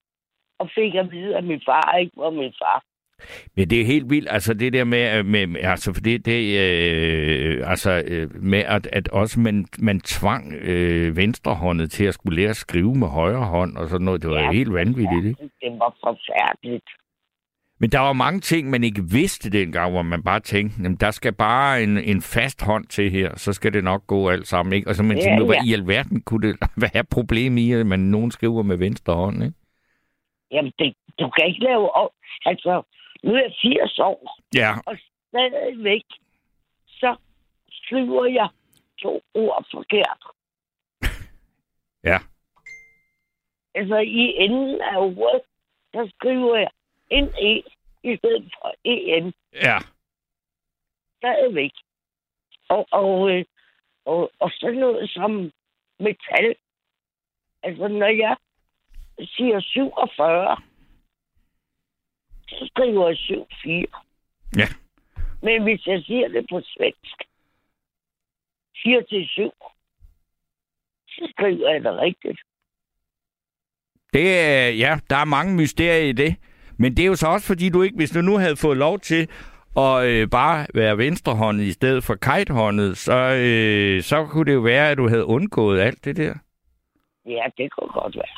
og 0.60 0.70
fik 0.76 0.96
at 0.96 1.12
vide, 1.12 1.38
at 1.38 1.44
min 1.44 1.62
far 1.66 1.98
ikke 1.98 2.12
var 2.18 2.30
min 2.30 2.54
far. 2.62 2.84
Men 3.56 3.70
det 3.70 3.82
er 3.82 3.86
helt 3.86 4.10
vildt, 4.10 4.28
altså 4.32 4.54
det 4.54 4.74
der 4.74 4.84
med, 4.84 5.24
med 5.24 5.48
med- 5.48 5.62
altså 5.62 5.94
for 5.94 6.02
det, 6.02 6.26
det 6.26 6.60
øh, 6.60 7.70
altså 7.70 8.04
øh, 8.08 8.44
med 8.44 8.60
at, 8.60 8.88
at 8.88 9.08
også 9.10 9.40
man, 9.40 9.66
man 9.80 10.00
tvang 10.00 10.54
øh, 10.54 11.18
venstrehåndet 11.18 11.92
til 11.92 12.06
at 12.06 12.14
skulle 12.14 12.36
lære 12.42 12.50
at 12.50 12.56
skrive 12.56 12.96
med 12.96 13.08
højre 13.08 13.46
hånd 13.46 13.78
og 13.78 13.90
sådan 13.90 14.06
noget, 14.06 14.22
det 14.22 14.30
var 14.30 14.40
Ja, 14.40 14.52
helt 14.52 14.74
vanvittigt, 14.74 15.26
ikke? 15.26 15.42
Det 15.62 15.72
var 15.80 15.96
forfærdeligt. 16.04 16.90
Men 17.82 17.90
der 17.90 18.00
var 18.00 18.14
mange 18.14 18.40
ting, 18.40 18.70
man 18.70 18.84
ikke 18.84 19.04
vidste 19.12 19.50
dengang, 19.50 19.92
hvor 19.92 20.02
man 20.02 20.24
bare 20.24 20.40
tænkte, 20.40 20.82
jamen, 20.84 20.98
der 20.98 21.12
skal 21.12 21.34
bare 21.34 21.84
en, 21.84 21.98
en 21.98 22.22
fast 22.22 22.62
hånd 22.62 22.86
til 22.86 23.12
her, 23.12 23.38
så 23.38 23.54
skal 23.54 23.74
det 23.74 23.84
nok 23.84 24.08
gå 24.08 24.30
alt 24.30 24.48
sammen, 24.48 24.74
ikke? 24.74 24.90
Og 24.90 24.96
så 24.96 25.04
man 25.04 25.18
Ja, 25.18 25.24
tænkte, 25.24 25.46
hvad 25.46 25.56
ja. 25.56 25.70
i 25.70 25.74
alverden 25.74 26.22
kunne 26.22 26.48
det 26.48 26.58
være 26.94 27.04
problem 27.04 27.58
i, 27.58 27.72
at 27.72 27.86
man 27.86 28.00
nogen 28.00 28.32
skriver 28.32 28.64
med 28.64 28.78
venstre 28.78 29.14
hånd, 29.14 29.44
ikke? 29.44 29.56
Jamen, 30.52 30.72
det, 30.80 30.96
du 31.20 31.30
kan 31.30 31.48
ikke 31.48 31.64
lave 31.64 31.96
om. 31.96 32.10
Altså, 32.46 32.84
nu 33.24 33.34
er 33.34 33.40
jeg 33.40 33.54
80 33.62 34.00
år, 34.00 34.40
Ja, 34.56 34.72
og 34.86 34.98
stadigvæk, 35.28 36.06
så 36.88 37.16
skriver 37.72 38.26
jeg 38.26 38.50
to 39.02 39.22
ord 39.34 39.66
forkert. 39.72 40.22
ja, 42.10 42.20
Altså, 43.76 43.98
i 43.98 44.34
enden 44.38 44.82
af 44.82 44.98
ordet, 44.98 45.42
der 45.94 46.08
skriver 46.16 46.58
jeg 46.58 46.70
en 47.12 47.28
E 47.50 47.64
i 48.04 48.18
stedet 48.18 48.54
for 48.54 48.74
EN. 48.84 49.34
ja, 49.54 49.78
stadigvæk. 51.18 51.72
Og, 52.70 52.88
og, 52.92 53.32
øh, 53.32 53.46
og, 54.06 54.32
og 54.40 54.52
sådan 54.52 54.80
noget 54.80 55.10
som 55.10 55.52
metal. 56.00 56.56
Altså, 57.64 57.88
når 57.88 58.08
jeg 58.08 58.36
siger 59.26 59.60
47, 59.60 60.58
så 62.50 62.68
skriver 62.68 63.08
jeg 63.08 63.18
74. 63.28 63.90
ja. 64.58 64.68
Men 65.42 65.64
hvis 65.64 65.88
jeg 65.88 66.04
siger 66.04 66.28
det 66.28 66.46
på 66.50 66.62
svensk, 66.66 67.18
4 68.84 69.04
til 69.10 69.28
7, 69.28 69.52
så 71.08 71.28
skriver 71.32 71.70
jeg 71.70 71.84
det 71.84 72.00
rigtigt. 72.00 72.40
Det 74.14 74.40
er, 74.40 74.70
ja, 74.70 75.00
der 75.10 75.16
er 75.16 75.26
mange 75.26 75.56
mysterier 75.56 76.10
i 76.10 76.12
det. 76.12 76.36
Men 76.82 76.90
det 76.98 77.04
er 77.04 77.08
jo 77.14 77.16
så 77.16 77.28
også, 77.28 77.48
fordi 77.48 77.70
du 77.70 77.82
ikke, 77.82 77.96
hvis 78.02 78.12
du 78.12 78.22
nu 78.22 78.38
havde 78.38 78.56
fået 78.66 78.78
lov 78.78 79.00
til 79.00 79.24
at 79.78 79.94
øh, 80.12 80.28
bare 80.40 80.58
være 80.74 80.98
venstrehåndet 80.98 81.64
i 81.64 81.72
stedet 81.72 82.04
for 82.04 82.16
kitehåndet, 82.16 82.98
så, 82.98 83.18
øh, 83.46 84.02
så 84.02 84.26
kunne 84.26 84.46
det 84.46 84.54
jo 84.54 84.60
være, 84.74 84.90
at 84.92 84.98
du 84.98 85.08
havde 85.10 85.26
undgået 85.26 85.80
alt 85.82 86.06
det 86.06 86.16
der. 86.18 86.34
Ja, 87.26 87.44
det 87.58 87.72
kunne 87.72 87.94
godt 88.02 88.16
være. 88.16 88.38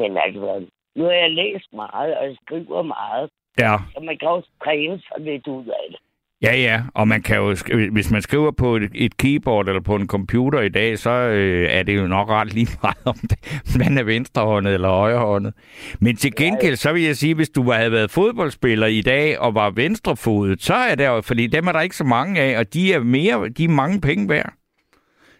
Men 0.00 0.16
altså, 0.24 0.66
nu 0.96 1.04
har 1.04 1.12
jeg 1.12 1.30
læst 1.30 1.68
meget, 1.72 2.16
og 2.18 2.36
skriver 2.44 2.82
meget, 2.82 3.30
Ja. 3.58 3.76
så 3.94 4.00
man 4.00 4.18
kan 4.18 4.28
også 4.28 4.50
træne 4.64 4.98
sig 5.00 5.16
lidt 5.20 5.46
ud 5.46 5.66
af 5.66 5.84
det. 5.90 5.98
Ja, 6.42 6.56
ja, 6.56 6.82
og 6.94 7.08
man 7.08 7.22
kan 7.22 7.36
jo, 7.36 7.56
hvis 7.92 8.10
man 8.10 8.22
skriver 8.22 8.50
på 8.50 8.76
et, 8.76 8.90
et 8.94 9.16
keyboard 9.16 9.68
eller 9.68 9.80
på 9.80 9.96
en 9.96 10.06
computer 10.06 10.60
i 10.60 10.68
dag, 10.68 10.98
så 10.98 11.10
øh, 11.10 11.68
er 11.70 11.82
det 11.82 11.96
jo 11.96 12.06
nok 12.06 12.28
ret 12.28 12.54
lige 12.54 12.68
meget 12.82 12.96
om 13.12 13.14
det, 13.14 13.38
man 13.78 13.98
er 13.98 14.02
venstrehåndet 14.02 14.74
eller 14.74 14.88
højrehåndet. 14.88 15.54
Men 16.00 16.16
til 16.16 16.34
gengæld, 16.36 16.76
så 16.76 16.92
vil 16.92 17.02
jeg 17.02 17.16
sige, 17.16 17.34
hvis 17.34 17.48
du 17.50 17.70
havde 17.70 17.92
været 17.92 18.10
fodboldspiller 18.10 18.86
i 18.86 19.00
dag 19.00 19.38
og 19.38 19.54
var 19.54 19.70
venstrefodet, 19.70 20.62
så 20.62 20.74
er 20.74 20.94
det 20.94 21.06
jo, 21.06 21.20
fordi 21.20 21.46
dem 21.46 21.66
er 21.66 21.72
der 21.72 21.80
ikke 21.80 21.96
så 21.96 22.04
mange 22.04 22.40
af, 22.40 22.58
og 22.58 22.74
de 22.74 22.92
er 22.92 23.00
mere, 23.00 23.48
de 23.48 23.64
er 23.64 23.68
mange 23.68 24.00
penge 24.00 24.28
værd. 24.28 24.52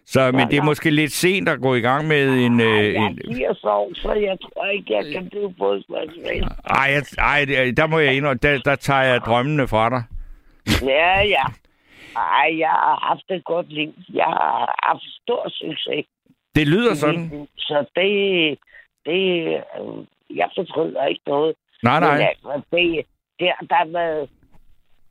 Så, 0.07 0.31
men 0.33 0.49
det 0.51 0.59
er 0.59 0.63
måske 0.63 0.91
lidt 0.91 1.13
sent 1.13 1.49
at 1.49 1.61
gå 1.61 1.75
i 1.75 1.81
gang 1.81 2.09
med 2.09 2.29
en... 2.39 2.61
Øh, 2.61 2.93
jeg 2.95 2.95
er 2.95 3.15
80 3.37 3.65
år, 3.65 3.91
så 3.95 4.13
jeg 4.13 4.37
tror 4.43 4.67
ikke, 4.67 4.93
jeg 4.95 5.05
kan 5.15 5.29
blive 5.31 5.55
fodboldspiller. 5.59 6.49
ej, 6.65 6.91
jeg, 6.93 7.03
ej, 7.19 7.45
det- 7.45 7.77
der 7.77 7.87
må 7.87 7.99
jeg 7.99 8.15
indrømme, 8.15 8.39
der, 8.43 8.59
der 8.65 8.75
tager 8.75 9.03
jeg 9.03 9.21
drømmene 9.21 9.69
fra 9.69 9.91
dig. 9.91 10.03
Ja, 10.83 11.21
ja. 11.21 11.45
Ej, 12.17 12.59
jeg 12.59 12.69
har 12.71 12.99
haft 13.09 13.31
et 13.31 13.45
godt 13.45 13.73
liv. 13.73 13.95
Jeg 14.13 14.25
har 14.25 14.79
haft 14.83 15.03
stor 15.23 15.49
succes. 15.49 16.07
Det 16.55 16.69
lyder 16.69 16.95
sådan. 16.95 17.49
Så 17.57 17.85
det, 17.97 18.59
det, 19.07 19.47
øh, 19.79 20.37
jeg 20.37 20.51
fortryder 20.57 21.07
ikke 21.07 21.23
noget. 21.27 21.55
Nej, 21.83 22.01
Men 22.01 22.09
nej. 22.09 22.29
altså, 22.29 22.63
det, 22.73 23.07
det 23.39 23.53
har 23.59 23.67
der 23.67 23.93
været, 23.93 24.31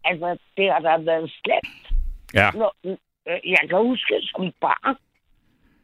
altså, 0.04 0.38
det 0.58 0.72
har 0.72 0.80
der 0.80 0.97
været 0.97 1.32
slemt. 1.43 2.02
Ja. 2.34 2.52
Når, 2.52 2.76
øh, 2.84 2.97
jeg 3.45 3.70
kan 3.70 3.78
huske 3.78 4.22
som 4.22 4.54
barn, 4.62 4.95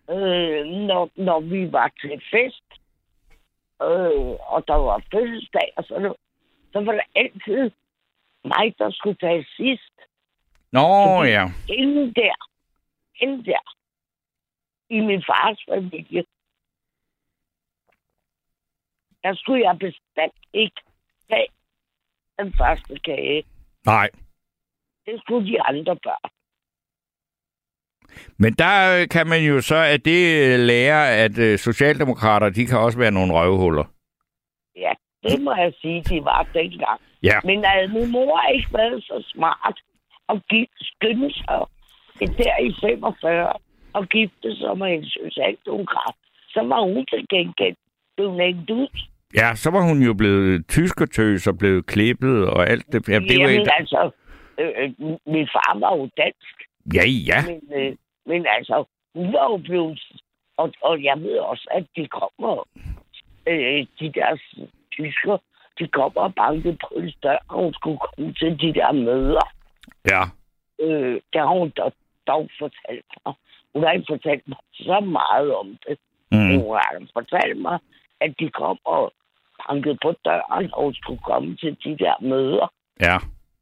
øh, 0.10 0.66
når, 0.66 1.10
når 1.16 1.40
vi 1.40 1.72
var 1.72 1.92
til 2.02 2.22
fest, 2.32 2.68
øh, 3.82 4.36
og 4.54 4.64
der 4.68 4.76
var 4.76 5.02
fødselsdag, 5.12 5.74
og 5.78 5.84
så, 5.84 6.14
så 6.74 6.80
var 6.82 6.92
det 6.92 7.02
altid 7.16 7.72
mig, 8.46 8.76
der 8.78 8.92
skulle 8.92 9.16
tage 9.16 9.46
sidst. 9.58 9.94
Nå, 10.72 10.82
Fordi- 11.08 11.30
ja. 11.30 11.46
Inden 11.70 12.14
der, 12.14 12.36
inden 13.22 13.46
der, 13.46 13.76
i 14.90 15.00
min 15.00 15.24
fars 15.28 15.60
familie, 15.70 16.24
der 19.24 19.36
skulle 19.36 19.62
jeg 19.68 19.78
bestemt 19.80 20.40
ikke 20.54 20.82
tage 21.30 21.48
den 22.40 22.54
første 22.58 23.00
kage. 23.00 23.44
Nej. 23.86 24.10
Det 25.06 25.22
skulle 25.22 25.48
de 25.52 25.62
andre 25.62 25.96
børn. 25.96 26.32
Men 28.38 28.54
der 28.54 29.02
øh, 29.02 29.08
kan 29.10 29.28
man 29.28 29.44
jo 29.44 29.62
så 29.62 29.76
at 29.76 30.06
det 30.06 30.54
øh, 30.54 30.60
lære, 30.60 31.16
at 31.16 31.38
øh, 31.38 31.58
socialdemokrater, 31.60 32.50
de 32.50 32.66
kan 32.66 32.78
også 32.80 32.98
være 32.98 33.12
nogle 33.12 33.34
røvhuller. 33.34 33.84
Det 35.30 35.42
må 35.42 35.54
jeg 35.56 35.74
sige, 35.82 36.04
de 36.04 36.26
var 36.26 36.48
dengang. 36.54 37.00
Ja. 37.24 37.38
Men 37.44 37.64
havde 37.66 37.88
min 37.88 38.12
mor 38.12 38.42
ikke 38.56 38.70
været 38.74 39.04
så 39.04 39.24
smart 39.34 39.78
og 40.28 40.42
give, 40.50 40.68
skynde 40.80 41.34
sig 41.34 41.60
det 42.20 42.38
der 42.38 42.56
i 42.68 42.74
45 42.82 43.54
og 43.94 44.08
gifte 44.08 44.56
sig 44.56 44.78
med 44.78 44.88
en 44.94 45.06
socialdemokrat, 45.06 46.16
så 46.50 46.62
var 46.62 46.82
hun 46.82 47.06
til 47.06 47.26
gengæld 47.30 47.76
blevet 48.16 48.42
hængt 48.42 48.70
ud. 48.70 48.88
Ja, 49.36 49.56
så 49.56 49.72
var 49.72 49.82
hun 49.82 50.02
jo 50.02 50.14
blevet 50.14 50.68
tyskertøs 50.68 51.48
og 51.48 51.58
blevet 51.58 51.86
klippet 51.86 52.48
og 52.48 52.70
alt 52.70 52.86
det. 52.92 53.10
Jamen, 53.10 53.30
det 53.30 53.40
var 53.40 53.50
Jamen 53.50 53.62
et... 53.62 53.70
altså, 53.80 54.12
øh, 54.60 54.72
øh, 54.78 54.90
min 55.26 55.48
far 55.54 55.80
var 55.80 55.96
jo 55.98 56.10
dansk, 56.18 56.58
Ja, 56.94 57.04
ja. 57.30 57.40
men, 57.48 57.62
øh, 57.80 57.96
men 58.26 58.46
altså, 58.58 58.84
hun 59.16 59.34
var 59.34 59.52
jo 59.52 59.58
blevet... 59.58 60.00
Og, 60.58 60.74
og 60.82 61.04
jeg 61.04 61.18
ved 61.20 61.38
også, 61.38 61.68
at 61.72 61.86
de 61.96 62.08
kommer, 62.08 62.68
øh, 63.48 63.86
de 64.00 64.12
der 64.18 64.38
tysker, 64.98 65.38
de 65.80 65.88
kommer 65.88 66.22
og 66.22 66.36
banker 66.36 66.72
på 66.72 66.94
en 67.00 67.14
dør, 67.24 67.38
og 67.50 67.64
hun 67.64 67.74
skulle 67.74 68.00
komme 68.08 68.34
til 68.34 68.52
de 68.62 68.74
der 68.80 68.92
møder. 68.92 69.48
Ja. 70.12 70.22
Øh, 70.86 71.22
der 71.34 71.40
har 71.48 71.60
hun 71.60 71.74
dog, 71.78 71.94
dog 72.28 72.50
fortalt 72.60 73.06
mig. 73.26 73.34
Hun 73.74 73.84
har 73.84 73.92
ikke 73.92 74.12
fortalt 74.16 74.48
mig 74.48 74.58
så 74.74 75.00
meget 75.00 75.56
om 75.56 75.78
det. 75.88 75.98
Mm. 76.32 76.60
Hun 76.62 76.76
har 76.76 77.08
fortalt 77.14 77.58
mig, 77.62 77.80
at 78.22 78.34
de 78.40 78.50
kom 78.50 78.78
og 78.86 79.14
bankede 79.68 79.98
på 80.02 80.12
døren, 80.26 80.74
og 80.74 80.84
hun 80.84 80.94
skulle 80.94 81.20
komme 81.20 81.56
til 81.56 81.78
de 81.84 81.98
der 81.98 82.16
møder. 82.22 82.68
Ja. 83.00 83.18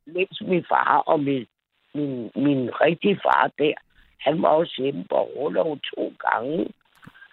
Mens 0.06 0.42
min 0.42 0.66
far 0.70 0.98
og 0.98 1.20
min, 1.20 1.46
min, 1.94 2.32
min 2.36 2.70
rigtige 2.82 3.20
far 3.24 3.52
der, 3.60 3.74
han 4.20 4.42
var 4.42 4.50
også 4.50 4.76
hjemme 4.78 5.06
på 5.10 5.16
overlov 5.16 5.80
to 5.96 6.14
gange. 6.30 6.68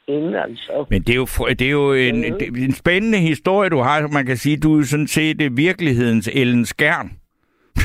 Inden 0.09 0.34
altså. 0.34 0.86
Men 0.90 1.03
det 1.03 1.12
er 1.12 1.16
jo, 1.16 1.26
det 1.48 1.62
er 1.62 1.70
jo 1.70 1.92
en, 1.92 2.22
det 2.22 2.42
er 2.42 2.64
en 2.64 2.72
spændende 2.72 3.18
historie, 3.18 3.70
du 3.70 3.78
har. 3.78 4.09
Man 4.09 4.26
kan 4.26 4.36
sige, 4.36 4.57
du 4.57 4.78
er 4.78 4.82
sådan 4.84 5.07
set 5.07 5.40
øh, 5.42 5.57
virkelighedens 5.57 6.28
Ellen 6.32 6.66
Skjern. 6.66 7.18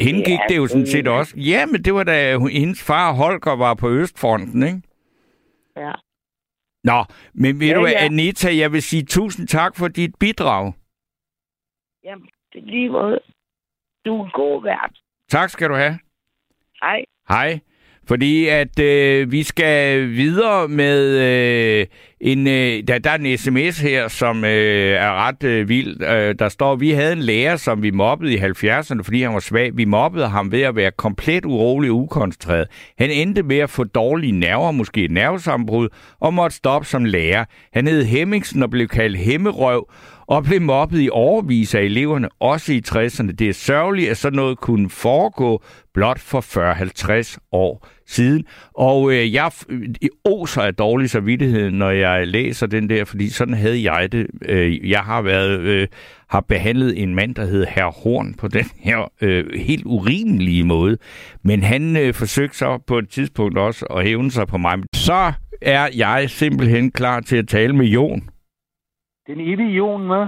Hende 0.00 0.22
gik 0.24 0.38
det 0.48 0.56
jo 0.56 0.66
sådan 0.66 0.86
set 0.86 1.08
også. 1.08 1.34
Ja, 1.36 1.66
men 1.66 1.84
det 1.84 1.94
var 1.94 2.04
da 2.04 2.36
hun- 2.36 2.50
hendes 2.50 2.82
far 2.82 3.12
Holger 3.12 3.56
var 3.56 3.74
på 3.74 3.90
Østfronten, 3.90 4.62
ikke? 4.62 4.82
Ja. 5.76 5.92
Nå, 6.84 7.04
men 7.34 7.60
ved 7.60 7.66
Ja, 7.66 7.74
du 7.74 7.80
hvad, 7.80 7.90
ja. 7.90 8.04
Anita, 8.04 8.56
jeg 8.56 8.72
vil 8.72 8.82
sige 8.82 9.02
tusind 9.04 9.48
tak 9.48 9.76
for 9.76 9.88
dit 9.88 10.14
bidrag. 10.20 10.72
Jamen, 12.04 12.28
det 12.52 12.62
er 12.62 12.66
lige 12.66 12.88
måde. 12.90 13.20
Du 14.06 14.20
er 14.20 14.24
en 14.24 14.30
god 14.34 14.62
vært. 14.62 14.98
Tak 15.28 15.50
skal 15.50 15.68
du 15.68 15.74
have. 15.74 15.98
Hej. 16.82 17.04
Hej. 17.28 17.60
Fordi 18.08 18.46
at 18.46 18.78
øh, 18.78 19.32
vi 19.32 19.42
skal 19.42 20.08
videre 20.08 20.68
med 20.68 21.18
øh, 21.18 21.86
en... 22.20 22.46
Øh, 22.46 22.82
der, 22.88 22.98
der 22.98 23.10
er 23.10 23.14
en 23.14 23.38
sms 23.38 23.78
her, 23.78 24.08
som 24.08 24.44
øh, 24.44 24.90
er 24.90 25.26
ret 25.26 25.44
øh, 25.44 25.68
vild. 25.68 26.02
Øh, 26.02 26.34
der 26.38 26.48
står, 26.48 26.76
vi 26.76 26.90
havde 26.90 27.12
en 27.12 27.18
lærer, 27.18 27.56
som 27.56 27.82
vi 27.82 27.90
mobbede 27.90 28.34
i 28.34 28.38
70'erne, 28.38 29.02
fordi 29.02 29.22
han 29.22 29.34
var 29.34 29.40
svag. 29.40 29.76
Vi 29.76 29.84
mobbede 29.84 30.28
ham 30.28 30.52
ved 30.52 30.62
at 30.62 30.76
være 30.76 30.90
komplet 30.90 31.44
urolig 31.44 31.90
og 31.90 31.96
ukoncentreret. 31.96 32.68
Han 32.98 33.10
endte 33.10 33.42
med 33.42 33.58
at 33.58 33.70
få 33.70 33.84
dårlige 33.84 34.32
nerver, 34.32 34.70
måske 34.70 35.04
et 35.04 35.10
nervesambrud, 35.10 35.88
og 36.20 36.34
måtte 36.34 36.56
stoppe 36.56 36.88
som 36.88 37.04
lærer. 37.04 37.44
Han 37.72 37.86
hed 37.86 38.04
Hemmingsen 38.04 38.62
og 38.62 38.70
blev 38.70 38.88
kaldt 38.88 39.18
Hemmerøv, 39.18 39.88
og 40.28 40.44
blev 40.44 40.62
mobbet 40.62 41.00
i 41.00 41.08
overvis 41.12 41.74
af 41.74 41.80
eleverne, 41.80 42.28
også 42.40 42.72
i 42.72 42.82
60'erne. 42.88 43.32
Det 43.32 43.48
er 43.48 43.52
sørgeligt, 43.52 44.10
at 44.10 44.16
sådan 44.16 44.36
noget 44.36 44.58
kunne 44.58 44.90
foregå 44.90 45.62
blot 45.94 46.20
for 46.20 46.40
40-50 47.30 47.36
år 47.52 47.86
siden. 48.06 48.44
Og 48.74 49.12
øh, 49.12 49.34
jeg 49.34 49.50
oser 50.24 50.62
af 50.62 50.74
dårlig 50.74 51.10
samvittighed, 51.10 51.70
når 51.70 51.90
jeg 51.90 52.26
læser 52.26 52.66
den 52.66 52.90
der, 52.90 53.04
fordi 53.04 53.28
sådan 53.28 53.54
havde 53.54 53.92
jeg 53.92 54.12
det. 54.12 54.26
Øh, 54.44 54.90
jeg 54.90 55.00
har 55.00 55.22
været 55.22 55.60
øh, 55.60 55.88
har 56.28 56.40
behandlet 56.40 57.02
en 57.02 57.14
mand, 57.14 57.34
der 57.34 57.44
hed 57.44 57.66
Herr 57.68 58.02
Horn, 58.02 58.34
på 58.34 58.48
den 58.48 58.66
her 58.80 59.12
øh, 59.20 59.44
helt 59.54 59.82
urimelige 59.86 60.64
måde. 60.64 60.98
Men 61.42 61.62
han 61.62 61.96
øh, 61.96 62.14
forsøgte 62.14 62.58
så 62.58 62.78
på 62.86 62.98
et 62.98 63.08
tidspunkt 63.08 63.58
også 63.58 63.86
at 63.86 64.04
hævne 64.04 64.30
sig 64.30 64.46
på 64.46 64.58
mig. 64.58 64.78
Så 64.94 65.32
er 65.62 65.88
jeg 65.96 66.30
simpelthen 66.30 66.90
klar 66.90 67.20
til 67.20 67.36
at 67.36 67.48
tale 67.48 67.76
med 67.76 67.86
Jon. 67.86 68.28
Den 69.28 69.40
evige 69.40 69.76
Jon, 69.76 70.06
med. 70.06 70.26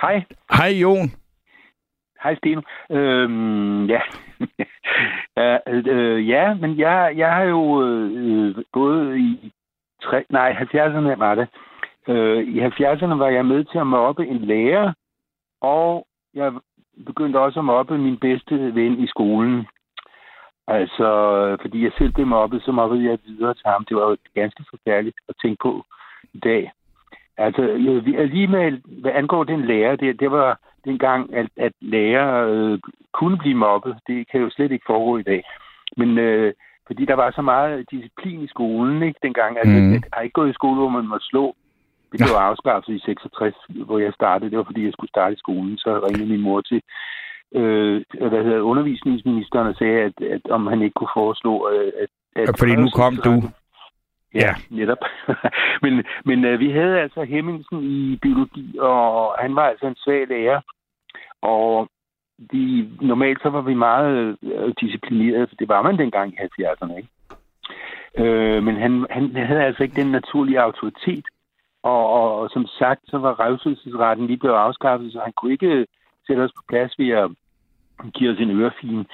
Hej. 0.00 0.22
Hej 0.50 0.70
Jon. 0.82 1.10
Hej, 2.22 2.34
Steno. 2.34 2.62
Øhm, 2.90 3.86
ja. 3.86 4.00
ja, 5.36 5.58
øh, 5.66 6.28
ja, 6.28 6.54
men 6.54 6.78
jeg, 6.78 7.12
jeg 7.16 7.34
har 7.34 7.42
jo 7.42 7.82
øh, 7.82 8.56
gået 8.72 9.18
i... 9.18 9.52
Tre, 10.02 10.24
nej, 10.30 10.52
70'erne 10.52 11.18
var 11.18 11.34
det. 11.34 11.48
Øh, 12.08 12.44
I 12.44 12.60
70'erne 12.60 13.14
var 13.14 13.28
jeg 13.28 13.46
med 13.46 13.64
til 13.64 13.78
at 13.78 13.86
mobbe 13.86 14.26
en 14.26 14.38
lærer, 14.38 14.92
og 15.60 16.06
jeg 16.34 16.52
begyndte 17.06 17.40
også 17.40 17.58
at 17.58 17.64
mobbe 17.64 17.98
min 17.98 18.16
bedste 18.16 18.74
ven 18.74 18.98
i 19.04 19.06
skolen. 19.06 19.66
Altså, 20.66 21.08
fordi 21.60 21.84
jeg 21.84 21.92
selv 21.98 22.12
blev 22.12 22.26
mobbet, 22.26 22.62
så 22.62 22.72
mobbede 22.72 23.04
jeg 23.04 23.18
videre 23.26 23.54
til 23.54 23.66
ham. 23.66 23.84
Det 23.84 23.96
var 23.96 24.08
jo 24.08 24.16
ganske 24.34 24.64
forfærdeligt 24.70 25.16
at 25.28 25.34
tænke 25.42 25.58
på 25.62 25.84
i 26.32 26.38
dag. 26.38 26.72
Altså, 27.38 27.62
alligevel, 28.18 28.82
hvad 28.86 29.12
angår 29.14 29.44
den 29.44 29.64
lærer, 29.64 29.96
det, 29.96 30.20
det 30.20 30.30
var 30.30 30.60
dengang, 30.84 31.34
at, 31.34 31.48
at 31.56 31.72
lærer 31.80 32.46
øh, 32.48 32.78
kunne 33.12 33.38
blive 33.38 33.54
mobbet. 33.54 33.96
Det 34.06 34.30
kan 34.30 34.40
jo 34.40 34.50
slet 34.50 34.72
ikke 34.72 34.84
foregå 34.86 35.18
i 35.18 35.22
dag. 35.22 35.42
Men 35.96 36.18
øh, 36.18 36.52
fordi 36.86 37.04
der 37.04 37.14
var 37.14 37.30
så 37.30 37.42
meget 37.42 37.84
disciplin 37.90 38.40
i 38.42 38.48
skolen, 38.48 39.02
ikke, 39.02 39.20
dengang. 39.22 39.58
Altså, 39.58 39.74
Mhm. 39.76 39.86
mm. 39.86 39.92
jeg 39.92 40.02
har 40.12 40.22
ikke 40.22 40.38
gået 40.40 40.50
i 40.50 40.58
skole, 40.60 40.76
hvor 40.80 40.88
man 40.88 41.06
måtte 41.06 41.26
slå. 41.26 41.54
Det 42.12 42.18
blev 42.20 42.36
afskaffet 42.36 42.92
i 42.94 42.98
66, 42.98 43.54
hvor 43.86 43.98
jeg 43.98 44.12
startede. 44.12 44.50
Det 44.50 44.58
var, 44.58 44.64
fordi 44.64 44.84
jeg 44.84 44.92
skulle 44.92 45.08
starte 45.10 45.34
i 45.34 45.38
skolen. 45.44 45.78
Så 45.78 45.90
ringede 46.06 46.30
min 46.32 46.40
mor 46.40 46.60
til 46.60 46.80
øh, 47.54 48.02
hvad 48.28 48.44
hedder, 48.44 48.60
undervisningsministeren 48.60 49.66
og 49.68 49.74
sagde, 49.74 49.98
at, 50.08 50.16
at 50.34 50.50
om 50.50 50.66
han 50.66 50.82
ikke 50.82 50.94
kunne 50.94 51.14
foreslå, 51.16 51.68
øh, 51.72 51.92
at... 52.02 52.08
at 52.48 52.58
Fordi 52.58 52.74
nu 52.76 52.88
kom 52.94 53.16
du. 53.16 53.32
Ja, 54.34 54.40
Ja. 54.40 54.54
netop. 54.70 54.98
men 55.82 56.04
men 56.24 56.44
øh, 56.44 56.60
vi 56.60 56.70
havde 56.70 57.00
altså 57.00 57.22
Hemmingsen 57.22 57.82
i 57.82 58.16
biologi, 58.16 58.78
og 58.78 59.34
han 59.38 59.56
var 59.56 59.62
altså 59.62 59.86
en 59.86 59.96
svag 59.96 60.28
lærer. 60.28 60.60
Og 61.42 61.88
de, 62.52 62.90
normalt 63.00 63.42
så 63.42 63.48
var 63.50 63.60
vi 63.60 63.74
meget 63.74 64.36
øh, 64.42 64.72
disciplineret, 64.80 65.48
for 65.48 65.56
det 65.56 65.68
var 65.68 65.82
man 65.82 65.98
dengang 65.98 66.32
i 66.32 66.36
70'erne, 66.36 66.96
ikke? 66.96 67.08
Øh, 68.18 68.62
men 68.62 68.76
han, 68.76 69.06
han 69.10 69.36
havde 69.36 69.62
altså 69.64 69.82
ikke 69.82 70.02
den 70.02 70.10
naturlige 70.10 70.60
autoritet. 70.60 71.24
Og, 71.82 72.12
og, 72.12 72.40
og 72.40 72.50
som 72.50 72.66
sagt, 72.66 73.00
så 73.04 73.18
var 73.18 73.40
revselsesretten 73.40 74.26
lige 74.26 74.38
blevet 74.38 74.56
afskaffet, 74.56 75.12
så 75.12 75.20
han 75.24 75.32
kunne 75.32 75.52
ikke 75.52 75.66
øh, 75.66 75.86
sætte 76.26 76.40
os 76.40 76.52
på 76.56 76.62
plads 76.68 76.98
ved 76.98 77.08
at 77.08 77.30
give 78.14 78.30
os 78.32 78.38
en 78.38 78.60
ørefin 78.60 79.06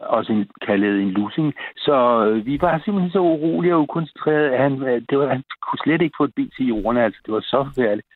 også 0.00 0.32
en, 0.32 0.48
kaldet 0.66 1.02
en 1.02 1.10
losing. 1.10 1.54
Så 1.76 2.26
øh, 2.26 2.46
vi 2.46 2.60
var 2.60 2.80
simpelthen 2.84 3.10
så 3.10 3.18
urolige 3.18 3.74
og 3.74 3.82
ukoncentrerede, 3.82 4.50
at 4.52 4.62
han, 4.62 4.82
øh, 4.82 5.02
det 5.10 5.18
var, 5.18 5.28
han 5.28 5.44
kunne 5.62 5.78
slet 5.84 6.02
ikke 6.02 6.16
få 6.18 6.24
et 6.24 6.34
ben 6.36 6.50
til 6.56 6.66
jorden. 6.66 6.96
Altså, 6.96 7.20
det 7.26 7.34
var 7.34 7.40
så 7.40 7.64
forfærdeligt. 7.64 8.06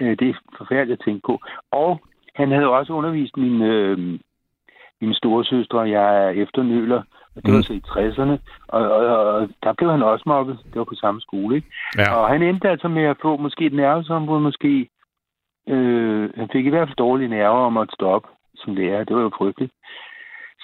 Øh, 0.00 0.16
det 0.18 0.28
er 0.28 0.34
forfærdeligt 0.58 0.98
at 1.00 1.04
tænke 1.04 1.22
på. 1.26 1.40
Og 1.70 2.00
han 2.34 2.50
havde 2.50 2.68
også 2.68 2.92
undervist 2.92 3.36
min, 3.36 3.62
øh, 3.62 3.98
min 5.00 5.14
store 5.14 5.44
søstre, 5.44 5.80
jeg 5.80 6.24
er 6.26 6.30
efternøler, 6.30 7.02
og 7.36 7.42
det 7.44 7.52
var 7.52 7.58
Mm. 7.58 7.62
så 7.62 7.72
i 7.72 7.82
60'erne, 7.86 8.36
og, 8.68 8.90
og, 8.90 9.06
og, 9.34 9.48
der 9.62 9.72
blev 9.72 9.90
han 9.90 10.02
også 10.02 10.22
mobbet. 10.26 10.58
Det 10.64 10.78
var 10.78 10.84
på 10.84 10.94
samme 10.94 11.20
skole, 11.20 11.56
ikke? 11.56 11.68
Ja. 11.98 12.14
Og 12.14 12.28
han 12.28 12.42
endte 12.42 12.68
altså 12.68 12.88
med 12.88 13.02
at 13.02 13.16
få 13.22 13.36
måske 13.36 13.66
et 13.66 13.72
nervesambrud, 13.72 14.40
måske. 14.40 14.88
Øh, 15.68 16.30
han 16.36 16.48
fik 16.52 16.66
i 16.66 16.68
hvert 16.68 16.88
fald 16.88 16.96
dårlige 16.96 17.28
nerver 17.28 17.66
om 17.66 17.76
at 17.76 17.88
stoppe 17.94 18.28
som 18.54 18.74
lærer. 18.74 19.04
Det 19.04 19.16
var 19.16 19.22
jo 19.22 19.30
frygteligt. 19.38 19.72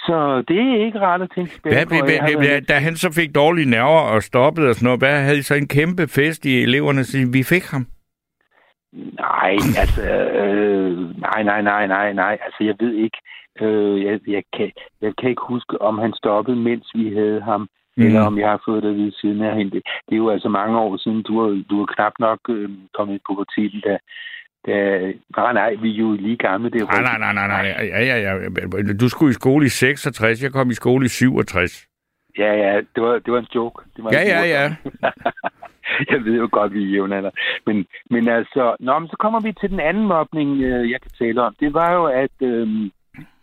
Så 0.06 0.44
det 0.48 0.58
er 0.60 0.84
ikke 0.86 1.00
rart 1.00 1.22
at 1.22 1.30
tænke 1.34 1.50
tilbage 1.50 1.74
Hvad, 1.74 1.86
på. 1.86 2.06
hvad, 2.06 2.36
hvad, 2.36 2.62
da 2.62 2.74
han 2.74 2.96
så 2.96 3.12
fik 3.12 3.34
dårlige 3.34 3.70
nerver 3.70 4.00
og 4.14 4.22
stoppede 4.22 4.68
og 4.68 4.74
sådan 4.74 4.84
noget, 4.84 5.00
hvad 5.00 5.22
havde 5.24 5.38
I 5.38 5.42
så 5.42 5.54
en 5.54 5.68
kæmpe 5.68 6.08
fest 6.08 6.44
i 6.44 6.62
eleverne, 6.62 7.04
så 7.04 7.16
vi 7.32 7.42
fik 7.42 7.64
ham? 7.72 7.86
Nej, 9.26 9.52
altså, 9.82 10.02
øh, 10.42 11.20
nej, 11.20 11.42
nej, 11.42 11.62
nej, 11.62 11.86
nej, 11.86 12.12
nej. 12.12 12.38
Altså, 12.44 12.64
jeg 12.64 12.74
ved 12.80 12.94
ikke. 12.94 13.18
Øh, 13.60 14.04
jeg, 14.04 14.20
jeg, 14.26 14.42
kan, 14.56 14.72
jeg 15.00 15.12
kan 15.18 15.30
ikke 15.30 15.42
huske, 15.48 15.82
om 15.82 15.98
han 15.98 16.12
stoppede, 16.12 16.56
mens 16.56 16.86
vi 16.94 17.14
havde 17.14 17.40
ham, 17.40 17.68
mm. 17.96 18.06
eller 18.06 18.20
om 18.20 18.38
jeg 18.38 18.48
har 18.50 18.62
fået 18.64 18.82
det 18.82 18.90
at 18.90 18.96
vide 18.96 19.20
siden 19.20 19.42
af 19.42 19.56
hende. 19.56 19.70
Det, 19.70 19.82
det 20.06 20.12
er 20.14 20.22
jo 20.24 20.30
altså 20.30 20.48
mange 20.48 20.78
år 20.78 20.96
siden. 20.96 21.22
Du 21.22 21.40
har, 21.40 21.62
du 21.70 21.78
har 21.78 21.86
knap 21.94 22.12
nok 22.18 22.40
øh, 22.48 22.70
kommet 22.94 23.14
i 23.14 23.24
puberteten, 23.26 23.80
da, 23.80 23.98
da... 24.66 24.72
Nej, 25.36 25.52
nej, 25.52 25.74
vi 25.74 25.94
er 25.94 25.98
jo 25.98 26.12
lige 26.12 26.36
gamle. 26.36 26.70
Det 26.70 26.82
er 26.82 26.86
nej, 26.86 27.18
nej, 27.18 27.32
nej, 27.32 27.46
nej, 27.46 27.62
nej. 27.62 27.86
Ja, 27.86 28.02
ja, 28.04 28.16
ja. 28.18 28.92
Du 29.00 29.08
skulle 29.08 29.30
i 29.30 29.34
skole 29.34 29.66
i 29.66 29.68
66, 29.68 30.42
jeg 30.42 30.52
kom 30.52 30.70
i 30.70 30.74
skole 30.74 31.04
i 31.04 31.08
67. 31.08 31.86
Ja, 32.38 32.52
ja, 32.52 32.80
det 32.94 33.02
var, 33.02 33.18
det 33.18 33.32
var 33.32 33.38
en 33.38 33.46
joke. 33.54 33.84
Det 33.96 34.04
var 34.04 34.10
ja, 34.12 34.20
en 34.20 34.28
joke. 34.28 34.48
ja, 34.48 34.62
ja. 34.62 34.76
jeg 36.10 36.24
ved 36.24 36.34
jo 36.36 36.48
godt, 36.52 36.74
vi 36.74 36.82
er 36.82 36.88
jævnalder. 36.88 37.30
Men, 37.66 37.86
men 38.10 38.28
altså, 38.28 38.76
nå, 38.80 38.98
men 38.98 39.08
så 39.08 39.16
kommer 39.18 39.40
vi 39.40 39.52
til 39.52 39.70
den 39.70 39.80
anden 39.80 40.06
mobning, 40.06 40.62
øh, 40.62 40.90
jeg 40.90 41.00
kan 41.00 41.10
tale 41.18 41.42
om. 41.42 41.54
Det 41.60 41.74
var 41.74 41.92
jo, 41.92 42.04
at, 42.04 42.36
øh, 42.42 42.90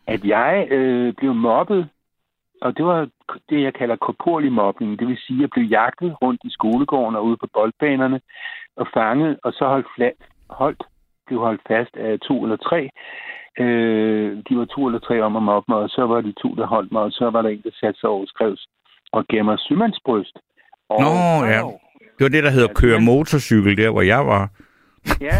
at 0.07 0.25
jeg 0.25 0.67
øh, 0.71 1.13
blev 1.13 1.33
mobbet, 1.33 1.89
og 2.61 2.77
det 2.77 2.85
var 2.85 3.09
det, 3.49 3.61
jeg 3.61 3.73
kalder 3.73 3.95
korporlig 3.95 4.51
mobning. 4.51 4.99
Det 4.99 5.07
vil 5.07 5.17
sige, 5.17 5.37
at 5.37 5.41
jeg 5.41 5.49
blev 5.49 5.65
jagtet 5.65 6.15
rundt 6.21 6.41
i 6.43 6.49
skolegården 6.49 7.15
og 7.15 7.25
ude 7.25 7.37
på 7.37 7.47
boldbanerne 7.53 8.21
og 8.75 8.87
fanget, 8.93 9.39
og 9.43 9.53
så 9.53 9.65
holdt, 9.65 9.87
flat, 9.95 10.13
holdt 10.49 10.83
blev 11.27 11.39
holdt 11.39 11.61
fast 11.67 11.95
af 11.95 12.19
to 12.19 12.43
eller 12.43 12.57
tre. 12.57 12.89
Øh, 13.63 14.37
de 14.49 14.57
var 14.57 14.65
to 14.65 14.87
eller 14.87 14.99
tre 14.99 15.21
om 15.21 15.35
at 15.35 15.43
mobbe 15.43 15.65
mig, 15.71 15.77
og 15.77 15.89
så 15.89 16.05
var 16.05 16.21
de 16.21 16.33
to, 16.41 16.49
der 16.55 16.65
holdt 16.65 16.91
mig, 16.91 17.01
og 17.01 17.11
så 17.11 17.29
var 17.29 17.41
der 17.41 17.49
en, 17.49 17.61
der 17.63 17.69
satte 17.79 17.99
sig 17.99 18.09
over 18.09 18.25
skrevs 18.25 18.67
og 19.11 19.25
gav 19.27 19.43
mig 19.43 19.59
symandsbryst. 19.59 20.37
Og 20.89 21.01
Nå, 21.01 21.45
ja. 21.53 21.61
Det 22.15 22.23
var 22.25 22.29
det, 22.29 22.43
der 22.43 22.49
hedder 22.49 22.73
køre 22.73 22.99
motorcykel, 22.99 23.77
der 23.77 23.89
hvor 23.89 24.01
jeg 24.01 24.27
var. 24.27 24.49
Ja, 25.21 25.37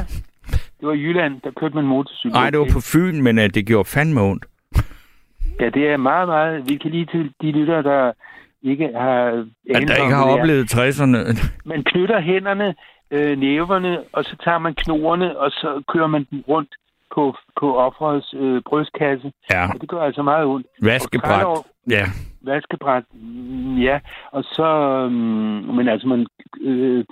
det 0.80 0.88
var 0.88 0.94
i 0.94 1.02
Jylland, 1.02 1.42
der 1.42 1.52
kørte 1.60 1.76
man 1.76 1.86
motorcykel. 1.86 2.34
Nej, 2.34 2.50
det 2.50 2.60
var 2.60 2.70
på 2.74 2.82
Fyn, 2.94 3.22
men 3.22 3.38
uh, 3.38 3.44
det 3.44 3.68
gjorde 3.68 3.90
fandme 3.90 4.22
ondt. 4.22 4.46
Ja, 5.60 5.70
det 5.70 5.88
er 5.88 5.98
meget, 5.98 6.28
meget... 6.28 6.70
Vi 6.70 6.76
kan 6.76 6.92
lige 6.92 7.06
til 7.06 7.32
de 7.42 7.52
lytter, 7.52 7.82
der 7.82 8.12
ikke 8.64 8.90
har... 8.96 9.46
At 9.76 9.88
der 9.88 9.96
ikke 10.04 10.16
har 10.16 10.30
oplevet 10.34 10.74
60'erne. 10.74 11.18
Man 11.66 11.84
knytter 11.84 12.22
hænderne, 12.22 12.76
øh, 13.14 13.38
næverne, 13.38 14.04
og 14.14 14.24
så 14.24 14.36
tager 14.44 14.58
man 14.58 14.74
knorene, 14.76 15.38
og 15.38 15.52
så 15.52 15.84
kører 15.88 16.08
man 16.08 16.28
dem 16.32 16.44
rundt 16.48 16.76
på, 17.16 17.36
på 17.60 17.78
offerets 17.78 18.34
øh, 18.38 18.62
brystkasse. 18.62 19.32
Ja. 19.52 19.64
Og 19.74 19.82
det 19.82 19.90
gør 19.90 20.02
altså 20.02 20.24
meget 20.24 20.46
ondt. 20.46 20.68
Vaskebræt. 20.82 21.48
ja. 21.90 22.06
Vaskebræt, 22.42 23.04
mm, 23.14 23.78
ja. 23.78 24.00
Og 24.32 24.44
så, 24.44 24.68
um, 25.06 25.12
men 25.78 25.88
altså, 25.88 26.08
man, 26.08 26.28
øh, 26.62 27.06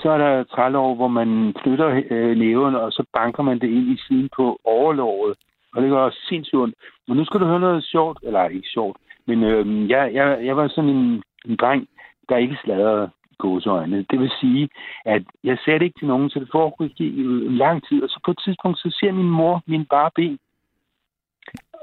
så 0.00 0.10
er 0.10 0.18
der 0.18 0.44
trælår, 0.44 0.94
hvor 0.94 1.08
man 1.08 1.54
flytter 1.62 2.02
øh, 2.10 2.36
næven, 2.36 2.74
og 2.74 2.92
så 2.92 3.04
banker 3.12 3.42
man 3.42 3.58
det 3.58 3.68
ind 3.68 3.88
i 3.90 3.98
siden 4.08 4.28
på 4.36 4.58
overlåret. 4.64 5.34
Og 5.76 5.82
det 5.82 5.90
gør 5.90 5.98
også 5.98 6.18
sindssygt 6.28 6.60
ondt. 6.60 6.74
Men 7.08 7.16
nu 7.16 7.24
skal 7.24 7.40
du 7.40 7.46
høre 7.46 7.60
noget 7.60 7.84
sjovt, 7.84 8.18
eller 8.22 8.48
ikke 8.48 8.68
sjovt, 8.68 8.96
men 9.26 9.44
øh, 9.44 9.90
jeg, 9.90 10.14
jeg, 10.14 10.38
jeg 10.44 10.56
var 10.56 10.68
sådan 10.68 10.90
en, 10.90 11.22
en 11.44 11.56
dreng, 11.56 11.88
der 12.28 12.36
ikke 12.36 12.58
sladrede 12.64 13.10
gåseøjne. 13.38 14.06
Det 14.10 14.20
vil 14.20 14.32
sige, 14.40 14.68
at 15.04 15.22
jeg 15.44 15.58
sagde 15.64 15.78
det 15.78 15.84
ikke 15.84 15.98
til 15.98 16.08
nogen, 16.08 16.30
så 16.30 16.40
det 16.40 16.48
foregik 16.52 17.00
i 17.00 17.22
lang 17.48 17.88
tid. 17.88 18.02
Og 18.02 18.08
så 18.08 18.20
på 18.24 18.30
et 18.30 18.40
tidspunkt, 18.44 18.78
så 18.78 18.96
ser 19.00 19.12
min 19.12 19.30
mor 19.30 19.62
min 19.66 19.84
bare 19.84 20.10
ben. 20.14 20.38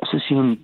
Og 0.02 0.08
så 0.08 0.20
siger 0.28 0.41
hun, 0.41 0.60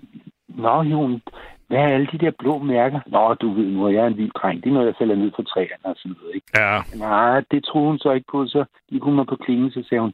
Nå, 0.47 0.81
Jon, 0.81 1.21
hvad 1.67 1.77
er 1.77 1.87
alle 1.87 2.07
de 2.11 2.17
der 2.17 2.31
blå 2.39 2.57
mærker? 2.57 2.99
Nå, 3.07 3.33
du 3.33 3.53
ved 3.53 3.65
nu, 3.65 3.89
jeg 3.89 4.03
er 4.03 4.07
en 4.07 4.17
vild 4.17 4.31
dreng. 4.31 4.63
Det 4.63 4.69
er 4.69 4.73
noget, 4.73 4.87
jeg 4.87 4.95
falder 4.99 5.15
ned 5.15 5.31
fra 5.35 5.43
træerne 5.43 5.85
og 5.85 5.95
sådan 5.97 6.15
noget, 6.21 6.35
ikke? 6.35 6.47
Ja. 6.55 6.81
Nej, 6.97 7.43
det 7.51 7.63
troede 7.63 7.87
hun 7.87 7.99
så 7.99 8.11
ikke 8.11 8.31
på. 8.31 8.47
Så 8.47 8.65
gik 8.89 9.01
hun 9.01 9.15
mig 9.15 9.25
på 9.27 9.35
klingen, 9.35 9.71
så 9.71 9.83
sagde 9.89 10.01
hun, 10.01 10.13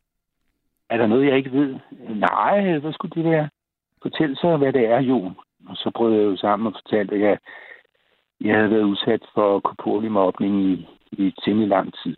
er 0.90 0.98
der 0.98 1.08
noget, 1.08 1.28
jeg 1.28 1.38
ikke 1.38 1.52
ved? 1.52 1.76
Nej, 2.10 2.78
hvad 2.78 2.94
skulle 2.94 3.24
det 3.24 3.32
være? 3.32 3.50
Fortæl 4.02 4.36
så, 4.36 4.58
hvad 4.58 4.74
det 4.74 4.86
er, 4.86 5.00
Jon. 5.00 5.36
Og 5.70 5.76
så 5.76 5.92
prøvede 5.96 6.18
jeg 6.18 6.26
jo 6.26 6.38
sammen 6.38 6.68
og 6.68 6.74
fortalte, 6.74 7.16
at 7.16 7.22
jeg 7.22 7.38
jeg 8.44 8.56
havde 8.56 8.70
været 8.70 8.84
udsat 8.84 9.24
for 9.34 9.60
korporlig 9.60 10.12
mobning 10.12 10.64
i, 10.64 10.88
i 11.12 11.34
temmelig 11.46 11.70
lang 11.70 11.94
tid. 12.04 12.16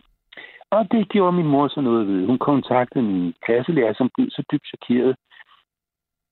Og 0.70 0.92
det 0.92 1.08
gjorde 1.08 1.36
min 1.36 1.46
mor 1.46 1.68
så 1.68 1.80
noget 1.80 2.08
ved. 2.08 2.26
Hun 2.26 2.38
kontaktede 2.38 3.04
min 3.04 3.34
klasselærer, 3.44 3.94
som 3.94 4.10
blev 4.14 4.30
så 4.30 4.42
dybt 4.52 4.66
chokeret. 4.66 5.16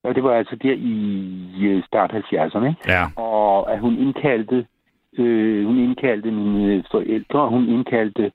Og 0.04 0.14
det 0.14 0.22
var 0.24 0.34
altså 0.34 0.56
der 0.56 0.74
i 0.74 1.82
start 1.86 2.10
70'erne. 2.12 2.66
Ikke? 2.66 2.80
Ja. 2.86 3.22
Og 3.22 3.72
at 3.72 3.80
hun 3.80 3.98
indkaldte, 3.98 4.66
øh, 5.18 5.66
hun 5.66 5.78
indkaldte 5.78 6.30
mine 6.30 6.84
forældre, 6.90 7.40
og 7.40 7.50
hun 7.50 7.68
indkaldte 7.68 8.32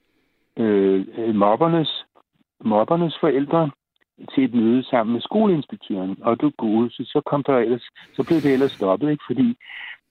øh, 0.58 1.36
mobbernes, 1.36 2.06
mobbernes 2.64 3.18
forældre 3.20 3.72
til 4.34 4.44
et 4.44 4.54
møde 4.54 4.84
sammen 4.84 5.14
med 5.14 5.22
skoleinspektøren. 5.22 6.18
Og 6.22 6.42
du 6.42 6.52
gode, 6.58 6.90
så, 6.90 7.04
så, 7.06 7.22
kom 7.26 7.44
der 7.44 7.58
ellers, 7.58 7.86
så 8.16 8.24
blev 8.28 8.38
det 8.42 8.54
ellers 8.54 8.72
stoppet, 8.72 9.12
ikke? 9.12 9.24
fordi 9.28 9.58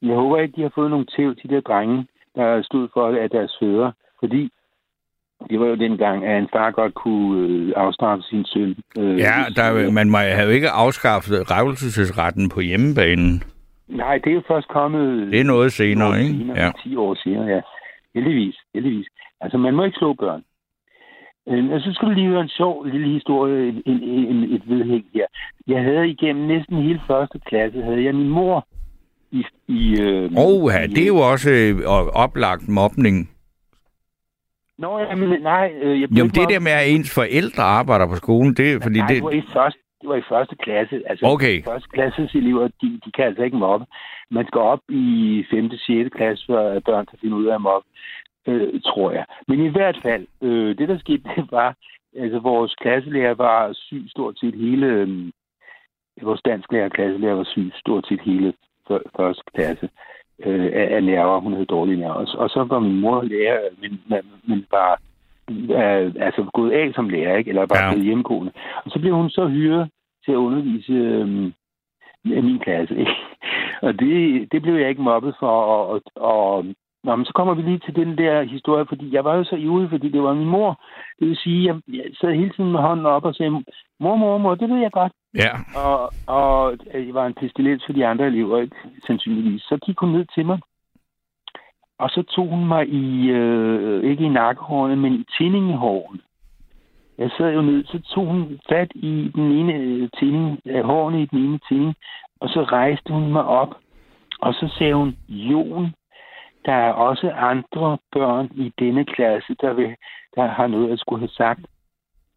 jeg 0.03 0.15
håber 0.15 0.39
ikke, 0.39 0.57
de 0.57 0.63
har 0.63 0.73
fået 0.75 0.91
nogle 0.91 1.07
tæv 1.17 1.35
til 1.37 1.51
de 1.51 1.55
der 1.55 1.61
drenge, 1.61 2.07
der 2.35 2.63
stod 2.63 2.89
for 2.95 3.23
af 3.23 3.31
deres 3.31 3.57
fødder. 3.61 3.93
Fordi 4.21 4.51
det 5.51 5.61
var 5.61 5.67
jo 5.67 5.75
dengang, 5.75 6.27
at 6.27 6.39
en 6.43 6.49
far 6.53 6.71
godt 6.71 6.95
kunne 6.95 7.49
øh, 7.49 7.73
afstraffe 7.77 8.23
sin 8.23 8.45
søn. 8.45 8.77
Øh, 8.99 9.19
ja, 9.19 9.35
der, 9.57 9.91
man 9.91 10.11
må 10.11 10.19
have 10.19 10.45
jo 10.45 10.51
ikke 10.51 10.71
afskaffet 10.71 11.51
revelsesretten 11.51 12.49
på 12.49 12.61
hjemmebanen. 12.61 13.43
Nej, 13.89 14.19
det 14.19 14.31
er 14.31 14.35
jo 14.35 14.43
først 14.49 14.69
kommet... 14.69 15.33
Det 15.33 15.41
er 15.41 15.45
noget 15.45 15.73
senere, 15.73 16.21
ikke? 16.23 16.39
Senere, 16.39 16.59
ja. 16.65 16.71
10 16.83 16.97
år 16.97 17.15
senere, 17.15 17.47
ja. 17.47 17.61
Heldigvis, 18.15 18.57
heldigvis. 18.75 19.07
Altså, 19.41 19.59
man 19.59 19.75
må 19.75 19.85
ikke 19.85 19.99
slå 19.99 20.15
børn. 20.15 20.43
Øh, 21.49 21.71
og 21.71 21.81
så 21.81 21.93
skulle 21.93 22.15
lige 22.15 22.29
høre 22.29 22.41
en 22.41 22.49
sjov 22.49 22.85
lille 22.85 23.09
historie, 23.09 23.69
en, 23.69 23.83
en, 23.87 24.03
en, 24.03 24.55
et 24.55 24.63
vedhæng 24.67 25.05
her. 25.15 25.27
Jeg 25.67 25.83
havde 25.83 26.09
igennem 26.09 26.47
næsten 26.47 26.83
hele 26.83 27.01
første 27.07 27.41
klasse, 27.47 27.83
havde 27.83 28.05
jeg 28.05 28.15
min 28.15 28.29
mor 28.29 28.67
i... 29.31 29.45
i 29.69 30.01
øh, 30.01 30.31
oh, 30.37 30.73
ja, 30.73 30.85
i, 30.85 30.87
det 30.87 31.03
er 31.03 31.07
jo 31.07 31.17
også 31.17 31.51
øh, 31.51 31.75
oplagt 32.15 32.69
mobning. 32.69 33.31
Nå, 34.79 34.99
jamen, 34.99 35.43
nej. 35.43 35.73
Øh, 35.83 36.01
jeg 36.01 36.09
Jamen, 36.17 36.31
det 36.31 36.49
der 36.49 36.61
med, 36.61 36.73
at 36.73 36.89
ens 36.89 37.15
forældre 37.15 37.63
arbejder 37.63 38.07
på 38.07 38.17
skolen, 38.17 38.55
det 38.55 38.73
er 38.73 38.81
fordi... 38.83 38.99
Nej, 38.99 39.09
det... 39.09 39.17
det 39.17 39.25
var 39.25 39.31
i 39.31 39.43
første, 39.53 39.81
det 40.01 40.09
var 40.09 40.17
i 40.17 40.29
første 40.29 40.57
klasse. 40.57 41.03
Altså, 41.07 41.27
okay. 41.27 41.65
første 41.65 41.89
klasses 41.89 42.35
elever, 42.35 42.69
de, 42.83 43.01
de 43.05 43.11
kan 43.15 43.25
altså 43.25 43.43
ikke 43.43 43.57
mobbe. 43.57 43.87
Man 44.31 44.47
skal 44.47 44.61
op 44.61 44.81
i 44.89 45.45
5. 45.51 45.65
og 45.65 45.79
6. 45.79 46.11
klasse, 46.17 46.47
før 46.47 46.81
børn 46.81 47.07
kan 47.07 47.19
finde 47.21 47.37
ud 47.37 47.47
af 47.47 47.55
at 47.55 47.61
mobbe, 47.61 47.89
øh, 48.47 48.81
tror 48.81 49.11
jeg. 49.13 49.25
Men 49.49 49.65
i 49.65 49.69
hvert 49.69 49.99
fald, 50.03 50.27
øh, 50.43 50.79
det 50.79 50.89
der 50.89 50.99
skete, 50.99 51.23
det 51.37 51.47
var, 51.51 51.77
altså 52.17 52.39
vores 52.39 52.75
klasselærer 52.75 53.35
var 53.35 53.73
syg 53.73 54.05
stort 54.09 54.39
set 54.39 54.55
hele, 54.55 54.87
øh, 54.87 55.09
vores 56.23 56.43
dansklærer 56.43 56.89
klasselærer 56.89 57.35
var 57.35 57.45
syg 57.45 57.71
stort 57.75 58.07
set 58.09 58.21
hele 58.21 58.53
første 59.17 59.43
klasse 59.55 59.89
øh, 60.45 60.71
af, 60.75 61.05
nerver. 61.05 61.41
Hun 61.41 61.53
havde 61.53 61.67
dårlige 61.67 62.01
nerver. 62.01 62.37
Og 62.37 62.51
så 62.51 62.67
var 62.69 62.79
min 62.79 63.01
mor 63.01 63.23
lærer, 63.23 63.61
men, 63.81 64.01
men 64.49 64.67
bare 64.71 64.97
øh, 65.51 66.15
altså 66.27 66.51
gået 66.55 66.71
af 66.71 66.93
som 66.95 67.09
lærer, 67.09 67.37
ikke? 67.37 67.49
eller 67.49 67.67
bare 67.67 67.93
ja. 67.93 68.03
hjemmegående. 68.03 68.53
Og 68.85 68.91
så 68.91 68.99
blev 68.99 69.15
hun 69.15 69.31
så 69.31 69.47
hyret 69.49 69.91
til 70.25 70.33
at 70.33 70.37
undervise 70.37 70.93
øh, 70.93 71.53
min 72.25 72.59
klasse. 72.59 72.99
Ikke? 72.99 73.13
Og 73.87 74.01
det, 74.01 74.49
det 74.53 74.63
blev 74.63 74.75
jeg 74.75 74.89
ikke 74.89 75.03
mobbet 75.03 75.35
for. 75.41 75.51
Og, 75.51 75.89
og, 75.89 76.03
og 76.17 76.65
Nå, 77.05 77.17
men 77.17 77.27
så 77.27 77.33
kommer 77.35 77.55
vi 77.55 77.63
lige 77.63 77.79
til 77.79 77.97
den 77.97 78.19
der 78.19 78.43
historie, 78.43 78.87
fordi 78.89 79.15
jeg 79.15 79.25
var 79.25 79.35
jo 79.37 79.45
så 79.45 79.57
ivrig, 79.57 79.91
fordi 79.91 80.09
det 80.09 80.23
var 80.23 80.35
min 80.35 80.49
mor. 80.49 80.83
Det 81.19 81.29
vil 81.29 81.37
sige, 81.37 81.65
jeg, 81.67 81.77
jeg 81.89 82.05
sad 82.21 82.35
hele 82.35 82.51
tiden 82.51 82.73
med 82.73 82.81
hånden 82.81 83.07
op 83.07 83.25
og 83.25 83.35
sagde, 83.35 83.51
mor, 84.01 84.17
mor, 84.17 84.39
mor, 84.39 84.55
det 84.55 84.71
ved 84.71 84.79
jeg 84.79 84.93
godt. 84.93 85.13
Ja. 85.35 85.81
Og, 85.85 86.13
og 86.27 86.77
jeg 86.95 87.15
var 87.15 87.27
en 87.27 87.35
pestilens 87.35 87.83
for 87.87 87.93
de 87.93 88.07
andre 88.07 88.27
elever, 88.27 88.61
ikke, 88.61 88.77
sandsynligvis. 89.07 89.63
Så 89.63 89.79
gik 89.87 89.99
hun 89.99 90.13
ned 90.13 90.27
til 90.35 90.47
mig, 90.47 90.59
og 91.99 92.11
så 92.11 92.23
tog 92.23 92.49
hun 92.49 92.69
mig 92.69 92.89
i, 92.89 93.29
øh, 93.29 94.11
ikke 94.11 94.25
i 94.25 94.29
nakkehårene, 94.29 94.97
men 94.97 95.13
i 95.15 95.25
tændingehårene. 95.39 96.21
Jeg 97.19 97.31
sad 97.37 97.55
jo 97.55 97.63
ned, 97.63 97.85
så 97.85 98.01
tog 98.15 98.27
hun 98.27 98.61
fat 98.69 98.93
i 98.95 99.31
den 99.35 99.53
ene 99.53 99.73
øh, 99.75 100.09
tænding, 100.19 100.61
øh, 100.67 100.85
hårene 100.85 101.23
i 101.23 101.27
den 101.27 101.39
ene 101.39 101.59
tænding, 101.69 101.95
og 102.41 102.49
så 102.49 102.63
rejste 102.63 103.13
hun 103.13 103.33
mig 103.33 103.45
op, 103.45 103.75
og 104.41 104.55
så 104.55 104.75
sagde 104.79 104.95
hun, 104.95 105.17
Jon, 105.29 105.95
der 106.65 106.73
er 106.73 106.93
også 106.93 107.31
andre 107.31 107.99
børn 108.13 108.51
i 108.55 108.73
denne 108.79 109.05
klasse, 109.05 109.57
der, 109.61 109.73
vil, 109.73 109.97
der 110.35 110.47
har 110.47 110.67
noget 110.67 110.93
at 110.93 110.99
skulle 110.99 111.21
have 111.21 111.29
sagt. 111.29 111.61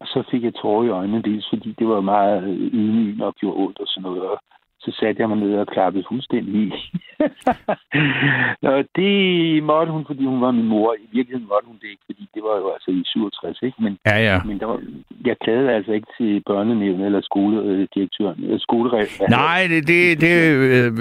Og 0.02 0.06
så 0.12 0.22
fik 0.30 0.42
jeg 0.44 0.54
tårer 0.54 0.84
i 0.84 0.88
øjnene, 0.88 1.22
dels 1.22 1.46
fordi 1.52 1.74
det 1.78 1.86
var 1.88 2.00
meget 2.00 2.42
ydmygende 2.72 3.26
og 3.26 3.34
gjorde 3.34 3.60
ondt 3.62 3.78
og 3.80 3.86
sådan 3.88 4.02
noget. 4.02 4.22
Og 4.22 4.38
så 4.84 4.90
satte 5.00 5.20
jeg 5.20 5.28
mig 5.28 5.38
ned 5.38 5.54
og 5.54 5.66
klappede 5.66 6.04
fuldstændig 6.08 6.54
i. 6.54 6.72
og 8.72 8.84
det 8.96 9.62
måtte 9.62 9.92
hun, 9.92 10.04
fordi 10.06 10.24
hun 10.24 10.40
var 10.40 10.50
min 10.50 10.68
mor. 10.68 10.94
I 10.94 11.08
virkeligheden 11.12 11.48
måtte 11.52 11.66
hun 11.66 11.78
det 11.82 11.88
ikke, 11.90 12.02
fordi 12.06 12.28
det 12.34 12.42
var 12.42 12.56
jo 12.56 12.66
altså 12.74 12.90
i 12.90 13.02
67, 13.06 13.62
ikke? 13.62 13.82
Men, 13.82 13.98
ja, 14.06 14.18
ja. 14.28 14.42
men 14.44 14.60
der 14.60 14.66
var, 14.66 14.80
jeg 15.24 15.36
klagede 15.44 15.72
altså 15.72 15.92
ikke 15.92 16.06
til 16.18 16.42
børnenævnet 16.46 17.06
eller 17.06 17.20
skoledirektøren. 17.20 18.44
Eller 18.44 18.58
skoleregler. 18.58 19.28
Nej, 19.28 19.60
det, 19.72 19.88
det, 19.88 20.20
det 20.20 20.34
øh, 20.76 20.92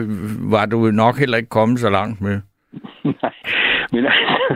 var 0.51 0.65
du 0.65 0.77
nok 0.77 1.19
heller 1.19 1.37
ikke 1.37 1.49
kommet 1.49 1.79
så 1.79 1.89
langt 1.89 2.21
med. 2.21 2.41
Nej, 3.21 3.33
men, 3.91 4.05
altså, 4.05 4.55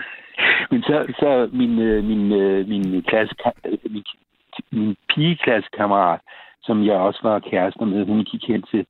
men 0.72 0.82
så, 0.82 1.14
så 1.20 1.50
min, 1.54 1.80
øh, 1.80 2.04
min, 2.04 2.32
øh, 2.32 2.68
min 2.68 3.04
klasse, 3.08 3.36
min 3.90 4.04
min 4.72 4.96
pigeklassekammerat, 5.10 6.20
som 6.62 6.86
jeg 6.86 6.96
også 6.96 7.20
var 7.24 7.40
kærester 7.40 7.86
med, 7.86 8.06
hun 8.06 8.24
gik 8.24 8.48
hen 8.48 8.62
til, 8.62 8.86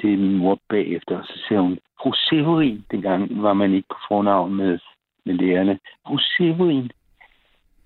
til 0.00 0.18
min 0.18 0.36
mor 0.36 0.58
bagefter, 0.68 1.18
og 1.18 1.24
så 1.24 1.38
sagde 1.48 1.62
hun, 1.62 1.78
fru 2.02 2.12
Severin, 2.12 2.84
dengang 2.90 3.42
var 3.42 3.52
man 3.52 3.72
ikke 3.72 3.88
på 3.88 3.98
fornavn 4.08 4.54
med, 4.54 4.78
med 5.24 5.34
lærerne. 5.34 5.78
Fru 6.06 6.18
Severin, 6.18 6.90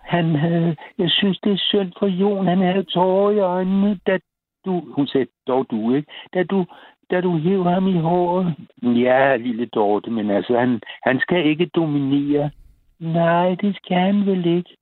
han 0.01 0.35
havde, 0.35 0.77
jeg 0.99 1.11
synes, 1.11 1.39
det 1.45 1.53
er 1.53 1.57
synd 1.71 1.93
for 1.99 2.07
Jon, 2.07 2.47
han 2.47 2.59
havde 2.59 2.83
tårer 2.85 3.31
i 3.31 3.39
øjnene, 3.39 4.01
da 4.07 4.19
du, 4.65 4.81
hun 4.81 5.07
sagde, 5.07 5.27
dog 5.47 5.67
du, 5.71 5.95
ikke? 5.95 6.13
Da 6.35 6.43
du, 6.43 6.67
da 7.11 7.21
du 7.21 7.39
hæver 7.39 7.71
ham 7.71 7.89
i 7.89 7.99
håret. 7.99 8.55
Ja, 8.83 9.37
lille 9.37 9.67
Dorte, 9.67 10.11
men 10.11 10.31
altså, 10.31 10.59
han, 10.59 10.81
han 11.03 11.21
skal 11.21 11.47
ikke 11.47 11.67
dominere. 11.67 12.51
Nej, 12.99 13.55
det 13.55 13.77
skal 13.77 13.97
han 13.97 14.27
vel 14.27 14.47
ikke. 14.47 14.77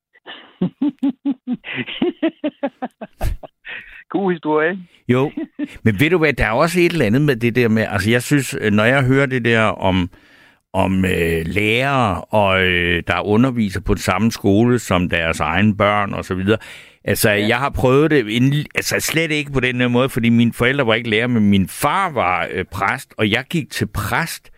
God 4.10 4.32
historie, 4.32 4.70
ikke? 4.70 4.82
Jo, 5.08 5.32
men 5.82 6.00
ved 6.00 6.10
du 6.10 6.18
hvad, 6.18 6.32
der 6.32 6.46
er 6.46 6.50
også 6.50 6.80
et 6.80 6.92
eller 6.92 7.06
andet 7.06 7.22
med 7.22 7.36
det 7.36 7.54
der 7.54 7.68
med, 7.68 7.86
altså 7.90 8.10
jeg 8.10 8.22
synes, 8.22 8.56
når 8.72 8.84
jeg 8.84 9.04
hører 9.04 9.26
det 9.26 9.44
der 9.44 9.60
om, 9.60 10.10
om 10.72 11.04
øh, 11.04 11.46
lærere, 11.46 12.20
og 12.20 12.62
øh, 12.62 13.02
der 13.06 13.26
underviser 13.26 13.80
på 13.80 13.94
den 13.94 14.02
samme 14.02 14.32
skole 14.32 14.78
som 14.78 15.08
deres 15.08 15.40
egne 15.40 15.76
børn 15.76 16.14
og 16.14 16.24
så 16.24 16.34
videre. 16.34 16.58
Altså, 17.04 17.30
ja. 17.30 17.46
jeg 17.46 17.58
har 17.58 17.70
prøvet 17.70 18.10
det, 18.10 18.66
altså 18.74 19.00
slet 19.00 19.30
ikke 19.30 19.52
på 19.52 19.60
den 19.60 19.92
måde, 19.92 20.08
fordi 20.08 20.28
mine 20.28 20.52
forældre 20.52 20.86
var 20.86 20.94
ikke 20.94 21.10
lærer, 21.10 21.26
men 21.26 21.50
min 21.50 21.68
far 21.68 22.10
var 22.10 22.48
øh, 22.52 22.64
præst, 22.64 23.14
og 23.18 23.30
jeg 23.30 23.44
gik 23.50 23.70
til 23.70 23.86
præst 23.86 24.50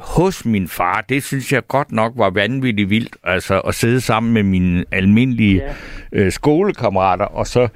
hos 0.00 0.44
min 0.44 0.68
far. 0.68 1.04
Det 1.08 1.22
synes 1.22 1.52
jeg 1.52 1.66
godt 1.66 1.92
nok 1.92 2.12
var 2.16 2.30
vanvittigt 2.30 2.90
vildt, 2.90 3.16
altså 3.24 3.60
at 3.60 3.74
sidde 3.74 4.00
sammen 4.00 4.32
med 4.32 4.42
mine 4.42 4.84
almindelige 4.92 5.62
ja. 6.12 6.14
øh, 6.24 6.32
skolekammerater, 6.32 7.24
og 7.24 7.46
så 7.46 7.68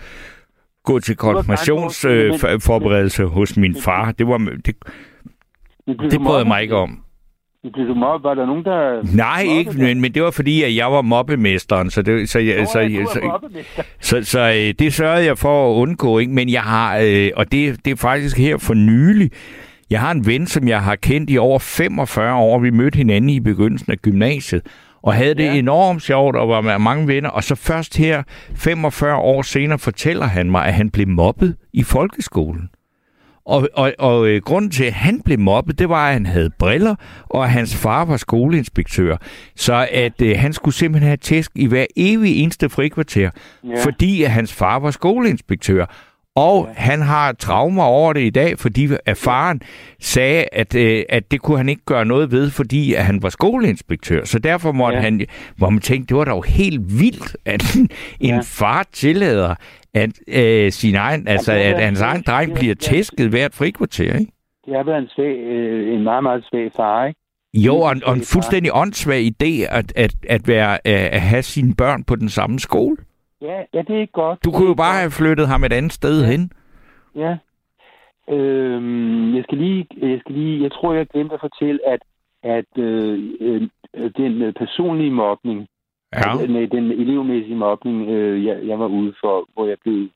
gå 0.85 1.01
til 1.01 1.17
konfirmationsforberedelse 1.17 3.23
øh, 3.23 3.29
hos 3.29 3.57
min 3.57 3.77
far. 3.83 4.13
Det 4.13 4.27
var 4.27 4.39
det, 4.39 4.77
det 5.87 6.21
brød 6.21 6.45
mig 6.45 6.63
ikke 6.63 6.77
om. 6.77 6.99
Blev 7.73 7.89
du 7.89 7.95
mobbet? 7.95 8.25
Var 8.25 8.35
der 8.35 8.47
nogen, 8.47 8.65
der... 8.65 9.03
Nej, 9.17 9.45
ikke, 9.59 9.73
men, 9.73 10.01
men 10.01 10.15
det 10.15 10.23
var 10.23 10.31
fordi, 10.31 10.63
at 10.63 10.77
jeg 10.77 10.93
var 10.93 11.03
mobbemesteren, 11.03 11.91
så 11.91 12.03
det, 12.03 12.29
så, 12.29 12.39
jeg, 12.39 12.67
så, 12.67 12.81
jeg, 12.81 13.07
så, 13.07 13.21
så, 14.01 14.03
så, 14.23 14.25
så 14.25 14.41
øh, 14.41 14.75
det 14.79 14.95
sørgede 14.95 15.25
jeg 15.25 15.39
for 15.39 15.71
at 15.71 15.75
undgå, 15.75 16.19
ikke? 16.19 16.33
men 16.33 16.49
jeg 16.49 16.63
har, 16.63 16.99
øh, 17.05 17.31
og 17.37 17.53
det, 17.53 17.85
det 17.85 17.91
er 17.91 17.97
faktisk 17.97 18.39
her 18.39 18.59
for 18.59 18.75
nylig, 18.75 19.31
jeg 19.93 20.01
har 20.01 20.11
en 20.11 20.27
ven, 20.27 20.47
som 20.47 20.69
jeg 20.69 20.83
har 20.83 20.97
kendt 20.97 21.31
i 21.31 21.39
over 21.39 21.59
45 21.59 22.35
år. 22.35 22.59
Vi 22.59 22.71
mødte 22.71 22.97
hinanden 22.97 23.31
i 23.31 23.41
begyndelsen 23.41 23.93
af 23.93 23.99
gymnasiet, 23.99 24.63
og 25.03 25.15
havde 25.15 25.35
det 25.35 25.45
ja. 25.45 25.55
enormt 25.55 26.03
sjovt 26.03 26.37
og 26.37 26.49
var 26.49 26.61
med 26.61 26.79
mange 26.79 27.07
venner. 27.07 27.29
Og 27.29 27.45
så 27.45 27.55
først 27.55 27.97
her, 27.97 28.23
45 28.55 29.17
år 29.17 29.43
senere, 29.43 29.79
fortæller 29.79 30.27
han 30.27 30.51
mig, 30.51 30.67
at 30.67 30.75
han 30.75 30.91
blev 30.91 31.09
mobbet 31.09 31.57
i 31.73 31.83
folkeskolen. 31.83 32.71
Og, 33.47 33.69
og, 33.75 33.93
og 33.99 34.29
øh, 34.29 34.43
grunden 34.43 34.71
til, 34.71 34.85
at 34.85 34.93
han 34.93 35.21
blev 35.25 35.39
mobbet, 35.39 35.79
det 35.79 35.89
var, 35.89 36.07
at 36.07 36.13
han 36.13 36.27
havde 36.27 36.51
briller, 36.59 36.95
og 37.31 37.45
at 37.45 37.51
hans 37.51 37.77
far 37.77 38.05
var 38.05 38.17
skoleinspektør. 38.17 39.17
Så 39.57 39.89
at 39.93 40.23
øh, 40.23 40.39
han 40.39 40.53
skulle 40.53 40.75
simpelthen 40.75 41.07
have 41.07 41.17
tæsk 41.17 41.51
i 41.55 41.67
hver 41.67 41.87
evig 41.97 42.43
eneste 42.43 42.69
frikvarter, 42.69 43.31
ja. 43.65 43.85
fordi 43.85 44.23
at 44.23 44.31
hans 44.31 44.53
far 44.53 44.79
var 44.79 44.91
skoleinspektør. 44.91 46.12
Og 46.37 46.67
ja. 46.69 46.75
han 46.77 47.01
har 47.03 47.33
traumer 47.33 47.83
over 47.83 48.13
det 48.13 48.21
i 48.21 48.31
dag, 48.31 48.59
fordi 48.59 48.89
at 49.07 49.17
faren 49.17 49.63
sagde, 50.01 50.45
at, 50.53 50.75
øh, 50.75 51.05
at 51.09 51.31
det 51.31 51.43
kunne 51.43 51.57
han 51.57 51.69
ikke 51.69 51.85
gøre 51.85 52.05
noget 52.05 52.33
ved, 52.33 52.51
fordi 52.51 52.95
at 52.95 53.05
han 53.05 53.23
var 53.23 53.29
skoleinspektør. 53.29 54.25
Så 54.25 54.39
derfor 54.39 54.73
måtte 54.73 54.97
ja. 54.99 55.03
han, 55.03 55.27
hvor 55.57 55.71
man 55.71 55.81
tænkte, 55.81 56.09
det 56.09 56.17
var 56.17 56.25
dog 56.25 56.45
helt 56.45 57.01
vildt, 57.01 57.37
at 57.45 57.77
en 58.21 58.35
ja. 58.35 58.41
far 58.43 58.87
tillader, 58.93 59.55
at, 59.95 60.11
øh, 60.29 60.73
sin 60.73 60.95
egen, 60.95 61.29
altså, 61.29 61.53
at 61.53 61.85
hans 61.85 62.01
egen 62.01 62.23
dreng 62.27 62.55
bliver 62.55 62.75
tæsket 62.75 63.29
hvert 63.31 63.55
frikvarter, 63.55 64.19
ikke? 64.19 64.33
Det 64.67 64.77
har 64.77 64.85
været 64.85 64.99
en, 64.99 65.09
svag, 65.09 65.37
øh, 65.39 65.95
en 65.95 66.03
meget, 66.05 66.23
meget 66.23 66.45
svag 66.51 66.73
far, 66.77 67.07
ikke? 67.07 67.21
Jo, 67.55 67.77
og, 67.77 67.95
og 68.07 68.15
en 68.15 68.23
fuldstændig 68.23 68.71
åndssvag 68.75 69.21
idé 69.27 69.67
at, 69.71 69.93
at, 69.97 70.15
at, 70.29 70.49
være, 70.49 70.87
at 70.87 71.21
have 71.21 71.43
sine 71.43 71.75
børn 71.75 72.05
på 72.05 72.17
den 72.17 72.29
samme 72.29 72.59
skole. 72.61 72.97
Ja, 73.43 73.59
ja 73.75 73.83
det 73.89 74.03
er 74.03 74.07
godt. 74.07 74.45
Du 74.45 74.51
kunne 74.51 74.69
jo 74.69 74.75
bare 74.75 74.99
have 75.01 75.11
flyttet 75.11 75.49
ham 75.49 75.65
et 75.65 75.73
andet 75.73 75.93
sted 75.93 76.21
ja. 76.21 76.31
hen. 76.31 76.53
Ja. 77.15 77.37
Øhm, 78.35 79.35
jeg 79.37 79.43
skal 79.45 79.59
lige, 79.59 79.87
jeg 80.03 80.21
skal 80.21 80.35
lige, 80.35 80.63
jeg 80.63 80.73
tror, 80.73 80.95
jeg 80.95 81.07
glemte 81.07 81.35
at 81.35 81.41
fortælle, 81.41 81.81
at, 81.89 82.03
at 82.43 82.79
øh, 82.79 83.33
øh, 83.41 83.61
den 84.17 84.55
personlige 84.59 85.11
mobning, 85.11 85.67
ja. 86.15 86.47
nej, 86.47 86.67
den 86.67 86.93
elevmæssige 86.93 87.57
mobning, 87.57 88.09
øh, 88.09 88.45
jeg, 88.45 88.67
jeg 88.67 88.79
var 88.79 88.87
ude 88.87 89.15
for, 89.21 89.49
hvor 89.55 89.67
jeg 89.67 89.77
blev, 89.83 90.09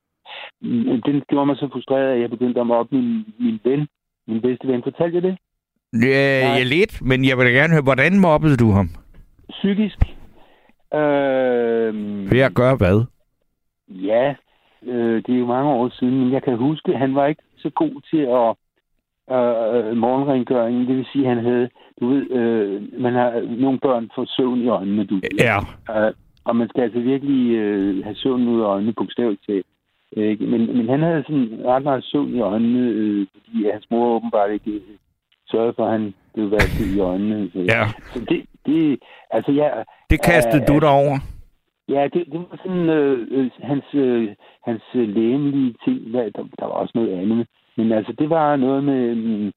den 1.05 1.23
gjorde 1.29 1.45
mig 1.45 1.57
så 1.57 1.69
frustreret, 1.71 2.13
at 2.13 2.21
jeg 2.21 2.29
begyndte 2.29 2.59
at 2.59 2.67
mobbe 2.67 2.95
min, 2.95 3.25
min 3.39 3.59
ven, 3.63 3.87
min 4.27 4.41
bedste 4.41 4.67
ven. 4.67 4.83
Fortalte 4.83 5.15
jeg 5.15 5.23
det? 5.23 5.37
Ja, 5.93 6.55
ja, 6.57 6.63
lidt, 6.63 7.01
men 7.01 7.25
jeg 7.25 7.37
vil 7.37 7.45
da 7.45 7.51
gerne 7.51 7.73
høre, 7.73 7.83
hvordan 7.83 8.19
mobbede 8.19 8.57
du 8.57 8.71
ham? 8.71 8.89
Psykisk. 9.49 9.97
Øh, 10.93 11.93
Ved 12.31 12.39
at 12.39 12.55
gøre 12.55 12.75
hvad? 12.75 13.05
Ja, 13.89 14.35
øh, 14.83 15.23
det 15.25 15.35
er 15.35 15.39
jo 15.39 15.45
mange 15.45 15.71
år 15.71 15.89
siden, 15.89 16.19
men 16.19 16.31
jeg 16.31 16.43
kan 16.43 16.57
huske, 16.57 16.93
at 16.93 16.99
han 16.99 17.15
var 17.15 17.25
ikke 17.25 17.43
så 17.57 17.69
god 17.69 18.01
til 18.11 18.21
at 18.39 18.49
øh, 19.35 19.97
morgenrengøring. 19.97 20.87
Det 20.87 20.97
vil 20.97 21.07
sige, 21.13 21.29
at 21.29 21.35
han 21.35 21.45
havde, 21.45 21.69
du 21.99 22.07
ved, 22.07 22.31
øh, 22.31 23.01
man 23.01 23.13
har 23.13 23.57
nogle 23.57 23.79
børn 23.79 24.09
får 24.15 24.25
søvn 24.37 24.61
i 24.61 24.67
øjnene, 24.67 25.05
du 25.05 25.21
Ja. 25.39 25.57
Øh, 26.07 26.13
og 26.45 26.55
man 26.55 26.69
skal 26.69 26.81
altså 26.81 26.99
virkelig 26.99 27.55
øh, 27.55 28.03
have 28.03 28.15
søvn 28.15 28.47
ud 28.47 28.61
af 28.61 28.65
øjnene, 28.65 28.93
bogstaveligt 28.93 29.45
talt. 29.47 29.65
Øh, 30.17 30.41
men, 30.41 30.77
men 30.77 30.89
han 30.89 31.01
havde 31.01 31.23
sådan 31.23 31.49
ret 31.65 31.83
meget 31.83 32.03
søvn 32.03 32.35
i 32.35 32.39
øjnene, 32.39 32.89
øh, 32.89 33.27
fordi 33.33 33.69
hans 33.73 33.87
mor 33.91 34.15
åbenbart 34.15 34.51
ikke 34.51 34.71
øh, 34.71 34.81
sørgede 35.51 35.73
for, 35.75 35.85
at 35.85 35.91
han 35.91 36.13
blev 36.33 36.51
været 36.51 36.95
i 36.95 36.99
øjnene. 36.99 37.49
Så, 37.53 37.59
ja. 37.59 37.83
Så 38.13 38.19
det, 38.29 38.45
det, 38.65 38.99
altså 39.31 39.51
jeg... 39.51 39.85
Det 40.09 40.21
kastede 40.21 40.61
øh, 40.61 40.67
du 40.67 40.79
dig 40.79 40.89
over? 40.89 41.17
Ja, 41.89 42.03
det, 42.13 42.25
det 42.31 42.39
var 42.39 42.57
sådan 42.63 42.89
øh, 42.89 43.27
øh, 43.31 43.51
hans, 43.59 43.85
øh, 43.93 44.35
hans 44.63 44.83
øh, 44.95 45.09
lægemlige 45.09 45.75
ting. 45.85 46.13
Der, 46.13 46.29
der 46.59 46.65
var 46.65 46.73
også 46.73 46.91
noget 46.95 47.21
andet. 47.21 47.47
Men 47.77 47.91
altså, 47.91 48.13
det 48.19 48.29
var 48.29 48.55
noget 48.55 48.83
med, 48.83 49.51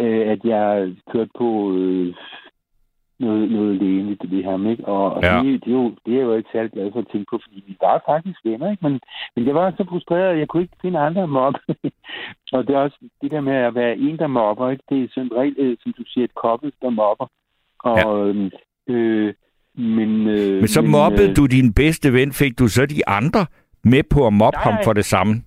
øh, 0.00 0.28
at 0.28 0.44
jeg 0.44 0.96
kørte 1.12 1.30
på 1.38 1.72
øh, 1.76 2.14
noget, 3.18 3.50
noget 3.50 3.76
lægeligt 3.76 4.30
ved 4.30 4.44
ham, 4.44 4.66
ikke? 4.66 4.84
Og, 4.84 5.12
og 5.14 5.22
ja. 5.22 5.42
det, 5.42 5.64
det, 5.64 5.70
er 5.70 5.76
jo, 5.76 5.94
det 6.06 6.12
er 6.12 6.18
jeg 6.18 6.24
jo 6.24 6.34
ikke 6.34 6.48
særlig 6.52 6.72
glad 6.72 6.92
for 6.92 6.98
at 6.98 7.08
tænke 7.12 7.26
på, 7.30 7.38
fordi 7.44 7.64
vi 7.66 7.76
var 7.80 8.02
faktisk 8.06 8.44
venner, 8.44 8.70
ikke? 8.70 8.88
Men, 8.88 9.00
men 9.36 9.46
jeg 9.46 9.54
var 9.54 9.70
så 9.70 9.84
frustreret, 9.88 10.32
at 10.32 10.38
jeg 10.38 10.48
kunne 10.48 10.62
ikke 10.62 10.76
finde 10.82 10.98
andre 10.98 11.26
mobbe. 11.28 11.58
og 12.52 12.66
det 12.66 12.74
er 12.74 12.80
også 12.80 12.98
det 13.22 13.30
der 13.30 13.40
med 13.40 13.52
at 13.52 13.74
være 13.74 13.96
en, 13.96 14.18
der 14.18 14.26
mobber, 14.26 14.70
ikke? 14.70 14.84
Det 14.88 15.04
er 15.04 15.08
sådan 15.14 15.36
regel, 15.36 15.54
øh, 15.58 15.76
som 15.82 15.92
du 15.92 16.04
siger, 16.06 16.24
et 16.24 16.34
kobbel, 16.34 16.72
der 16.82 16.90
mobber. 16.90 17.26
Og 17.78 17.98
ja. 17.98 18.94
øh, 18.94 19.34
men, 19.76 20.28
øh, 20.28 20.56
men 20.56 20.68
så 20.68 20.82
men, 20.82 20.90
mobbede 20.90 21.30
øh, 21.30 21.36
du 21.36 21.46
din 21.46 21.72
bedste 21.72 22.12
ven. 22.12 22.32
Fik 22.32 22.58
du 22.58 22.68
så 22.68 22.86
de 22.86 23.08
andre 23.08 23.46
med 23.84 24.02
på 24.10 24.26
at 24.26 24.32
mobbe 24.32 24.56
nej, 24.56 24.64
ham 24.64 24.84
for 24.84 24.92
det 24.92 25.04
samme? 25.04 25.42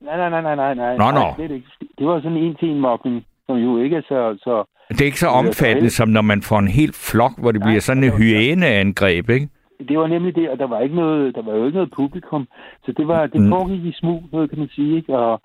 Nej, 0.00 0.16
nej, 0.16 0.30
nej, 0.30 0.40
nej, 0.40 0.74
nej. 0.74 0.74
nej, 0.74 1.12
nå, 1.12 1.20
nej 1.20 1.46
Det, 1.48 1.62
det 1.98 2.06
var 2.06 2.20
sådan 2.20 2.36
en 2.36 2.54
til 2.54 2.68
en 2.68 2.80
mobning, 2.80 3.24
som 3.46 3.56
jo 3.56 3.82
ikke 3.82 3.96
er 3.96 4.00
så... 4.00 4.38
så 4.42 4.64
det 4.88 5.00
er 5.00 5.04
ikke 5.04 5.20
så 5.20 5.28
omfattende, 5.28 5.90
som 5.90 6.08
når 6.08 6.22
man 6.22 6.42
får 6.42 6.58
en 6.58 6.68
helt 6.68 6.96
flok, 7.10 7.32
hvor 7.38 7.52
det 7.52 7.60
nej, 7.60 7.68
bliver 7.68 7.80
sådan 7.80 8.04
en 8.04 8.12
hyæneangreb, 8.18 9.30
ikke? 9.30 9.48
Det 9.88 9.98
var 9.98 10.06
nemlig 10.06 10.34
det, 10.34 10.50
og 10.50 10.58
der 10.58 10.66
var 10.66 10.80
ikke 10.80 10.96
noget, 10.96 11.34
der 11.34 11.42
var 11.42 11.54
jo 11.54 11.64
ikke 11.66 11.76
noget 11.76 11.90
publikum, 11.96 12.48
så 12.84 12.92
det 12.96 13.08
var 13.08 13.26
det 13.26 13.40
mm. 13.40 13.48
foregik 13.48 13.84
i 13.84 13.92
smug, 13.92 14.24
noget 14.32 14.50
kan 14.50 14.58
man 14.58 14.68
sige, 14.68 14.96
ikke? 14.96 15.18
Og, 15.18 15.42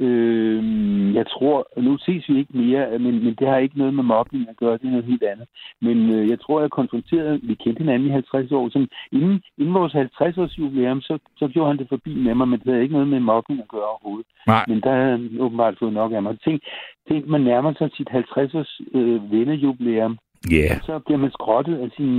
Øh, 0.00 1.14
jeg 1.14 1.26
tror, 1.26 1.80
nu 1.80 1.98
ses 1.98 2.28
vi 2.28 2.38
ikke 2.38 2.58
mere, 2.58 2.98
men, 2.98 3.24
men 3.24 3.34
det 3.38 3.48
har 3.48 3.56
ikke 3.56 3.78
noget 3.78 3.94
med 3.94 4.04
mobning 4.04 4.48
at 4.48 4.56
gøre, 4.56 4.78
det 4.78 4.84
er 4.84 4.90
noget 4.96 5.04
helt 5.04 5.22
andet. 5.22 5.46
Men 5.80 5.96
øh, 6.14 6.30
jeg 6.30 6.40
tror, 6.40 6.60
jeg 6.60 6.70
konfronterede, 6.70 7.40
vi 7.42 7.54
kendte 7.54 7.78
hinanden 7.78 8.08
i 8.08 8.12
50 8.12 8.52
år, 8.52 8.68
så 8.68 8.86
inden, 9.12 9.42
inden 9.58 9.74
vores 9.74 9.94
50-års 9.94 10.58
jubilæum, 10.58 11.00
så, 11.00 11.18
så 11.36 11.48
gjorde 11.48 11.68
han 11.68 11.78
det 11.78 11.88
forbi 11.88 12.14
med 12.14 12.34
mig, 12.34 12.48
men 12.48 12.58
det 12.58 12.68
havde 12.68 12.82
ikke 12.82 12.94
noget 12.94 13.08
med 13.08 13.20
mobning 13.20 13.60
at 13.60 13.68
gøre 13.68 13.90
overhovedet. 13.92 14.26
Nej. 14.46 14.64
Men 14.68 14.80
der 14.80 14.92
havde 14.92 15.10
han 15.10 15.36
åbenbart 15.40 15.78
fået 15.78 15.92
nok 15.92 16.12
af 16.12 16.22
mig. 16.22 16.40
Tænk, 16.44 16.62
tænk 17.08 17.26
man 17.26 17.40
nærmer 17.40 17.72
sig 17.78 17.90
sit 17.96 18.08
50-års 18.10 18.80
øh, 18.94 19.32
vennejubilæum, 19.32 20.18
Yeah. 20.52 20.80
Så 20.82 20.98
bliver 20.98 21.18
man 21.18 21.30
skrottet 21.30 21.76
af 21.78 21.88
sin... 21.96 22.12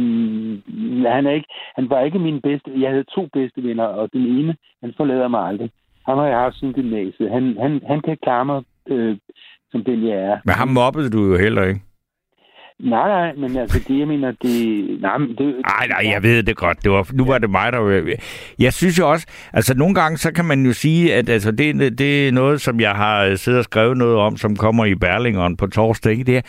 Han, 1.07 1.25
er 1.25 1.32
ikke, 1.32 1.49
han 1.75 1.89
var 1.89 2.01
ikke 2.01 2.19
min 2.19 2.41
bedste... 2.41 2.71
Jeg 2.77 2.89
havde 2.89 3.03
to 3.03 3.29
bedste 3.34 3.63
venner, 3.63 3.84
og 3.84 4.09
den 4.13 4.21
ene, 4.21 4.55
han 4.82 4.93
forlader 4.97 5.27
mig 5.27 5.41
aldrig. 5.41 5.71
Ham 6.06 6.18
har 6.18 6.28
jeg 6.28 6.38
haft 6.38 6.56
siden 6.56 6.74
gymnasiet. 6.74 7.32
Han, 7.32 7.58
han, 7.62 7.82
han 7.88 8.02
kan 8.02 8.18
klare 8.24 8.45
mig, 8.45 8.64
øh, 8.88 9.18
som 9.72 9.84
den 9.84 10.08
jeg 10.08 10.18
er. 10.18 10.38
Men 10.45 10.56
ham 10.56 10.68
mobbede 10.68 11.10
du 11.10 11.22
jo 11.32 11.38
heller 11.38 11.64
ikke. 11.64 11.82
Nej, 12.80 13.08
nej, 13.08 13.34
men 13.36 13.58
altså 13.58 13.80
det, 13.88 13.99
jeg 13.99 14.08
mener, 14.08 14.32
det... 14.41 14.56
Nej, 15.02 15.18
men 15.18 15.30
det 15.30 15.56
nej, 15.68 15.88
nej, 15.88 16.12
jeg 16.14 16.24
ved 16.24 16.43
det 16.43 16.58
godt. 16.58 16.84
Det 16.84 16.91
var, 16.91 17.08
nu 17.14 17.26
var 17.26 17.38
det 17.38 17.49
mig, 17.49 17.74
der. 17.74 18.16
Jeg 18.60 18.74
synes 18.74 18.99
jo 18.99 19.12
også... 19.12 19.28
Altså, 19.54 19.78
nogle 19.78 19.95
gange, 19.95 20.18
så 20.18 20.34
kan 20.34 20.45
man 20.45 20.66
jo 20.66 20.74
sige, 20.74 21.14
at 21.14 21.30
altså, 21.30 21.52
det, 21.52 21.99
det 21.99 22.28
er 22.28 22.32
noget, 22.32 22.62
som 22.62 22.80
jeg 22.80 22.91
har 22.91 23.36
siddet 23.36 23.60
og 23.60 23.64
skrevet 23.64 23.97
noget 23.97 24.18
om, 24.18 24.38
som 24.38 24.56
kommer 24.56 24.86
i 24.86 24.95
Berlingeren 24.95 25.58
på 25.58 25.68
torsdag, 25.68 26.12
ikke? 26.12 26.24
Det 26.24 26.38
er, 26.38 26.41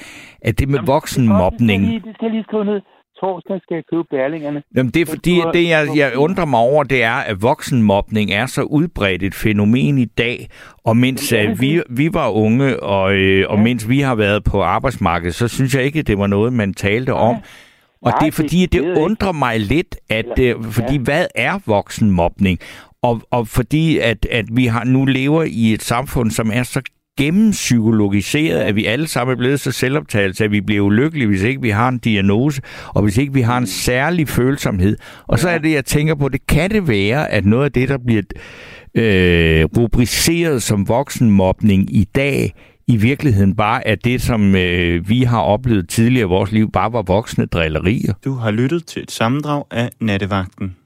at 0.43 0.59
det 0.59 0.69
med 0.69 0.79
voksenmobning... 0.87 1.83
Det 1.83 2.05
det 2.05 2.15
skal 2.15 2.27
jeg 2.27 2.33
lige 2.33 2.45
skrive 2.45 2.65
ned. 2.65 2.81
Torsdag 3.23 3.61
skal 3.63 3.75
jeg 3.75 3.85
købe 3.93 4.05
bærlingerne. 4.11 4.63
Jamen, 4.77 4.93
det 4.95 5.03
er 5.03 5.07
fordi, 5.07 5.41
tror- 5.41 5.53
det 5.53 5.69
jeg, 5.69 5.89
jeg 5.97 6.17
undrer 6.17 6.45
mig 6.45 6.61
over, 6.61 6.85
det 6.85 7.03
er, 7.03 7.13
at 7.31 7.43
voksenmobning 7.43 8.31
er 8.33 8.47
så 8.47 8.63
udbredt 8.63 9.23
et 9.23 9.35
fænomen 9.35 9.99
i 9.99 10.05
dag, 10.05 10.49
og 10.85 10.97
mens 10.97 11.33
er 11.33 11.51
øh, 11.51 11.61
vi, 11.61 11.83
vi 11.91 12.09
var 12.15 12.29
unge, 12.29 12.83
og, 12.83 13.13
øh, 13.15 13.47
og 13.51 13.57
Ja. 13.57 13.63
mens 13.63 13.89
vi 13.89 14.01
har 14.01 14.15
været 14.15 14.45
på 14.45 14.63
arbejdsmarkedet, 14.63 15.35
så 15.35 15.49
synes 15.49 15.75
jeg 15.75 15.85
ikke, 15.85 16.03
det 16.03 16.19
var 16.19 16.27
noget, 16.27 16.53
man 16.53 16.75
talte 16.75 17.15
om. 17.15 17.37
Og 18.03 18.11
Nej, 18.11 18.19
det 18.19 18.29
er 18.29 18.33
fordi, 18.33 18.61
det 18.63 18.73
det 18.73 18.79
ikke. 18.79 19.01
undrer 19.01 19.33
mig 19.33 19.61
lidt, 19.61 19.97
at 20.11 20.25
Eller- 20.39 20.57
øh, 20.59 20.65
fordi 20.65 20.95
ja. 20.95 21.01
hvad 21.01 21.27
er 21.35 21.59
voksenmobning? 21.67 22.59
Og, 23.03 23.23
og 23.31 23.49
fordi, 23.49 23.99
at, 23.99 24.27
at 24.31 24.45
vi 24.53 24.67
har 24.67 24.85
nu 24.85 25.05
lever 25.05 25.43
i 25.43 25.73
et 25.73 25.83
samfund, 25.83 26.31
som 26.31 26.51
er 26.55 26.63
så 26.63 26.83
gennempsykologiseret, 27.19 28.59
at 28.59 28.77
vi 28.77 28.85
alle 28.85 29.07
sammen 29.07 29.33
er 29.33 29.37
blevet 29.37 29.61
så 29.61 29.73
selvoptagelse, 29.73 30.45
at 30.45 30.51
vi 30.51 30.61
bliver 30.61 30.81
ulykkelige, 30.81 31.27
hvis 31.27 31.43
ikke 31.43 31.63
vi 31.63 31.71
har 31.71 31.89
en 31.89 31.99
diagnose, 31.99 32.63
og 32.89 33.03
hvis 33.03 33.19
ikke 33.19 33.33
vi 33.33 33.41
har 33.41 33.59
en 33.59 33.67
særlig 33.67 34.29
følsomhed. 34.29 34.97
Og 35.27 35.39
så 35.39 35.49
er 35.49 35.59
det, 35.59 35.73
jeg 35.73 35.85
tænker 35.85 36.15
på, 36.15 36.29
det 36.29 36.47
kan 36.47 36.71
det 36.71 36.89
være, 36.89 37.31
at 37.31 37.47
noget 37.47 37.65
af 37.65 37.73
det, 37.73 37.89
der 37.89 37.99
bliver 38.07 38.23
øh, 38.95 39.65
rubriceret 39.77 40.63
som 40.63 40.89
voksenmobning 40.89 41.97
i 41.97 42.05
dag, 42.15 42.55
i 42.89 42.97
virkeligheden 42.97 43.57
bare 43.57 43.87
er 43.87 43.95
det, 43.95 44.23
som 44.23 44.55
øh, 44.57 45.09
vi 45.09 45.23
har 45.23 45.41
oplevet 45.41 45.89
tidligere 45.89 46.27
i 46.27 46.29
vores 46.29 46.53
liv, 46.53 46.73
bare 46.73 46.93
var 46.93 47.03
voksne 47.03 47.47
drillerier. 47.47 48.13
Du 48.25 48.33
har 48.33 48.51
lyttet 48.51 48.87
til 48.87 49.03
et 49.03 49.11
sammendrag 49.11 49.65
af 49.71 49.91
Nattevagten. 50.01 50.77